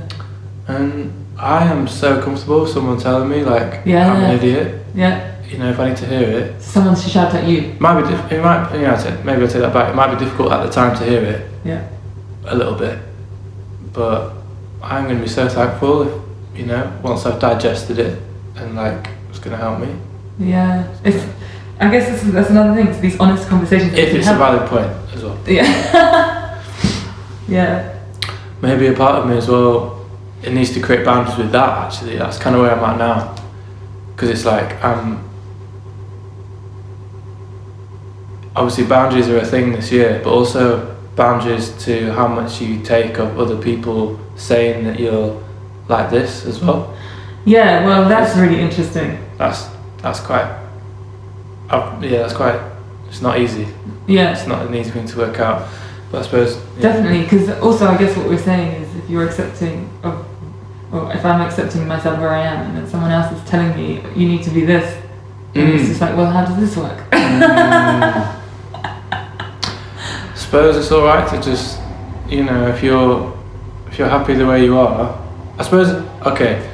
And 0.68 1.12
I 1.38 1.64
am 1.66 1.88
so 1.88 2.22
comfortable 2.22 2.62
with 2.62 2.70
someone 2.72 2.98
telling 2.98 3.30
me 3.30 3.44
like 3.44 3.82
Yeah. 3.86 4.12
I'm 4.14 4.24
an 4.24 4.36
idiot. 4.36 4.76
Yeah. 4.96 5.22
You 5.52 5.58
know, 5.58 5.70
if 5.70 5.80
I 5.80 5.90
need 5.90 5.98
to 5.98 6.06
hear 6.06 6.22
it, 6.30 6.62
Someone 6.62 6.96
should 6.96 7.12
shout 7.12 7.34
at 7.36 7.46
you. 7.46 7.76
might 7.80 8.02
be. 8.02 8.08
Diff- 8.10 8.32
it 8.32 8.42
might. 8.42 8.74
You 8.74 8.82
know, 8.88 8.96
take- 8.96 9.26
maybe 9.26 9.44
I 9.44 9.48
take 9.48 9.62
that 9.62 9.74
back. 9.74 9.90
It 9.90 9.96
might 9.96 10.18
be 10.18 10.24
difficult 10.24 10.52
at 10.54 10.64
the 10.66 10.72
time 10.72 10.98
to 10.98 11.04
hear 11.04 11.22
it 11.22 11.46
Yeah. 11.66 11.84
a 12.46 12.56
little 12.56 12.76
bit, 12.76 12.98
but 13.92 14.32
I'm 14.82 15.04
going 15.06 15.18
to 15.18 15.22
be 15.24 15.28
so 15.30 15.50
thankful 15.50 16.04
if 16.04 16.14
you 16.60 16.66
know 16.66 16.90
once 17.04 17.26
I've 17.26 17.40
digested 17.40 18.00
it 18.00 18.18
and 18.56 18.76
like 18.78 19.10
it's 19.30 19.40
going 19.40 19.52
to 19.52 19.58
help 19.62 19.80
me. 19.80 19.94
Yeah. 20.40 20.88
It's, 21.04 21.22
I 21.82 21.90
guess 21.92 22.08
this 22.10 22.24
is, 22.24 22.32
that's 22.32 22.50
another 22.50 22.74
thing. 22.74 22.88
It's 22.88 23.00
these 23.00 23.20
honest 23.20 23.50
conversations. 23.50 23.94
If 23.94 24.14
it's 24.14 24.28
a 24.28 24.30
have- 24.30 24.38
valid 24.38 24.70
point 24.70 24.90
as 25.14 25.22
well. 25.24 25.38
Yeah. 25.46 26.62
yeah. 27.50 28.00
Maybe 28.62 28.88
a 28.88 28.94
part 28.94 29.16
of 29.16 29.28
me 29.30 29.36
as 29.38 29.48
well. 29.50 30.08
It 30.44 30.54
needs 30.54 30.72
to 30.76 30.80
create 30.80 31.04
boundaries 31.04 31.38
with 31.38 31.52
that. 31.52 31.70
Actually, 31.86 32.18
that's 32.18 32.38
kind 32.38 32.56
of 32.56 32.62
where 32.62 32.72
I'm 32.74 32.84
at 32.84 32.98
now. 32.98 33.36
Because 34.16 34.30
it's 34.30 34.46
like 34.46 34.82
I'm. 34.84 35.30
Obviously, 38.56 38.86
boundaries 38.86 39.30
are 39.30 39.38
a 39.38 39.46
thing 39.46 39.72
this 39.72 39.92
year, 39.92 40.20
but 40.24 40.32
also 40.34 40.96
boundaries 41.16 41.72
to 41.86 42.12
how 42.14 42.28
much 42.28 42.62
you 42.62 42.82
take 42.84 43.18
of 43.18 43.40
other 43.40 43.58
people 43.62 44.20
saying 44.36 44.84
that 44.86 45.00
you're 45.00 45.42
like 45.88 46.10
this 46.10 46.46
as 46.46 46.62
well. 46.62 46.96
Yeah. 47.46 47.86
Well, 47.86 48.08
that's 48.10 48.36
really 48.38 48.60
interesting. 48.60 49.18
That's 49.38 49.68
that's 50.02 50.20
quite. 50.20 50.60
Uh, 51.70 51.98
yeah, 52.02 52.20
that's 52.24 52.34
quite. 52.34 52.60
It's 53.08 53.22
not 53.22 53.40
easy. 53.40 53.68
Yeah. 54.08 54.32
It's 54.32 54.48
not 54.48 54.66
an 54.66 54.76
easy 54.76 54.92
thing 54.92 55.06
to 55.08 55.18
work 55.18 55.40
out. 55.40 55.68
But 56.12 56.20
I 56.20 56.22
suppose. 56.24 56.58
yeah. 56.76 56.82
Definitely, 56.82 57.24
because 57.24 57.50
also 57.62 57.88
I 57.88 57.98
guess 57.98 58.16
what 58.18 58.28
we're 58.28 58.38
saying 58.38 58.82
is 58.84 58.96
if 58.96 59.10
you're 59.10 59.26
accepting 59.26 59.90
of, 60.04 60.26
or 60.92 61.12
if 61.14 61.24
I'm 61.24 61.40
accepting 61.42 61.88
myself 61.88 62.20
where 62.20 62.30
I 62.30 62.42
am, 62.42 62.68
and 62.68 62.78
then 62.78 62.88
someone 62.90 63.12
else 63.12 63.32
is 63.32 63.50
telling 63.50 63.74
me 63.78 64.02
you 64.16 64.28
need 64.28 64.44
to 64.44 64.50
be 64.50 64.66
this, 64.66 64.94
then 65.54 65.70
it's 65.70 65.84
Mm. 65.84 65.88
just 65.88 66.02
like, 66.02 66.18
well, 66.18 66.30
how 66.30 66.44
does 66.46 66.58
this 66.60 66.76
work? 66.76 66.98
Mm. 67.12 68.38
suppose 70.52 70.76
it's 70.76 70.92
all 70.92 71.06
right 71.06 71.26
to 71.30 71.42
just, 71.42 71.80
you 72.28 72.44
know, 72.44 72.68
if 72.68 72.84
you're 72.84 73.32
if 73.88 73.98
you're 73.98 74.10
happy 74.10 74.34
the 74.34 74.46
way 74.46 74.64
you 74.66 74.78
are. 74.78 75.18
I 75.58 75.64
suppose 75.64 75.90
okay, 76.26 76.70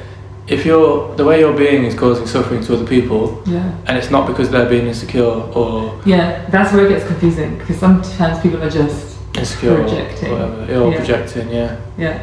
if 0.48 0.66
you're 0.66 1.14
the 1.14 1.24
way 1.24 1.38
you're 1.38 1.56
being 1.56 1.84
is 1.84 1.94
causing 1.94 2.26
suffering 2.26 2.60
to 2.64 2.74
other 2.74 2.86
people, 2.86 3.40
Yeah. 3.46 3.70
and 3.86 3.96
it's 3.96 4.10
not 4.10 4.26
because 4.26 4.50
they're 4.50 4.68
being 4.68 4.88
insecure 4.88 5.22
or 5.54 5.94
Yeah, 6.04 6.44
that's 6.50 6.72
where 6.72 6.86
it 6.86 6.88
gets 6.88 7.06
confusing 7.06 7.56
because 7.58 7.78
sometimes 7.78 8.40
people 8.40 8.60
are 8.64 8.70
just 8.70 9.16
insecure 9.36 9.76
Projecting. 9.76 10.32
or 10.32 10.34
whatever, 10.34 10.90
Yeah. 10.90 10.96
projecting. 10.96 11.48
Yeah, 11.50 11.76
yeah, 11.96 12.18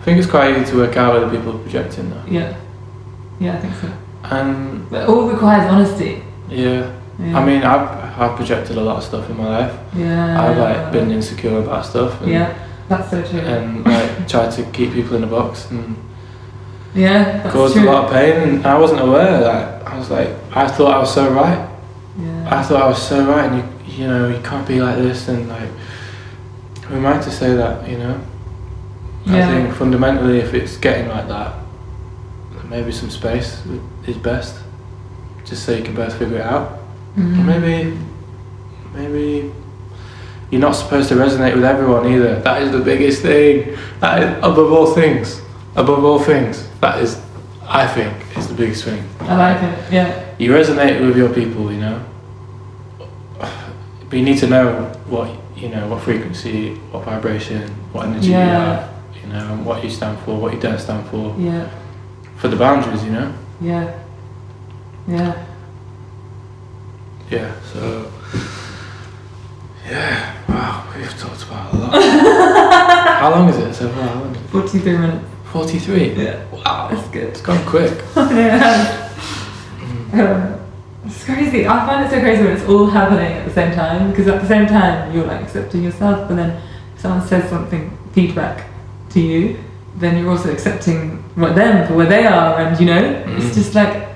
I 0.00 0.04
think 0.04 0.16
it's 0.18 0.30
quite 0.30 0.56
easy 0.56 0.64
to 0.72 0.76
work 0.78 0.96
out 0.96 1.12
whether 1.12 1.28
people 1.28 1.52
are 1.56 1.58
projecting 1.58 2.08
though. 2.08 2.24
yeah, 2.26 2.54
yeah. 3.38 3.52
I 3.52 3.56
think 3.58 3.74
so. 3.82 3.88
And 4.36 4.88
But 4.90 5.02
it 5.02 5.08
all 5.10 5.28
requires 5.28 5.70
honesty. 5.70 6.22
yeah, 6.48 6.86
Yeah. 7.22 7.38
I 7.38 7.44
mean, 7.44 7.62
I've 7.62 8.02
I've 8.20 8.36
projected 8.36 8.76
a 8.76 8.80
lot 8.80 8.96
of 8.98 9.04
stuff 9.04 9.28
in 9.30 9.36
my 9.36 9.48
life. 9.48 9.74
yeah. 9.94 10.42
I've 10.42 10.58
like 10.58 10.92
been 10.92 11.10
insecure 11.10 11.58
about 11.58 11.86
stuff. 11.86 12.20
And, 12.20 12.30
Yeah, 12.30 12.52
that's 12.88 13.10
so 13.10 13.22
true. 13.22 13.40
and 13.40 13.84
like 13.84 14.28
tried 14.28 14.50
to 14.52 14.62
keep 14.72 14.92
people 14.92 15.16
in 15.16 15.24
a 15.24 15.26
box 15.26 15.70
and 15.70 15.96
yeah, 16.94 17.42
that's 17.42 17.54
caused 17.54 17.74
true. 17.74 17.84
a 17.84 17.90
lot 17.90 18.04
of 18.04 18.10
pain 18.12 18.32
and 18.48 18.66
I 18.66 18.78
wasn't 18.78 19.00
aware 19.00 19.40
that 19.40 19.86
I 19.86 19.98
was 19.98 20.10
like 20.10 20.28
I 20.54 20.68
thought 20.68 20.92
I 20.92 20.98
was 20.98 21.12
so 21.14 21.30
right 21.32 21.68
Yeah. 22.18 22.58
I 22.58 22.62
thought 22.62 22.82
I 22.82 22.86
was 22.88 23.00
so 23.00 23.24
right 23.24 23.46
and 23.50 23.56
you 23.58 23.64
you 24.02 24.06
know 24.06 24.28
you 24.28 24.40
can't 24.42 24.66
be 24.68 24.80
like 24.82 24.96
this 24.96 25.28
and 25.28 25.48
like 25.48 25.70
who 26.86 26.96
am 26.96 27.06
I 27.06 27.18
to 27.22 27.30
say 27.30 27.54
that 27.54 27.88
you 27.88 27.96
know 27.98 28.20
Yeah. 29.24 29.48
I 29.48 29.52
think 29.52 29.74
fundamentally 29.74 30.38
if 30.40 30.52
it's 30.54 30.76
getting 30.76 31.08
like 31.08 31.28
that 31.28 31.54
maybe 32.68 32.92
some 32.92 33.10
space 33.10 33.62
is 34.06 34.16
best 34.18 34.54
just 35.44 35.64
so 35.64 35.72
you 35.72 35.82
can 35.82 35.94
both 35.94 36.14
figure 36.18 36.38
it 36.38 36.42
out 36.56 36.78
Or 37.16 37.20
mm. 37.20 37.44
maybe 37.44 37.98
maybe 38.94 39.52
you're 40.50 40.60
not 40.60 40.72
supposed 40.72 41.08
to 41.08 41.14
resonate 41.14 41.54
with 41.54 41.64
everyone 41.64 42.06
either 42.12 42.40
that 42.40 42.62
is 42.62 42.72
the 42.72 42.80
biggest 42.80 43.22
thing 43.22 43.76
that 44.00 44.22
is 44.22 44.28
above 44.38 44.72
all 44.72 44.94
things 44.94 45.40
above 45.76 46.04
all 46.04 46.18
things 46.18 46.68
that 46.80 47.02
is 47.02 47.20
I 47.66 47.86
think 47.86 48.14
is 48.36 48.48
the 48.48 48.54
biggest 48.54 48.84
thing 48.84 49.02
I 49.20 49.36
like 49.36 49.62
it. 49.62 49.92
Yeah. 49.92 50.24
you 50.38 50.52
resonate 50.52 51.00
with 51.06 51.16
your 51.16 51.32
people, 51.32 51.72
you 51.72 51.80
know. 51.80 52.04
But 53.38 54.18
you 54.18 54.24
need 54.24 54.38
to 54.38 54.46
know 54.46 54.92
what 55.08 55.30
you 55.56 55.68
know, 55.68 55.86
what 55.88 56.02
frequency, 56.02 56.74
what 56.90 57.04
vibration, 57.04 57.70
what 57.92 58.06
energy 58.06 58.28
you 58.28 58.32
Yeah. 58.32 58.74
have, 58.74 58.90
you 59.22 59.32
know, 59.32 59.52
and 59.52 59.64
what 59.64 59.84
you 59.84 59.90
stand 59.90 60.18
for, 60.20 60.36
what 60.36 60.52
you 60.52 60.60
don't 60.60 60.80
stand 60.80 61.06
for, 61.06 61.34
Yeah. 61.38 61.68
for 62.36 62.48
the 62.48 62.56
boundaries, 62.56 63.04
you 63.04 63.12
know. 63.12 63.32
Yeah. 63.60 63.92
Yeah. 65.06 65.34
Yeah. 67.32 67.54
So. 67.72 68.12
Yeah. 69.88 70.34
Wow, 70.48 70.86
we've 70.96 71.18
talked 71.18 71.42
about 71.44 71.72
a 71.72 71.76
lot. 71.78 72.02
How 73.22 73.30
long 73.30 73.48
is 73.48 73.56
it 73.56 73.74
so 73.74 73.88
far? 73.88 74.02
How 74.08 74.20
long? 74.20 74.34
Forty-three 74.48 74.98
minutes. 74.98 75.24
Forty-three. 75.46 76.12
Yeah. 76.12 76.44
Wow. 76.52 76.88
That's 76.90 77.08
good. 77.08 77.24
It's 77.28 77.40
gone 77.40 77.64
quick. 77.66 77.92
yeah. 78.16 79.08
Mm. 79.80 80.18
Um, 80.18 80.60
it's 81.06 81.24
crazy. 81.24 81.66
I 81.66 81.86
find 81.86 82.04
it 82.06 82.10
so 82.10 82.20
crazy 82.20 82.42
when 82.44 82.52
it's 82.52 82.68
all 82.68 82.86
happening 82.86 83.32
at 83.32 83.44
the 83.48 83.54
same 83.54 83.72
time 83.74 84.10
because 84.10 84.28
at 84.28 84.40
the 84.40 84.46
same 84.48 84.66
time 84.66 85.12
you're 85.14 85.26
like 85.26 85.42
accepting 85.42 85.82
yourself, 85.84 86.28
but 86.28 86.36
then 86.36 86.60
someone 86.96 87.26
says 87.26 87.48
something 87.48 87.96
feedback 88.12 88.68
to 89.10 89.20
you, 89.20 89.58
then 89.96 90.16
you're 90.18 90.30
also 90.30 90.52
accepting 90.52 91.18
what 91.34 91.54
them 91.54 91.86
for 91.88 91.94
where 91.94 92.06
they 92.06 92.26
are, 92.26 92.58
and 92.60 92.78
you 92.78 92.86
know, 92.86 93.02
Mm. 93.02 93.38
it's 93.40 93.54
just 93.54 93.74
like 93.74 93.94
It 93.94 94.11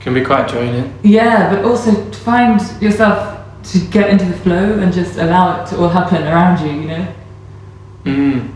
can 0.00 0.14
be 0.14 0.22
quite 0.24 0.48
draining. 0.48 0.92
yeah, 1.02 1.52
but 1.54 1.64
also 1.64 1.92
to 2.10 2.18
find 2.18 2.60
yourself 2.82 3.36
to 3.62 3.78
get 3.90 4.08
into 4.10 4.24
the 4.24 4.36
flow 4.38 4.78
and 4.80 4.92
just 4.92 5.18
allow 5.18 5.62
it 5.62 5.66
to 5.68 5.76
all 5.78 5.88
happen 5.88 6.22
around 6.26 6.58
you, 6.64 6.72
you 6.80 6.88
know. 6.88 7.14
Mm. 8.04 8.48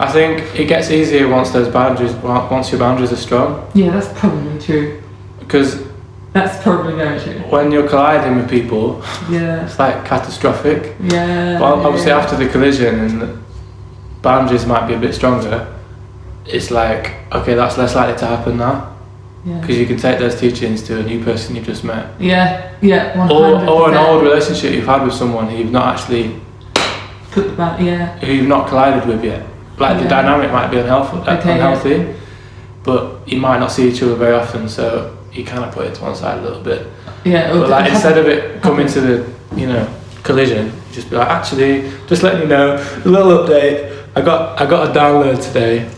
I 0.00 0.10
think 0.10 0.58
it 0.58 0.64
gets 0.66 0.90
easier 0.90 1.28
once 1.28 1.50
those 1.50 1.68
boundaries, 1.68 2.14
once 2.14 2.70
your 2.72 2.78
boundaries 2.80 3.12
are 3.12 3.16
strong, 3.16 3.70
Yeah, 3.74 3.90
that's 3.90 4.08
probably 4.18 4.58
true. 4.60 5.00
because 5.38 5.84
That's 6.32 6.60
probably 6.62 6.94
very 6.94 7.20
true. 7.20 7.38
when 7.50 7.70
you're 7.70 7.88
colliding 7.88 8.36
with 8.36 8.48
people, 8.50 9.02
Yeah. 9.30 9.64
it's 9.66 9.78
like 9.78 10.04
catastrophic. 10.06 10.96
Yeah. 11.00 11.58
But 11.58 11.74
obviously, 11.86 12.10
yeah. 12.10 12.18
after 12.18 12.36
the 12.36 12.48
collision 12.48 12.98
and 13.00 13.20
the 13.22 13.38
boundaries 14.22 14.66
might 14.66 14.86
be 14.88 14.94
a 14.94 14.98
bit 14.98 15.14
stronger, 15.14 15.66
it's 16.46 16.70
like 16.70 17.12
okay, 17.32 17.54
that's 17.54 17.76
less 17.78 17.94
likely 17.94 18.18
to 18.18 18.26
happen 18.26 18.56
now 18.56 18.93
Yeah. 19.44 19.60
because 19.60 19.76
you 19.78 19.86
can 19.86 19.98
take 19.98 20.18
those 20.18 20.40
teachings 20.40 20.82
to 20.84 21.00
a 21.00 21.02
new 21.02 21.22
person 21.22 21.54
you've 21.54 21.66
just 21.66 21.84
met, 21.84 22.06
Yeah, 22.18 22.72
yeah, 22.80 23.16
one 23.18 23.30
or 23.30 23.68
or 23.68 23.90
an 23.90 23.96
old 23.96 24.22
relationship 24.22 24.72
you've 24.72 24.86
had 24.86 25.02
with 25.04 25.12
someone 25.14 25.48
who 25.50 25.56
you've 25.58 25.70
not 25.72 25.86
actually 25.94 26.40
Put 27.30 27.48
the 27.48 27.52
back, 27.56 27.80
yeah, 27.80 28.16
who 28.20 28.32
you've 28.32 28.48
not 28.48 28.68
collided 28.68 29.06
with 29.08 29.22
yet. 29.24 29.44
Like 29.78 30.00
the 30.02 30.08
dynamic 30.08 30.50
might 30.52 30.70
be 30.70 30.78
unhealthy, 30.78 31.18
uh, 31.18 31.36
Okay, 31.36 31.48
yeah. 31.48 31.54
unhealthy, 31.56 32.14
but 32.84 33.28
you 33.28 33.38
might 33.40 33.58
not 33.58 33.72
see 33.72 33.88
each 33.90 34.02
other 34.02 34.14
very 34.14 34.34
often, 34.34 34.68
so 34.68 35.16
you 35.32 35.44
kind 35.44 35.64
of 35.64 35.74
put 35.74 35.86
it 35.86 35.94
to 35.96 36.02
one 36.02 36.14
side 36.14 36.38
a 36.38 36.42
little 36.42 36.62
bit. 36.62 36.86
yeah. 37.24 37.52
But 37.52 37.68
like 37.68 37.90
instead 37.90 38.16
of 38.18 38.26
it 38.28 38.62
coming 38.62 38.86
to 38.86 39.00
the 39.00 39.32
you 39.56 39.66
know 39.66 39.86
collision, 40.22 40.72
just 40.92 41.10
be 41.10 41.16
like, 41.16 41.28
actually, 41.28 41.90
just 42.06 42.22
letting 42.22 42.42
you 42.42 42.48
know, 42.48 42.76
a 43.04 43.08
little 43.08 43.32
update. 43.38 43.90
I 44.16 44.20
got 44.22 44.60
I 44.60 44.64
got 44.64 44.88
a 44.88 44.92
download 44.98 45.44
today, 45.44 45.90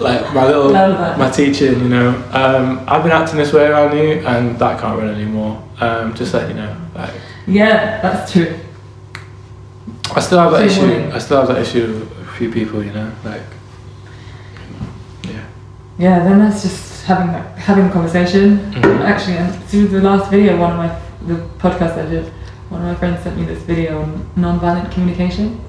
like 0.00 0.34
my 0.34 0.46
little 0.46 0.70
my 0.72 1.30
teaching. 1.30 1.78
You 1.80 1.88
know, 1.88 2.08
um, 2.32 2.84
I've 2.88 3.02
been 3.02 3.12
acting 3.12 3.36
this 3.38 3.52
way 3.52 3.66
around 3.66 3.96
you, 3.96 4.26
and 4.26 4.58
that 4.58 4.80
can't 4.80 4.98
run 4.98 5.08
anymore. 5.08 5.62
Um, 5.80 6.14
just 6.14 6.34
let 6.34 6.48
you 6.48 6.54
know, 6.54 6.76
like 6.94 7.12
yeah, 7.46 8.00
that's 8.00 8.32
true. 8.32 8.58
I 10.14 10.20
still 10.20 10.38
have 10.40 10.52
that 10.52 10.64
issue. 10.66 11.10
I 11.14 11.18
still 11.18 11.38
have 11.38 11.48
that 11.48 11.58
issue 11.62 11.86
with 11.86 12.28
a 12.28 12.32
few 12.32 12.50
people. 12.52 12.82
You 12.84 12.92
know, 12.92 13.12
like 13.24 13.42
yeah. 15.24 15.44
Yeah, 15.98 16.18
then 16.24 16.38
that's 16.38 16.62
just 16.62 17.04
having 17.04 17.28
having 17.56 17.86
a 17.86 17.90
conversation. 17.90 18.58
Mhm. 18.72 19.00
Actually, 19.04 19.36
and 19.38 19.54
through 19.64 19.88
the 19.88 20.00
last 20.00 20.30
video, 20.30 20.58
one 20.58 20.72
of 20.72 20.76
my 20.78 20.90
the 21.26 21.34
podcast 21.58 21.98
I 21.98 22.08
did, 22.08 22.24
one 22.70 22.80
of 22.80 22.86
my 22.86 22.94
friends 22.94 23.22
sent 23.22 23.36
me 23.36 23.44
this 23.44 23.62
video 23.62 24.02
on 24.02 24.26
non-violent 24.36 24.90
communication. 24.90 25.60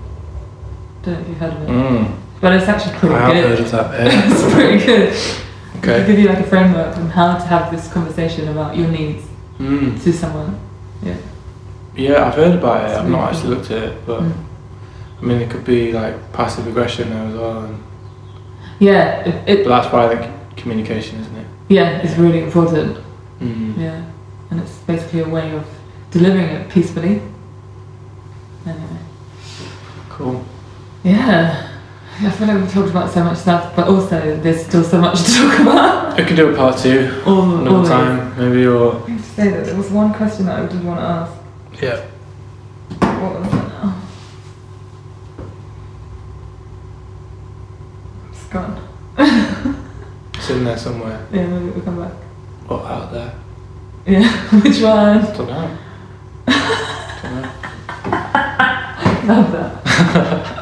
Don't 1.03 1.15
know 1.15 1.21
if 1.21 1.27
you've 1.29 1.38
heard 1.38 1.53
of 1.53 1.61
it, 1.63 1.69
Mm. 1.69 2.11
But 2.41 2.53
it's 2.53 2.67
actually 2.67 2.97
pretty 2.97 3.15
I 3.15 3.33
good. 3.33 3.43
heard 3.49 3.59
of 3.59 3.71
that. 3.71 3.87
It's 4.31 4.53
pretty 4.53 4.85
good. 4.85 5.13
It'll 5.83 6.07
give 6.07 6.19
you 6.19 6.27
like 6.27 6.39
a 6.39 6.43
framework 6.43 6.95
on 6.97 7.09
how 7.09 7.37
to 7.37 7.45
have 7.45 7.71
this 7.71 7.91
conversation 7.91 8.47
about 8.49 8.75
your 8.75 8.87
needs 8.87 9.25
Mm. 9.59 10.01
to 10.03 10.11
someone. 10.13 10.59
Yeah, 11.03 11.17
Yeah, 11.95 12.25
I've 12.27 12.33
heard 12.35 12.55
about 12.57 12.81
it. 12.83 12.89
It's 12.89 12.97
I've 12.97 13.05
really 13.05 13.17
not 13.17 13.31
actually 13.33 13.49
looked 13.55 13.69
at 13.71 13.83
it, 13.83 14.05
but 14.07 14.21
Mm. 14.21 14.33
I 15.21 15.25
mean, 15.25 15.41
it 15.41 15.49
could 15.51 15.63
be 15.65 15.91
like 15.93 16.15
passive 16.33 16.65
aggression 16.67 17.09
there 17.11 17.27
as 17.27 17.35
well. 17.35 17.63
And, 17.65 17.77
Yeah, 18.79 19.19
it, 19.27 19.35
it 19.49 19.63
but 19.63 19.69
that's 19.81 19.93
why 19.93 20.05
I 20.07 20.15
think 20.15 20.31
communication, 20.57 21.19
isn't 21.19 21.35
it? 21.35 21.45
yeah, 21.69 22.01
it's 22.03 22.17
really 22.17 22.41
important. 22.43 22.97
Mm. 23.39 23.77
Yeah, 23.77 24.01
and 24.49 24.59
it's 24.61 24.77
basically 24.87 25.21
a 25.21 25.29
way 25.29 25.51
of 25.55 25.63
delivering 26.11 26.49
it 26.49 26.69
peacefully. 26.69 27.21
Anyway, 28.65 29.01
Cool. 30.09 30.43
yeah, 31.03 31.67
I 32.24 32.30
feel 32.30 32.47
like 32.47 32.57
we've 32.61 32.72
talked 32.72 32.89
about 32.91 33.09
so 33.11 33.24
much 33.24 33.38
stuff, 33.39 33.76
but 33.76 33.88
also 33.88 34.38
there's 34.41 34.63
still 34.65 34.84
so 34.84 34.99
much 35.01 35.24
to 35.24 35.32
talk 35.32 35.59
about. 35.61 36.17
We 36.17 36.24
can 36.26 36.36
do 36.36 36.53
a 36.53 36.55
part 36.55 36.78
two 36.78 37.22
All, 37.26 37.55
another 37.55 37.69
always. 37.78 37.89
time, 37.89 38.38
maybe, 38.38 38.67
or 38.67 38.95
I 38.95 39.09
have 39.09 39.17
to 39.17 39.24
say 39.34 39.49
that 39.49 39.65
there 39.65 39.76
was 39.76 39.89
one 39.89 40.13
question 40.13 40.45
that 40.45 40.59
I 40.59 40.65
did 40.67 40.84
want 40.84 40.99
to 40.99 41.03
ask. 41.03 41.34
yeah. 41.82 42.05
What 43.22 43.39
was 43.39 43.47
it 43.47 43.53
now? 43.53 43.95
gone. 48.51 48.88
It's 50.36 50.49
in 50.49 50.63
there 50.65 50.78
somewhere. 50.78 51.26
Yeah, 51.34 51.47
maybe 51.47 51.69
it'll 51.69 51.82
come 51.82 51.99
back. 52.01 52.13
Or 52.69 52.86
out 52.86 53.11
there. 53.13 53.34
Yeah, 54.05 54.30
which 54.61 54.82
one? 54.82 55.19
I 55.19 55.34
Don't 55.38 55.47
know. 55.47 55.78
Don't 57.22 57.36
know. 57.41 57.51
Love 59.34 59.51
that. 59.53 60.61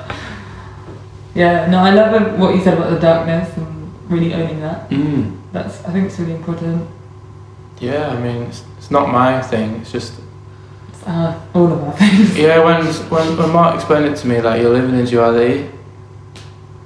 Yeah, 1.39 1.67
no, 1.71 1.77
I 1.79 1.91
love 1.99 2.11
uh, 2.13 2.35
what 2.41 2.53
you 2.55 2.61
said 2.61 2.75
about 2.77 2.89
the 2.91 2.99
darkness 2.99 3.47
and 3.57 3.67
really 4.11 4.33
owning 4.33 4.59
that. 4.61 4.89
Mm. 4.89 5.39
That's, 5.53 5.83
I 5.85 5.91
think 5.93 6.07
it's 6.07 6.19
really 6.19 6.35
important. 6.35 6.87
Yeah, 7.79 8.09
I 8.09 8.19
mean, 8.19 8.43
it's, 8.43 8.63
it's 8.77 8.91
not 8.91 9.07
my 9.09 9.41
thing. 9.41 9.75
It's 9.81 9.91
just 9.91 10.13
It's 10.89 11.03
uh, 11.07 11.39
all 11.55 11.71
of 11.71 11.79
our 11.83 11.93
things. 12.01 12.37
yeah. 12.37 12.59
When 12.67 12.83
when 13.13 13.27
when 13.39 13.49
Mark 13.53 13.75
explained 13.75 14.05
it 14.11 14.17
to 14.21 14.27
me, 14.27 14.41
like 14.41 14.61
you're 14.61 14.73
living 14.79 14.99
in 14.99 15.05
duality, 15.05 15.69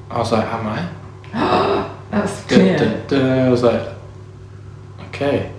I 0.09 0.17
was 0.19 0.31
like, 0.31 0.45
am 0.45 0.67
I? 0.67 0.79
That's 2.11 2.45
Duh, 2.45 2.55
clear. 2.55 2.77
duh, 2.77 3.07
duh. 3.09 3.45
I 3.47 3.49
was 3.49 3.63
like, 3.63 3.83
okay. 5.07 5.51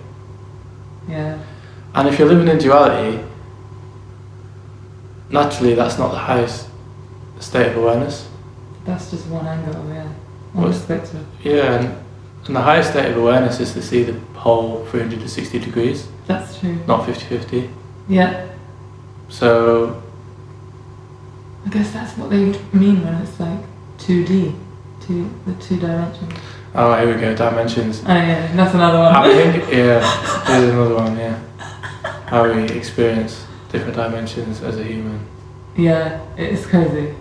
Yeah. 1.09 1.37
And 1.93 2.07
if 2.07 2.17
you're 2.17 2.29
living 2.29 2.47
in 2.47 2.57
duality, 2.57 3.19
naturally 5.29 5.75
that's 5.75 5.97
not 5.97 6.11
the 6.11 6.17
highest 6.31 6.69
state 7.39 7.67
of 7.71 7.77
awareness. 7.77 8.27
That's 8.85 9.09
just 9.11 9.27
one 9.27 9.45
angle, 9.45 9.87
yeah. 9.93 10.07
One 10.53 10.71
perspective. 10.71 11.25
Yeah, 11.43 11.79
and, 11.79 11.97
and 12.47 12.55
the 12.55 12.61
highest 12.61 12.91
state 12.91 13.11
of 13.11 13.17
awareness 13.17 13.59
is 13.59 13.73
to 13.73 13.81
see 13.81 14.03
the 14.03 14.13
whole 14.39 14.85
360 14.85 15.59
degrees, 15.59 16.07
That's 16.27 16.59
true. 16.59 16.75
not 16.87 17.05
50 17.05 17.25
50. 17.25 17.69
Yeah. 18.07 18.47
So, 19.29 20.01
I 21.65 21.69
guess 21.69 21.91
that's 21.91 22.15
what 22.17 22.29
they 22.29 22.53
mean 22.73 23.03
when 23.03 23.15
it's 23.15 23.39
like 23.39 23.59
2D, 23.97 24.55
two, 25.01 25.29
the 25.47 25.53
two 25.55 25.79
dimensions. 25.79 26.33
oh, 26.75 26.95
here 26.97 27.15
we 27.15 27.19
go, 27.19 27.35
dimensions. 27.35 28.03
Oh 28.05 28.13
yeah, 28.13 28.55
that's 28.55 28.75
another 28.75 28.99
one. 28.99 29.15
I 29.15 29.27
think, 29.33 29.55
yeah, 29.73 30.45
here's 30.45 30.69
another 30.71 30.95
one, 30.95 31.17
yeah. 31.17 31.41
How 32.27 32.43
we 32.53 32.63
experience 32.69 33.45
different 33.71 33.95
dimensions 33.95 34.61
as 34.61 34.77
a 34.77 34.83
human. 34.83 35.25
yeah, 35.75 36.21
it's 36.37 36.65
crazy. 36.67 37.15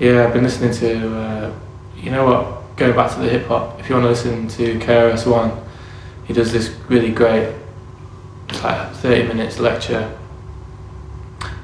Yeah, 0.00 0.24
I've 0.26 0.32
been 0.32 0.44
listening 0.44 0.72
to, 0.72 1.14
uh, 1.16 1.52
you 1.96 2.10
know 2.10 2.24
what, 2.24 2.76
going 2.76 2.96
back 2.96 3.12
to 3.12 3.20
the 3.20 3.28
hip 3.28 3.46
hop, 3.46 3.78
if 3.78 3.88
you 3.88 3.94
want 3.94 4.04
to 4.06 4.08
listen 4.08 4.48
to 4.48 4.78
KRS-One, 4.78 5.52
he 6.24 6.32
does 6.32 6.52
this 6.52 6.70
really 6.88 7.10
great, 7.10 7.54
it's 8.48 8.62
like 8.64 8.92
30 8.94 9.28
minutes 9.28 9.58
lecture 9.58 10.16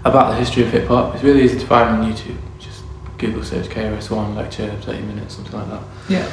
about 0.04 0.30
the 0.32 0.36
history 0.36 0.64
of 0.64 0.70
hip 0.70 0.86
hop. 0.88 1.14
It's 1.14 1.24
really 1.24 1.42
easy 1.42 1.58
to 1.58 1.66
find 1.66 1.88
on 1.88 2.12
YouTube. 2.12 2.36
Just 2.58 2.84
Google 3.16 3.42
search 3.42 3.66
KRS-One 3.68 4.34
lecture, 4.34 4.70
30 4.82 5.00
minutes, 5.02 5.36
something 5.36 5.58
like 5.58 5.70
that. 5.70 5.82
Yeah. 6.08 6.26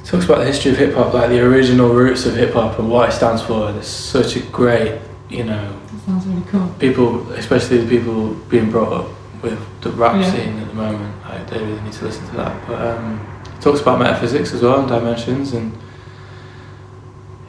It 0.00 0.04
talks 0.04 0.26
about 0.26 0.38
the 0.38 0.44
history 0.44 0.72
of 0.72 0.76
hip 0.76 0.94
hop, 0.94 1.14
like 1.14 1.30
the 1.30 1.40
original 1.40 1.88
roots 1.88 2.26
of 2.26 2.36
hip 2.36 2.52
hop 2.52 2.78
and 2.78 2.90
what 2.90 3.08
it 3.08 3.12
stands 3.12 3.40
for. 3.42 3.68
And 3.70 3.78
it's 3.78 3.88
such 3.88 4.36
a 4.36 4.40
great, 4.40 5.00
you 5.30 5.44
know, 5.44 5.80
That 5.90 6.00
sounds 6.04 6.26
really 6.26 6.42
cool. 6.48 6.68
people, 6.78 7.32
especially 7.32 7.78
the 7.78 7.88
people 7.88 8.34
being 8.50 8.70
brought 8.70 8.92
up 8.92 9.08
with 9.42 9.58
the 9.82 9.90
rap 9.90 10.16
Yeah. 10.16 10.30
scene 10.30 10.58
at 10.60 10.68
the 10.68 10.74
moment, 10.74 11.14
like, 11.28 11.48
they 11.50 11.58
really 11.58 11.80
need 11.82 11.92
to 11.92 12.04
listen 12.04 12.26
to 12.30 12.36
that. 12.36 12.66
But 12.66 12.80
um, 12.80 13.20
it 13.56 13.60
talks 13.62 13.80
about 13.80 13.98
metaphysics 13.98 14.52
as 14.54 14.62
well 14.62 14.80
and 14.80 14.88
dimensions, 14.88 15.52
and 15.52 15.72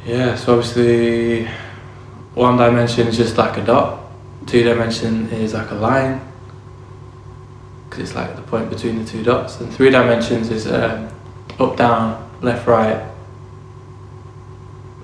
yeah, 0.05 0.35
so 0.35 0.57
obviously, 0.57 1.47
one 2.35 2.57
dimension 2.57 3.07
is 3.07 3.17
just 3.17 3.37
like 3.37 3.57
a 3.57 3.63
dot, 3.65 3.99
two 4.47 4.63
dimension 4.63 5.29
is 5.29 5.53
like 5.53 5.69
a 5.71 5.75
line, 5.75 6.21
because 7.89 8.03
it's 8.09 8.15
like 8.15 8.35
the 8.35 8.41
point 8.43 8.69
between 8.69 8.97
the 9.03 9.05
two 9.09 9.23
dots, 9.23 9.59
and 9.59 9.73
three 9.73 9.89
dimensions 9.89 10.49
is 10.49 10.67
um, 10.67 11.09
up, 11.59 11.75
down, 11.75 12.29
left, 12.41 12.67
right, 12.67 13.03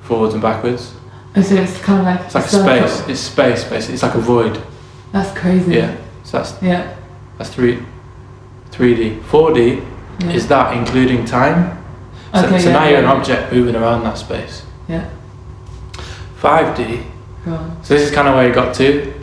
forwards 0.01 0.33
and 0.33 0.41
backwards. 0.41 0.93
Oh, 1.35 1.41
so 1.41 1.55
it's 1.55 1.79
kind 1.81 1.99
of 1.99 2.05
like 2.05 2.25
It's 2.25 2.35
like 2.35 2.45
space. 2.45 3.09
It's 3.09 3.19
space, 3.19 3.63
basically. 3.65 3.95
It's 3.95 4.03
like 4.03 4.15
a 4.15 4.19
void. 4.19 4.61
That's 5.11 5.37
crazy. 5.37 5.73
Yeah. 5.75 5.97
So 6.25 6.37
that's 6.37 6.61
Yeah. 6.61 6.93
that's 7.37 7.49
three, 7.49 7.79
three 8.71 8.95
D. 8.95 9.19
Four 9.29 9.53
D 9.53 9.81
yeah. 10.19 10.31
is 10.31 10.47
that 10.47 10.75
including 10.75 11.23
time. 11.25 11.77
So, 12.33 12.45
Okay, 12.45 12.59
so 12.59 12.69
yeah, 12.69 12.73
now 12.73 12.87
you're 12.89 12.99
an 12.99 13.05
object 13.05 13.53
moving 13.53 13.75
around 13.75 14.03
that 14.03 14.17
space. 14.17 14.63
Yeah. 14.89 15.05
Five 16.35 16.75
D. 16.75 16.99
So 17.45 17.93
this 17.93 18.01
is 18.01 18.11
kind 18.11 18.27
of 18.27 18.35
where 18.35 18.47
you 18.47 18.53
got 18.53 18.73
to. 18.75 19.13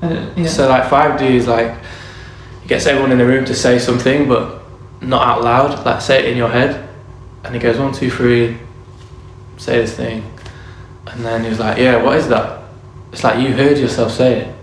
Don't, 0.00 0.38
yeah. 0.38 0.46
So 0.46 0.68
like 0.68 0.88
five 0.88 1.18
D 1.18 1.36
is 1.36 1.46
like 1.46 1.70
it 2.64 2.68
gets 2.68 2.86
everyone 2.86 3.12
in 3.12 3.18
the 3.18 3.26
room 3.26 3.44
to 3.44 3.54
say 3.54 3.78
something, 3.78 4.26
but 4.28 4.62
not 5.02 5.26
out 5.26 5.44
loud. 5.44 5.84
Like 5.84 6.00
say 6.00 6.20
it 6.20 6.24
in 6.30 6.36
your 6.38 6.48
head, 6.48 6.88
and 7.44 7.54
he 7.54 7.60
goes 7.60 7.78
one, 7.78 7.92
two, 7.92 8.10
three. 8.10 8.56
Say 9.58 9.80
this 9.80 9.94
thing, 9.94 10.24
and 11.06 11.24
then 11.24 11.42
he 11.42 11.50
was 11.50 11.58
like, 11.58 11.78
"Yeah, 11.78 12.02
what 12.02 12.16
is 12.16 12.28
that?" 12.28 12.62
It's 13.12 13.22
like 13.24 13.40
you 13.40 13.52
heard 13.54 13.76
yourself 13.76 14.12
say 14.12 14.40
it, 14.42 14.54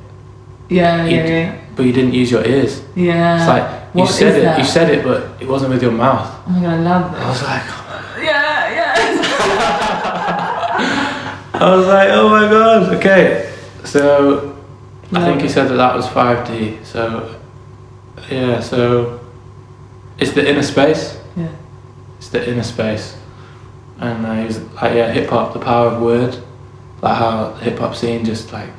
yeah, 0.70 1.06
you- 1.06 1.18
yeah, 1.18 1.26
yeah. 1.28 1.56
but 1.76 1.86
you 1.86 1.94
didn't 1.94 2.14
use 2.14 2.32
your 2.32 2.44
ears. 2.46 2.82
Yeah. 2.96 3.38
It's 3.40 3.48
like 3.48 3.64
you 3.96 4.02
what 4.02 4.10
said 4.12 4.28
is 4.32 4.36
it, 4.38 4.42
that? 4.44 4.60
you 4.60 4.66
said 4.66 4.90
it, 4.90 5.04
but 5.04 5.42
it 5.42 5.48
wasn't 5.48 5.72
with 5.72 5.82
your 5.82 5.92
mouth. 5.92 6.28
Oh 6.48 6.52
my 6.52 6.62
god, 6.62 6.74
I 6.74 6.78
love 6.80 7.12
that. 7.12 7.22
I 7.22 7.30
was 7.30 7.44
like, 7.44 7.64
Yeah, 8.26 8.72
yeah. 8.78 8.96
I 11.54 11.76
was 11.76 11.88
like, 11.88 12.10
oh 12.12 12.30
my 12.30 12.50
god, 12.50 12.94
okay. 12.96 13.54
So 13.84 14.56
I 15.14 15.24
think 15.26 15.42
he 15.42 15.50
said 15.50 15.68
that 15.70 15.76
that 15.76 15.96
was 15.96 16.06
5D. 16.08 16.84
So 16.86 17.36
yeah, 18.30 18.60
so 18.60 19.20
it's 20.18 20.32
the 20.32 20.48
inner 20.50 20.64
space. 20.64 21.18
Yeah. 21.38 21.50
It's 22.18 22.30
the 22.30 22.50
inner 22.50 22.64
space, 22.64 23.16
and 24.00 24.26
uh, 24.26 24.44
he's 24.44 24.58
like, 24.82 24.94
yeah, 24.96 25.12
hip 25.12 25.30
hop, 25.30 25.54
the 25.54 25.60
power 25.60 25.88
of 25.92 26.02
word, 26.02 26.38
like 27.02 27.18
how 27.18 27.52
the 27.52 27.64
hip 27.66 27.78
hop 27.80 27.96
scene 27.96 28.26
just 28.26 28.52
like 28.52 28.70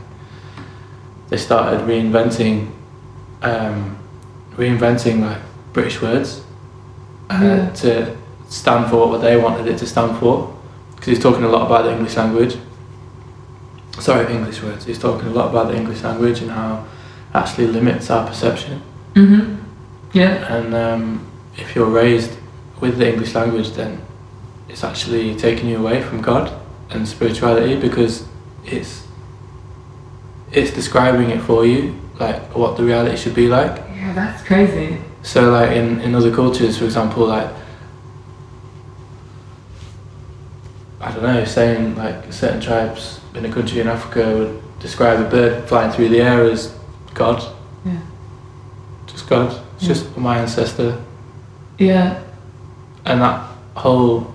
they 1.29 1.37
started 1.37 1.81
reinventing, 1.81 2.71
um, 3.43 3.99
reinventing 4.57 5.21
like 5.23 5.39
British 5.73 6.01
words 6.01 6.43
uh, 7.31 7.39
Yeah. 7.43 7.71
to 7.71 8.17
stand 8.49 8.89
for 8.91 9.09
what 9.09 9.21
they 9.21 9.37
wanted 9.37 9.67
it 9.67 9.79
to 9.79 9.87
stand 9.87 10.19
for. 10.19 10.55
Because 10.95 11.07
he's 11.09 11.19
talking 11.21 11.45
a 11.45 11.49
lot 11.49 11.67
about 11.67 11.85
the 11.85 11.93
English 11.93 12.17
language. 12.17 12.57
Sorry, 13.99 14.33
English 14.33 14.63
words. 14.63 14.85
He's 14.85 14.99
talking 14.99 15.29
a 15.29 15.33
lot 15.33 15.51
about 15.51 15.69
the 15.69 15.77
English 15.77 16.03
language 16.03 16.41
and 16.43 16.51
how 16.51 16.85
it 17.33 17.37
actually 17.37 17.67
limits 17.69 18.11
our 18.11 18.27
perception. 18.27 18.83
Mhm. 19.15 19.57
Yeah. 20.13 20.55
And 20.55 20.75
um, 20.75 21.27
if 21.57 21.75
you're 21.75 21.89
raised 21.91 22.33
with 22.81 22.99
the 22.99 23.11
English 23.13 23.35
language, 23.35 23.73
then 23.73 24.01
it's 24.69 24.85
actually 24.85 25.35
taking 25.35 25.69
you 25.69 25.79
away 25.79 26.03
from 26.03 26.21
God 26.21 26.53
and 26.91 27.09
spirituality 27.09 27.77
because 27.77 28.25
it's 28.65 29.06
it's 30.53 30.71
describing 30.71 31.31
it 31.31 31.41
for 31.43 31.67
you, 31.67 31.95
like 32.19 32.41
what 32.55 32.77
the 32.77 32.85
reality 32.85 33.17
should 33.17 33.35
be 33.35 33.49
like. 33.49 33.77
Yeah, 33.95 34.13
that's 34.15 34.43
crazy. 34.43 34.99
So, 35.23 35.51
like 35.51 35.73
in, 35.73 36.01
in 36.01 36.15
other 36.15 36.33
cultures, 36.35 36.79
for 36.79 36.85
example, 36.85 37.27
like 37.27 37.51
I 41.01 41.13
don't 41.13 41.23
know, 41.23 41.45
saying 41.45 41.97
like 41.97 42.33
certain 42.33 42.61
tribes 42.61 43.21
in 43.35 43.45
a 43.45 43.53
country 43.53 43.81
in 43.81 43.89
Africa 43.89 44.35
would 44.37 44.63
describe 44.81 45.21
a 45.21 45.29
bird 45.29 45.69
flying 45.69 45.93
through 45.93 46.09
the 46.09 46.21
air 46.21 46.45
as 46.45 46.75
God, 47.15 47.43
Yeah. 47.85 47.99
just 49.07 49.29
God. 49.29 49.61
It's 49.77 49.83
Yeah. 49.83 49.89
just 49.89 50.17
my 50.17 50.39
ancestor. 50.39 50.97
Yeah. 51.79 52.21
and 53.05 53.21
that 53.23 53.41
whole 53.75 54.35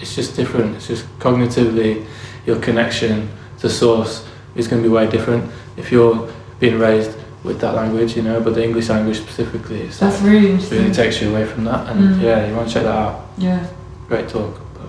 it's 0.00 0.14
just 0.14 0.36
different 0.36 0.76
it's 0.76 0.86
just 0.86 1.04
cognitively 1.18 2.04
your 2.46 2.54
connection 2.60 3.28
to 3.58 3.68
source 3.68 4.24
is 4.54 4.68
going 4.68 4.82
to 4.82 4.88
be 4.88 4.92
way 4.92 5.06
different 5.08 5.50
if 5.76 5.90
you're 5.92 6.28
being 6.58 6.78
raised 6.78 7.16
with 7.44 7.58
that 7.60 7.74
language 7.74 8.16
you 8.16 8.22
know 8.22 8.40
but 8.40 8.54
the 8.54 8.62
english 8.62 8.88
language 8.88 9.16
specifically 9.18 9.80
it's 9.82 9.98
That's 9.98 10.20
like, 10.22 10.30
really 10.32 10.56
really 10.68 10.92
takes 10.92 11.20
you 11.22 11.30
away 11.30 11.46
from 11.46 11.64
that 11.64 11.88
and 11.90 12.00
Mm. 12.16 12.22
yeah 12.22 12.46
you 12.46 12.54
want 12.54 12.68
to 12.68 12.74
check 12.74 12.82
that 12.84 12.94
out 12.96 13.26
Yeah. 13.38 13.66
great 14.08 14.28
talk 14.28 14.60
but 14.74 14.88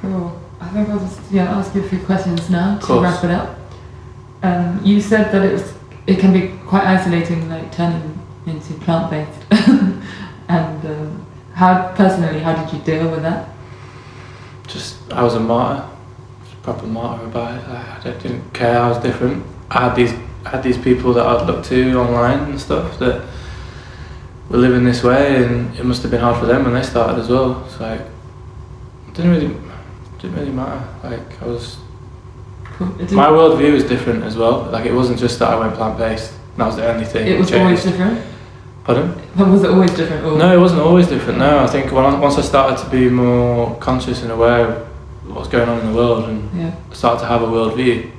Cool. 0.00 0.40
I 0.60 0.66
think 0.68 0.88
I'll 0.88 0.98
just 0.98 1.20
yeah 1.30 1.56
ask 1.58 1.74
you 1.74 1.82
a 1.84 1.88
few 1.88 1.98
questions 2.00 2.48
now 2.50 2.78
to 2.78 3.00
wrap 3.00 3.22
it 3.24 3.30
up. 3.30 3.58
Um, 4.44 4.80
you 4.84 5.00
said 5.00 5.30
that 5.32 5.42
it 5.44 5.52
was 5.52 5.74
it 6.06 6.18
can 6.18 6.32
be 6.32 6.42
quite 6.66 6.84
isolating, 6.84 7.48
like 7.50 7.70
turning 7.72 8.18
into 8.46 8.74
plant 8.74 9.10
based. 9.10 9.40
and 10.48 10.86
um, 10.86 11.26
how 11.54 11.92
personally, 11.96 12.40
how 12.40 12.54
did 12.54 12.72
you 12.72 12.80
deal 12.84 13.10
with 13.10 13.22
that? 13.22 13.48
just 14.68 14.96
i 15.12 15.22
was 15.22 15.34
a 15.34 15.40
martyr 15.40 15.84
proper 16.62 16.86
martyr 16.86 17.24
about 17.26 17.58
it 17.60 17.68
like, 17.68 18.06
i 18.06 18.18
didn't 18.18 18.52
care 18.52 18.78
i 18.80 18.88
was 18.88 18.98
different 18.98 19.44
i 19.70 19.80
had 19.88 19.94
these 19.96 20.12
I 20.44 20.48
had 20.56 20.62
these 20.64 20.78
people 20.78 21.12
that 21.14 21.24
i'd 21.26 21.46
look 21.46 21.64
to 21.66 21.94
online 22.00 22.40
and 22.50 22.60
stuff 22.60 22.98
that 22.98 23.22
were 24.50 24.58
living 24.58 24.84
this 24.84 25.02
way 25.04 25.44
and 25.44 25.74
it 25.76 25.84
must 25.84 26.02
have 26.02 26.10
been 26.10 26.20
hard 26.20 26.38
for 26.38 26.46
them 26.46 26.64
when 26.64 26.74
they 26.74 26.82
started 26.82 27.20
as 27.20 27.28
well 27.28 27.68
so 27.68 27.80
like 27.84 28.00
it 28.00 29.14
didn't 29.14 29.30
really 29.30 29.56
didn't 30.18 30.36
really 30.36 30.50
matter 30.50 30.82
like 31.04 31.42
i 31.42 31.46
was 31.46 31.78
Cool. 32.64 32.88
It, 32.94 32.98
didn't- 32.98 33.14
my 33.16 33.26
worldview 33.28 33.72
was 33.72 33.84
different 33.84 34.24
as 34.24 34.36
well 34.36 34.62
like 34.72 34.84
it 34.86 34.92
wasn't 34.94 35.18
just 35.18 35.38
that 35.38 35.48
i 35.50 35.58
went 35.58 35.74
plant-based 35.74 36.32
that 36.56 36.66
was 36.66 36.76
the 36.76 36.86
only 36.92 37.04
thing 37.04 37.26
it 37.28 37.38
was 37.38 37.50
that 37.50 37.60
always 37.60 37.82
changed. 37.82 37.98
different. 37.98 38.26
Pardon? 38.84 39.14
Was 39.52 39.62
it 39.62 39.70
always 39.70 39.92
different? 39.94 40.24
Or? 40.26 40.36
No, 40.36 40.52
it 40.56 40.58
wasn't 40.60 40.80
always 40.80 41.06
different. 41.06 41.38
No, 41.38 41.60
I 41.60 41.68
think 41.68 41.92
when 41.92 42.04
I, 42.04 42.18
once 42.18 42.36
I 42.36 42.40
started 42.42 42.82
to 42.82 42.90
be 42.90 43.08
more 43.08 43.76
conscious 43.76 44.22
and 44.22 44.32
aware 44.32 44.84
what's 45.34 45.48
going 45.48 45.68
on 45.68 45.80
in 45.80 45.86
the 45.92 45.96
world 45.96 46.28
and 46.28 46.48
Yeah. 46.56 46.70
started 46.92 47.20
to 47.20 47.26
have 47.26 47.42
a 47.42 47.50
world 47.50 47.74
view, 47.76 48.10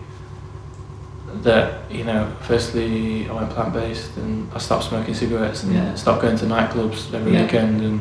that 1.43 1.73
you 1.89 2.03
know, 2.03 2.27
firstly 2.41 3.27
I 3.29 3.33
went 3.33 3.49
plant 3.49 3.73
based 3.73 4.15
and 4.17 4.47
I 4.55 4.59
stopped 4.59 4.85
smoking 4.85 5.13
cigarettes 5.13 5.63
and 5.63 5.73
Yeah. 5.73 5.93
stopped 5.95 6.21
going 6.21 6.37
to 6.37 6.45
nightclubs 6.45 7.13
every 7.13 7.33
Yeah. 7.33 7.41
weekend 7.43 7.81
and 7.81 7.99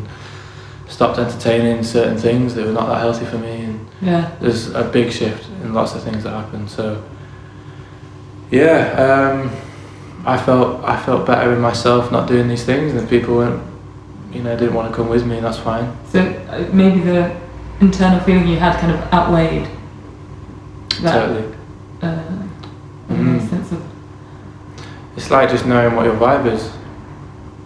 stopped 0.88 1.18
entertaining 1.18 1.82
certain 1.82 2.18
things 2.18 2.54
that 2.54 2.66
were 2.66 2.72
not 2.72 2.86
that 2.88 3.00
healthy 3.00 3.24
for 3.24 3.38
me 3.38 3.64
and 3.64 3.80
Yeah. 4.00 4.24
there's 4.40 4.72
a 4.74 4.84
big 4.84 5.10
shift 5.10 5.46
in 5.64 5.72
lots 5.74 5.94
of 5.94 6.02
things 6.02 6.22
that 6.24 6.30
happened. 6.30 6.68
So 6.70 6.98
yeah, 8.50 8.92
um, 9.06 9.50
I 10.26 10.36
felt 10.36 10.80
I 10.84 10.96
felt 10.96 11.26
better 11.26 11.52
in 11.52 11.60
myself 11.60 12.12
not 12.12 12.28
doing 12.28 12.48
these 12.48 12.64
things, 12.64 12.94
and 12.94 13.08
people 13.08 13.34
weren't, 13.36 13.60
you 14.32 14.42
know, 14.42 14.54
didn't 14.56 14.74
want 14.74 14.88
to 14.90 14.94
come 14.94 15.08
with 15.08 15.24
me, 15.26 15.36
and 15.38 15.44
that's 15.46 15.58
fine. 15.58 15.90
So 16.12 16.20
uh, 16.20 16.64
maybe 16.72 17.00
the 17.00 17.30
internal 17.82 18.20
feeling 18.20 18.46
you 18.48 18.56
had 18.58 18.78
kind 18.80 18.92
of 18.92 19.00
outweighed 19.12 19.68
that 21.02 21.26
Totally. 21.26 21.44
uh, 22.02 22.06
I 22.06 23.14
don't 23.14 23.26
know, 23.26 23.40
Mm. 23.40 23.50
sense 23.50 23.72
of 23.72 23.82
It's 25.16 25.30
like 25.30 25.50
just 25.50 25.66
knowing 25.66 25.94
what 25.96 26.06
your 26.06 26.14
vibe 26.16 26.46
is. 26.46 26.70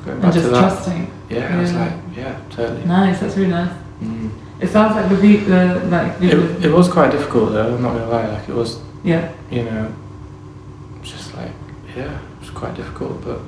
Going 0.04 0.20
and 0.22 0.32
just 0.32 0.48
trusting. 0.48 1.10
Yeah, 1.30 1.60
it's 1.60 1.72
Yeah. 1.72 1.80
like 1.84 1.92
yeah, 2.16 2.34
totally. 2.50 2.84
Nice. 2.84 3.20
That's 3.20 3.36
really 3.36 3.50
nice. 3.50 3.70
Mm. 4.02 4.30
It 4.60 4.68
sounds 4.70 4.96
like 4.96 5.08
the 5.08 5.16
ve- 5.16 5.44
the 5.44 5.60
like 5.90 6.18
the, 6.18 6.26
It, 6.30 6.64
it 6.66 6.72
was 6.72 6.88
quite 6.88 7.10
difficult 7.12 7.52
though. 7.52 7.74
I'm 7.76 7.82
not 7.82 7.92
gonna 7.94 8.08
lie. 8.08 8.26
Like 8.26 8.48
it 8.48 8.54
was, 8.54 8.80
yeah 9.04 9.28
you 9.50 9.62
know, 9.64 9.86
just 11.02 11.34
like 11.36 11.52
yeah, 11.96 12.14
it 12.34 12.40
was 12.40 12.50
quite 12.50 12.74
difficult. 12.74 13.22
But 13.24 13.38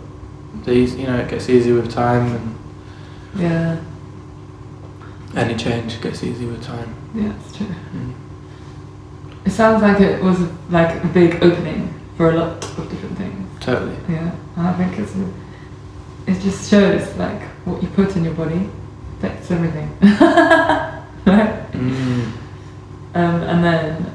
these, 0.65 0.95
you 0.97 1.07
know, 1.07 1.17
it 1.17 1.29
gets 1.29 1.49
easier 1.49 1.75
with 1.75 1.91
time, 1.93 2.27
and 2.37 2.55
yeah 3.43 3.77
any 5.35 5.55
change 5.55 6.01
gets 6.01 6.23
easy 6.25 6.47
with 6.47 6.63
time. 6.63 6.95
yeah 7.15 7.35
it's 7.35 7.57
true. 7.57 7.67
Mm. 7.67 8.15
It 9.45 9.51
sounds 9.51 9.83
like 9.83 10.01
it 10.01 10.23
was 10.23 10.41
like 10.71 11.03
a 11.03 11.07
big 11.09 11.43
opening 11.43 11.95
for 12.17 12.31
a 12.31 12.35
lot 12.35 12.65
of 12.79 12.91
different 12.91 13.17
things. 13.17 13.49
Totally. 13.61 13.97
Yeah, 14.09 14.35
and 14.57 14.67
I 14.67 14.73
think 14.75 14.99
it's 14.99 15.15
it 16.27 16.43
just 16.43 16.71
shows 16.71 17.17
like 17.17 17.43
what 17.65 17.83
you 17.83 17.89
put 17.89 18.15
in 18.17 18.25
your 18.25 18.35
body 18.35 18.69
affects 19.19 19.51
everything. 19.51 19.89
right? 21.27 21.73
Mm. 21.73 22.33
Um, 23.15 23.43
and 23.43 23.65
then, 23.65 24.15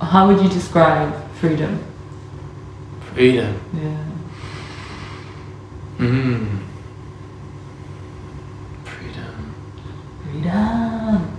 how 0.00 0.28
would 0.28 0.40
you 0.42 0.48
describe 0.48 1.12
freedom? 1.34 1.84
Freedom. 3.12 3.60
Yeah. 3.74 4.04
Mm. 5.98 6.60
Freedom. 8.84 9.54
Freedom. 10.40 11.38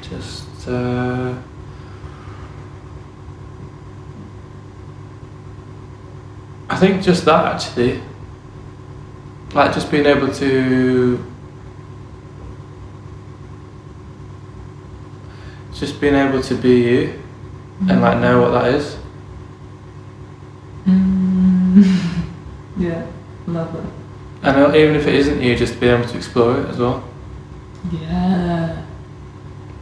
Just 0.00 0.68
uh, 0.68 1.34
I 6.70 6.76
think 6.76 7.02
just 7.02 7.24
that 7.24 7.54
actually. 7.54 8.00
Like 9.52 9.74
just 9.74 9.90
being 9.90 10.06
able 10.06 10.32
to 10.34 11.24
just 15.74 16.00
being 16.00 16.14
able 16.14 16.42
to 16.42 16.54
be 16.54 16.82
you 16.82 17.22
and 17.88 18.00
like 18.00 18.20
know 18.20 18.42
what 18.42 18.50
that 18.50 18.74
is. 18.74 18.96
Mm. 20.86 22.22
yeah, 22.78 23.06
love 23.48 23.72
that. 23.72 23.92
And 24.54 24.66
uh, 24.66 24.76
even 24.76 24.94
if 24.94 25.08
it 25.08 25.14
isn't 25.16 25.42
you, 25.42 25.56
just 25.56 25.80
be 25.80 25.88
able 25.88 26.06
to 26.06 26.16
explore 26.16 26.60
it 26.60 26.68
as 26.68 26.78
well. 26.78 27.05
Yeah. 27.92 28.82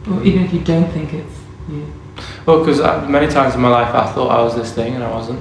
Or 0.09 0.23
even 0.23 0.43
if 0.43 0.53
you 0.53 0.59
don't 0.61 0.91
think 0.91 1.13
it's 1.13 1.39
you. 1.69 1.91
Well, 2.45 2.59
because 2.63 2.79
many 3.09 3.27
times 3.27 3.55
in 3.55 3.61
my 3.61 3.69
life 3.69 3.93
I 3.93 4.11
thought 4.13 4.29
I 4.29 4.41
was 4.43 4.55
this 4.55 4.71
thing 4.73 4.95
and 4.95 5.03
I 5.03 5.11
wasn't. 5.11 5.39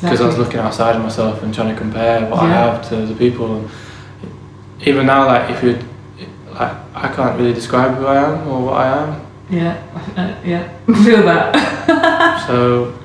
because 0.00 0.20
I 0.20 0.26
was 0.26 0.38
looking 0.38 0.58
outside 0.60 0.96
of 0.96 1.02
myself 1.02 1.42
and 1.42 1.54
trying 1.54 1.72
to 1.74 1.78
compare 1.80 2.28
what 2.28 2.40
I 2.40 2.48
have 2.48 2.88
to 2.88 3.06
the 3.06 3.14
people. 3.14 3.56
And 3.56 3.70
even 4.86 5.06
now, 5.06 5.26
like 5.26 5.50
if 5.50 5.62
you, 5.62 5.78
like 6.52 6.76
I 6.94 7.08
can't 7.14 7.38
really 7.38 7.52
describe 7.52 7.94
who 7.96 8.06
I 8.06 8.16
am 8.16 8.48
or 8.48 8.62
what 8.64 8.74
I 8.80 8.86
am. 9.02 9.26
Yeah, 9.50 9.76
uh, 10.16 10.34
yeah. 10.44 10.68
Feel 11.04 11.22
that. 11.22 12.46
So 12.46 12.98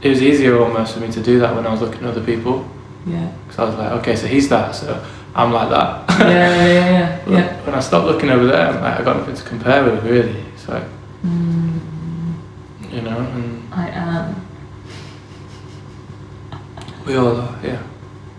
it 0.00 0.08
was 0.08 0.22
easier 0.22 0.58
almost 0.58 0.94
for 0.94 1.00
me 1.00 1.10
to 1.12 1.22
do 1.22 1.38
that 1.40 1.54
when 1.54 1.66
I 1.66 1.70
was 1.70 1.80
looking 1.80 2.02
at 2.02 2.10
other 2.10 2.24
people. 2.24 2.68
yeah. 3.06 3.32
Because 3.46 3.58
I 3.58 3.64
was 3.64 3.74
like, 3.76 3.92
okay, 4.00 4.16
so 4.16 4.26
he's 4.26 4.48
that, 4.48 4.74
so 4.74 5.04
I'm 5.38 5.52
like 5.52 5.68
that. 5.70 6.04
Yeah, 6.18 6.66
yeah, 6.66 6.90
yeah, 6.90 7.30
yeah. 7.30 7.48
When 7.64 7.74
I 7.76 7.80
stopped 7.80 8.06
looking 8.06 8.30
over 8.30 8.46
there, 8.46 8.66
I'm 8.70 8.80
like, 8.82 9.00
I 9.00 9.04
got 9.04 9.16
nothing 9.18 9.36
to 9.36 9.44
compare 9.44 9.84
with 9.84 10.02
really. 10.04 10.44
Like 10.66 10.82
Mm, 11.24 11.78
you 12.90 13.00
know, 13.02 13.18
and 13.18 13.72
I 13.72 13.88
am. 13.88 14.34
we 17.06 17.16
all 17.16 17.36
are. 17.40 17.58
Yeah. 17.62 17.82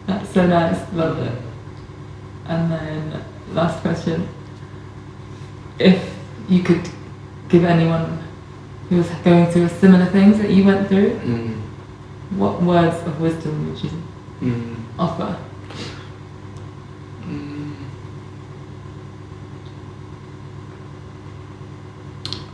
That's 0.07 0.29
so 0.29 0.45
nice. 0.45 0.79
Love 0.93 1.17
it. 1.19 1.31
And 2.45 2.71
then 2.71 3.23
last 3.53 3.79
question. 3.81 4.27
If 5.79 5.97
you 6.49 6.61
could 6.63 6.87
give 7.47 7.63
anyone 7.65 8.19
who 8.89 8.97
was 8.97 9.09
going 9.23 9.47
through 9.51 9.69
similar 9.69 10.05
things 10.07 10.37
that 10.39 10.49
you 10.51 10.63
went 10.65 10.87
through, 10.89 11.11
Mm. 11.23 11.55
what 12.37 12.61
words 12.61 12.97
of 13.07 13.19
wisdom 13.21 13.53
would 13.69 13.83
you 13.83 13.89
Mm. 14.41 14.75
offer? 14.99 15.35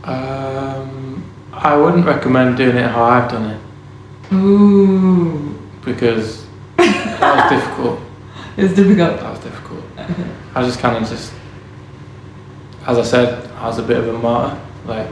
Um, 0.06 1.24
I 1.52 1.74
wouldn't 1.76 2.06
recommend 2.06 2.56
doing 2.56 2.76
it 2.76 2.88
how 2.90 3.04
I've 3.04 3.30
done 3.30 3.50
it 3.50 4.32
Ooh, 4.34 5.58
because 5.84 6.46
that 6.76 7.20
was 7.20 7.50
difficult. 7.60 8.00
it's 8.56 8.74
difficult. 8.74 9.20
That 9.20 9.30
was 9.30 9.40
difficult. 9.40 9.84
Okay. 9.98 10.24
I 10.54 10.62
just 10.62 10.78
kind 10.78 10.96
of 11.02 11.08
just, 11.10 11.32
as 12.86 12.98
I 12.98 13.02
said, 13.02 13.50
I 13.52 13.66
was 13.66 13.78
a 13.78 13.82
bit 13.82 13.96
of 13.98 14.08
a 14.08 14.18
martyr, 14.18 14.60
like, 14.86 15.08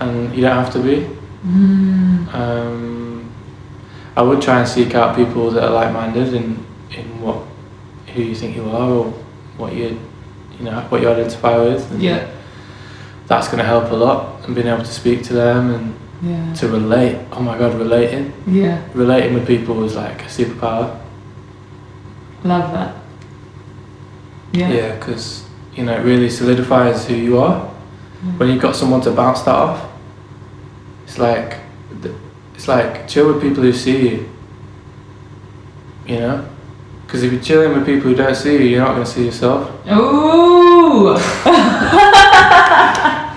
and 0.00 0.32
you 0.34 0.42
don't 0.42 0.56
have 0.64 0.72
to 0.74 0.78
be. 0.80 1.08
Mm, 1.46 2.34
Um, 2.34 3.32
I 4.16 4.22
would 4.22 4.40
try 4.42 4.58
and 4.60 4.68
seek 4.68 4.94
out 4.94 5.14
people 5.16 5.50
that 5.52 5.62
are 5.64 5.70
like-minded 5.70 6.34
in 6.34 6.64
in 6.90 7.20
what 7.20 7.42
who 8.14 8.22
you 8.22 8.34
think 8.34 8.56
you 8.56 8.68
are 8.68 8.90
or 8.90 9.04
what 9.56 9.72
you 9.74 9.98
you 10.58 10.64
know 10.64 10.80
what 10.88 11.00
you 11.02 11.08
identify 11.08 11.56
with. 11.58 11.88
And 11.92 12.02
yeah, 12.02 12.26
that's 13.28 13.46
going 13.46 13.58
to 13.58 13.64
help 13.64 13.90
a 13.90 13.94
lot, 13.94 14.44
and 14.44 14.54
being 14.54 14.66
able 14.66 14.84
to 14.84 14.92
speak 14.92 15.22
to 15.24 15.34
them 15.34 15.70
and 15.70 15.94
yeah, 16.22 16.54
to 16.54 16.68
relate. 16.68 17.18
Oh 17.30 17.40
my 17.40 17.56
God, 17.58 17.74
relating, 17.74 18.32
yeah. 18.46 18.82
relating 18.94 19.34
with 19.34 19.46
people 19.46 19.84
is 19.84 19.94
like 19.94 20.22
a 20.22 20.26
superpower. 20.26 21.00
Love 22.42 22.72
that. 22.72 22.96
Yeah. 24.52 24.72
Yeah, 24.72 24.98
because 24.98 25.46
you 25.74 25.84
know 25.84 25.94
it 25.94 26.02
really 26.02 26.30
solidifies 26.30 27.06
who 27.06 27.14
you 27.14 27.38
are. 27.38 27.70
Mm. 28.22 28.38
When 28.38 28.48
you've 28.48 28.62
got 28.62 28.74
someone 28.74 29.00
to 29.02 29.10
bounce 29.12 29.42
that 29.42 29.54
off, 29.54 29.86
it's 31.04 31.18
like 31.18 31.58
it's 32.54 32.66
like 32.66 33.06
chill 33.06 33.32
with 33.32 33.42
people 33.42 33.62
who 33.62 33.72
see 33.72 34.08
you. 34.08 34.28
You 36.06 36.20
know, 36.20 36.48
because 37.06 37.22
if 37.22 37.32
you're 37.32 37.42
chilling 37.42 37.74
with 37.74 37.84
people 37.84 38.08
who 38.10 38.14
don't 38.14 38.34
see 38.34 38.54
you, 38.54 38.60
you're 38.60 38.84
not 38.84 38.94
going 38.94 39.04
to 39.04 39.10
see 39.10 39.26
yourself. 39.26 39.70
Ooh. 39.90 41.18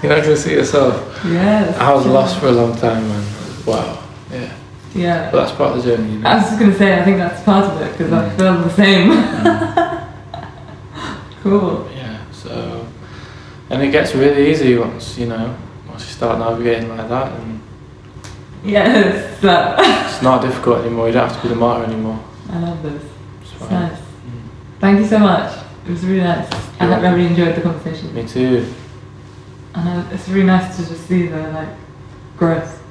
You're 0.02 0.12
not 0.16 0.24
going 0.24 0.36
to 0.36 0.38
see 0.38 0.54
yourself. 0.54 1.22
yes. 1.26 1.78
I 1.78 1.93
was 1.93 2.06
yeah. 2.06 2.12
lost 2.12 2.39
for 2.39 2.47
a 2.47 2.52
long 2.52 2.76
time, 2.78 3.08
man. 3.08 3.24
Wow. 3.66 4.04
Yeah, 4.32 4.54
Yeah. 4.95 5.30
but 5.32 5.41
that's 5.45 5.56
part 5.56 5.76
of 5.78 5.84
the 5.84 5.95
journey. 5.95 6.14
You 6.14 6.20
know? 6.20 6.30
I 6.30 6.36
was 6.36 6.45
just 6.45 6.60
gonna 6.60 6.76
say, 6.78 6.99
I 6.99 7.04
think 7.06 7.18
that's 7.18 7.43
part 7.43 7.66
of 7.66 7.82
it 7.82 7.91
because 7.91 8.12
I 8.14 8.30
Mm. 8.30 8.38
feel 8.38 8.58
the 8.64 8.70
same. 8.70 9.12
Mm. 9.12 10.08
cool. 11.43 11.89
Yeah, 11.95 12.18
so 12.32 12.88
and 13.70 13.82
it 13.84 13.91
gets 13.91 14.16
really 14.16 14.49
easy 14.52 14.78
once 14.78 15.18
you 15.18 15.28
know 15.28 15.56
once 15.88 16.02
you 16.08 16.14
start 16.14 16.39
navigating 16.39 16.89
like 16.89 17.08
that, 17.10 17.32
and 17.39 17.62
Yes. 18.64 19.39
That. 19.41 19.80
it's 20.14 20.22
not 20.22 20.41
difficult 20.41 20.80
anymore. 20.86 21.08
You 21.08 21.14
don't 21.14 21.28
have 21.28 21.36
to 21.38 21.41
be 21.43 21.49
the 21.49 21.56
martyr 21.60 21.86
anymore. 21.91 22.20
I 22.52 22.60
love 22.60 22.82
this. 22.84 23.02
It's 23.41 23.52
It's 23.62 23.72
nice. 23.72 23.91
Mm. 23.99 23.99
Thank 24.80 24.99
you 24.99 25.08
so 25.08 25.20
much. 25.20 25.58
It 25.88 25.91
was 25.91 26.06
really 26.06 26.24
nice. 26.24 26.47
I, 26.80 26.86
You're 26.86 26.95
I 26.95 27.12
really 27.12 27.28
enjoyed 27.28 27.56
the 27.56 27.62
conversation. 27.62 28.14
Me 28.14 28.26
too. 28.28 28.66
And 29.74 30.11
it's 30.11 30.28
really 30.30 30.45
nice 30.45 30.76
to 30.78 30.86
just 30.88 31.07
see 31.07 31.28
the 31.28 31.49
like 31.51 31.69
growth 32.38 32.82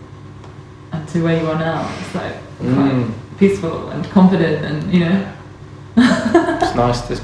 and 0.93 1.07
to 1.09 1.23
where 1.23 1.41
you 1.41 1.47
are 1.51 1.59
now. 1.59 1.89
It's 2.01 2.15
like 2.15 2.35
quite 2.59 2.93
Mm. 2.93 3.13
peaceful 3.39 3.91
and 3.91 4.05
confident 4.11 4.65
and 4.65 4.93
you 4.93 5.01
know. 5.07 5.33
It's 6.63 6.75
nice 6.75 7.01
to 7.09 7.17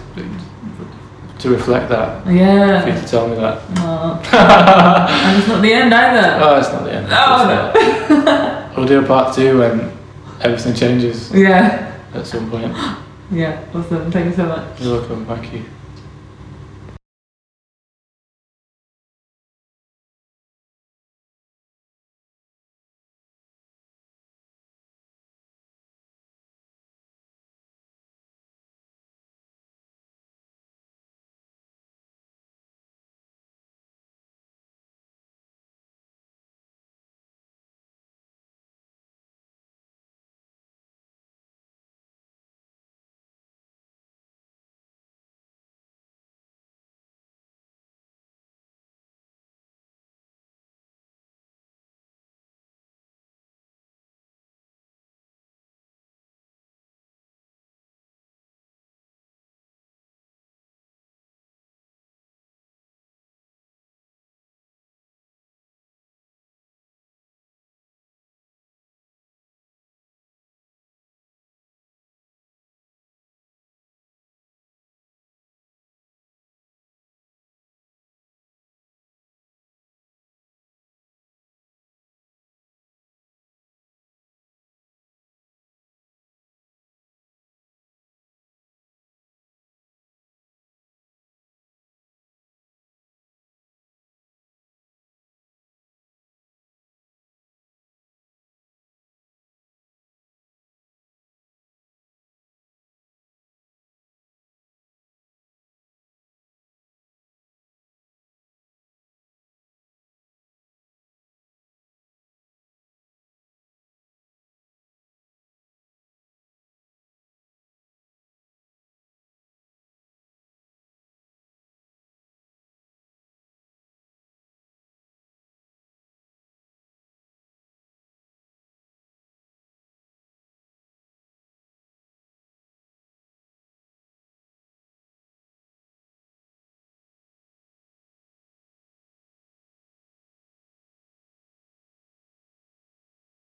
to 1.38 1.50
reflect 1.50 1.88
that. 1.90 2.26
Yeah. 2.26 2.80
For 2.82 2.88
you 2.88 2.94
to 3.00 3.06
tell 3.06 3.28
me 3.28 3.36
that. 3.36 3.60
Aw. 3.78 5.08
and 5.26 5.38
it's 5.38 5.48
not 5.48 5.60
the 5.62 5.72
end 5.72 5.92
either. 5.94 6.38
oh, 6.44 6.58
it's 6.58 6.72
not 6.72 6.84
the 6.84 6.92
end. 6.94 7.06
Oh. 7.10 8.72
We'll 8.76 8.86
do 8.86 9.00
a 9.02 9.06
part 9.06 9.34
two 9.34 9.58
when 9.58 9.92
everything 10.40 10.74
changes. 10.74 11.30
Yeah. 11.32 11.92
at 12.14 12.26
some 12.26 12.50
point. 12.50 12.74
Yeah, 13.28 13.60
awesome. 13.74 14.12
Thank 14.12 14.26
you 14.26 14.34
so 14.36 14.44
much. 14.46 14.80
You're 14.80 14.98
welcome. 15.00 15.26
Thank 15.26 15.52
you. 15.52 15.64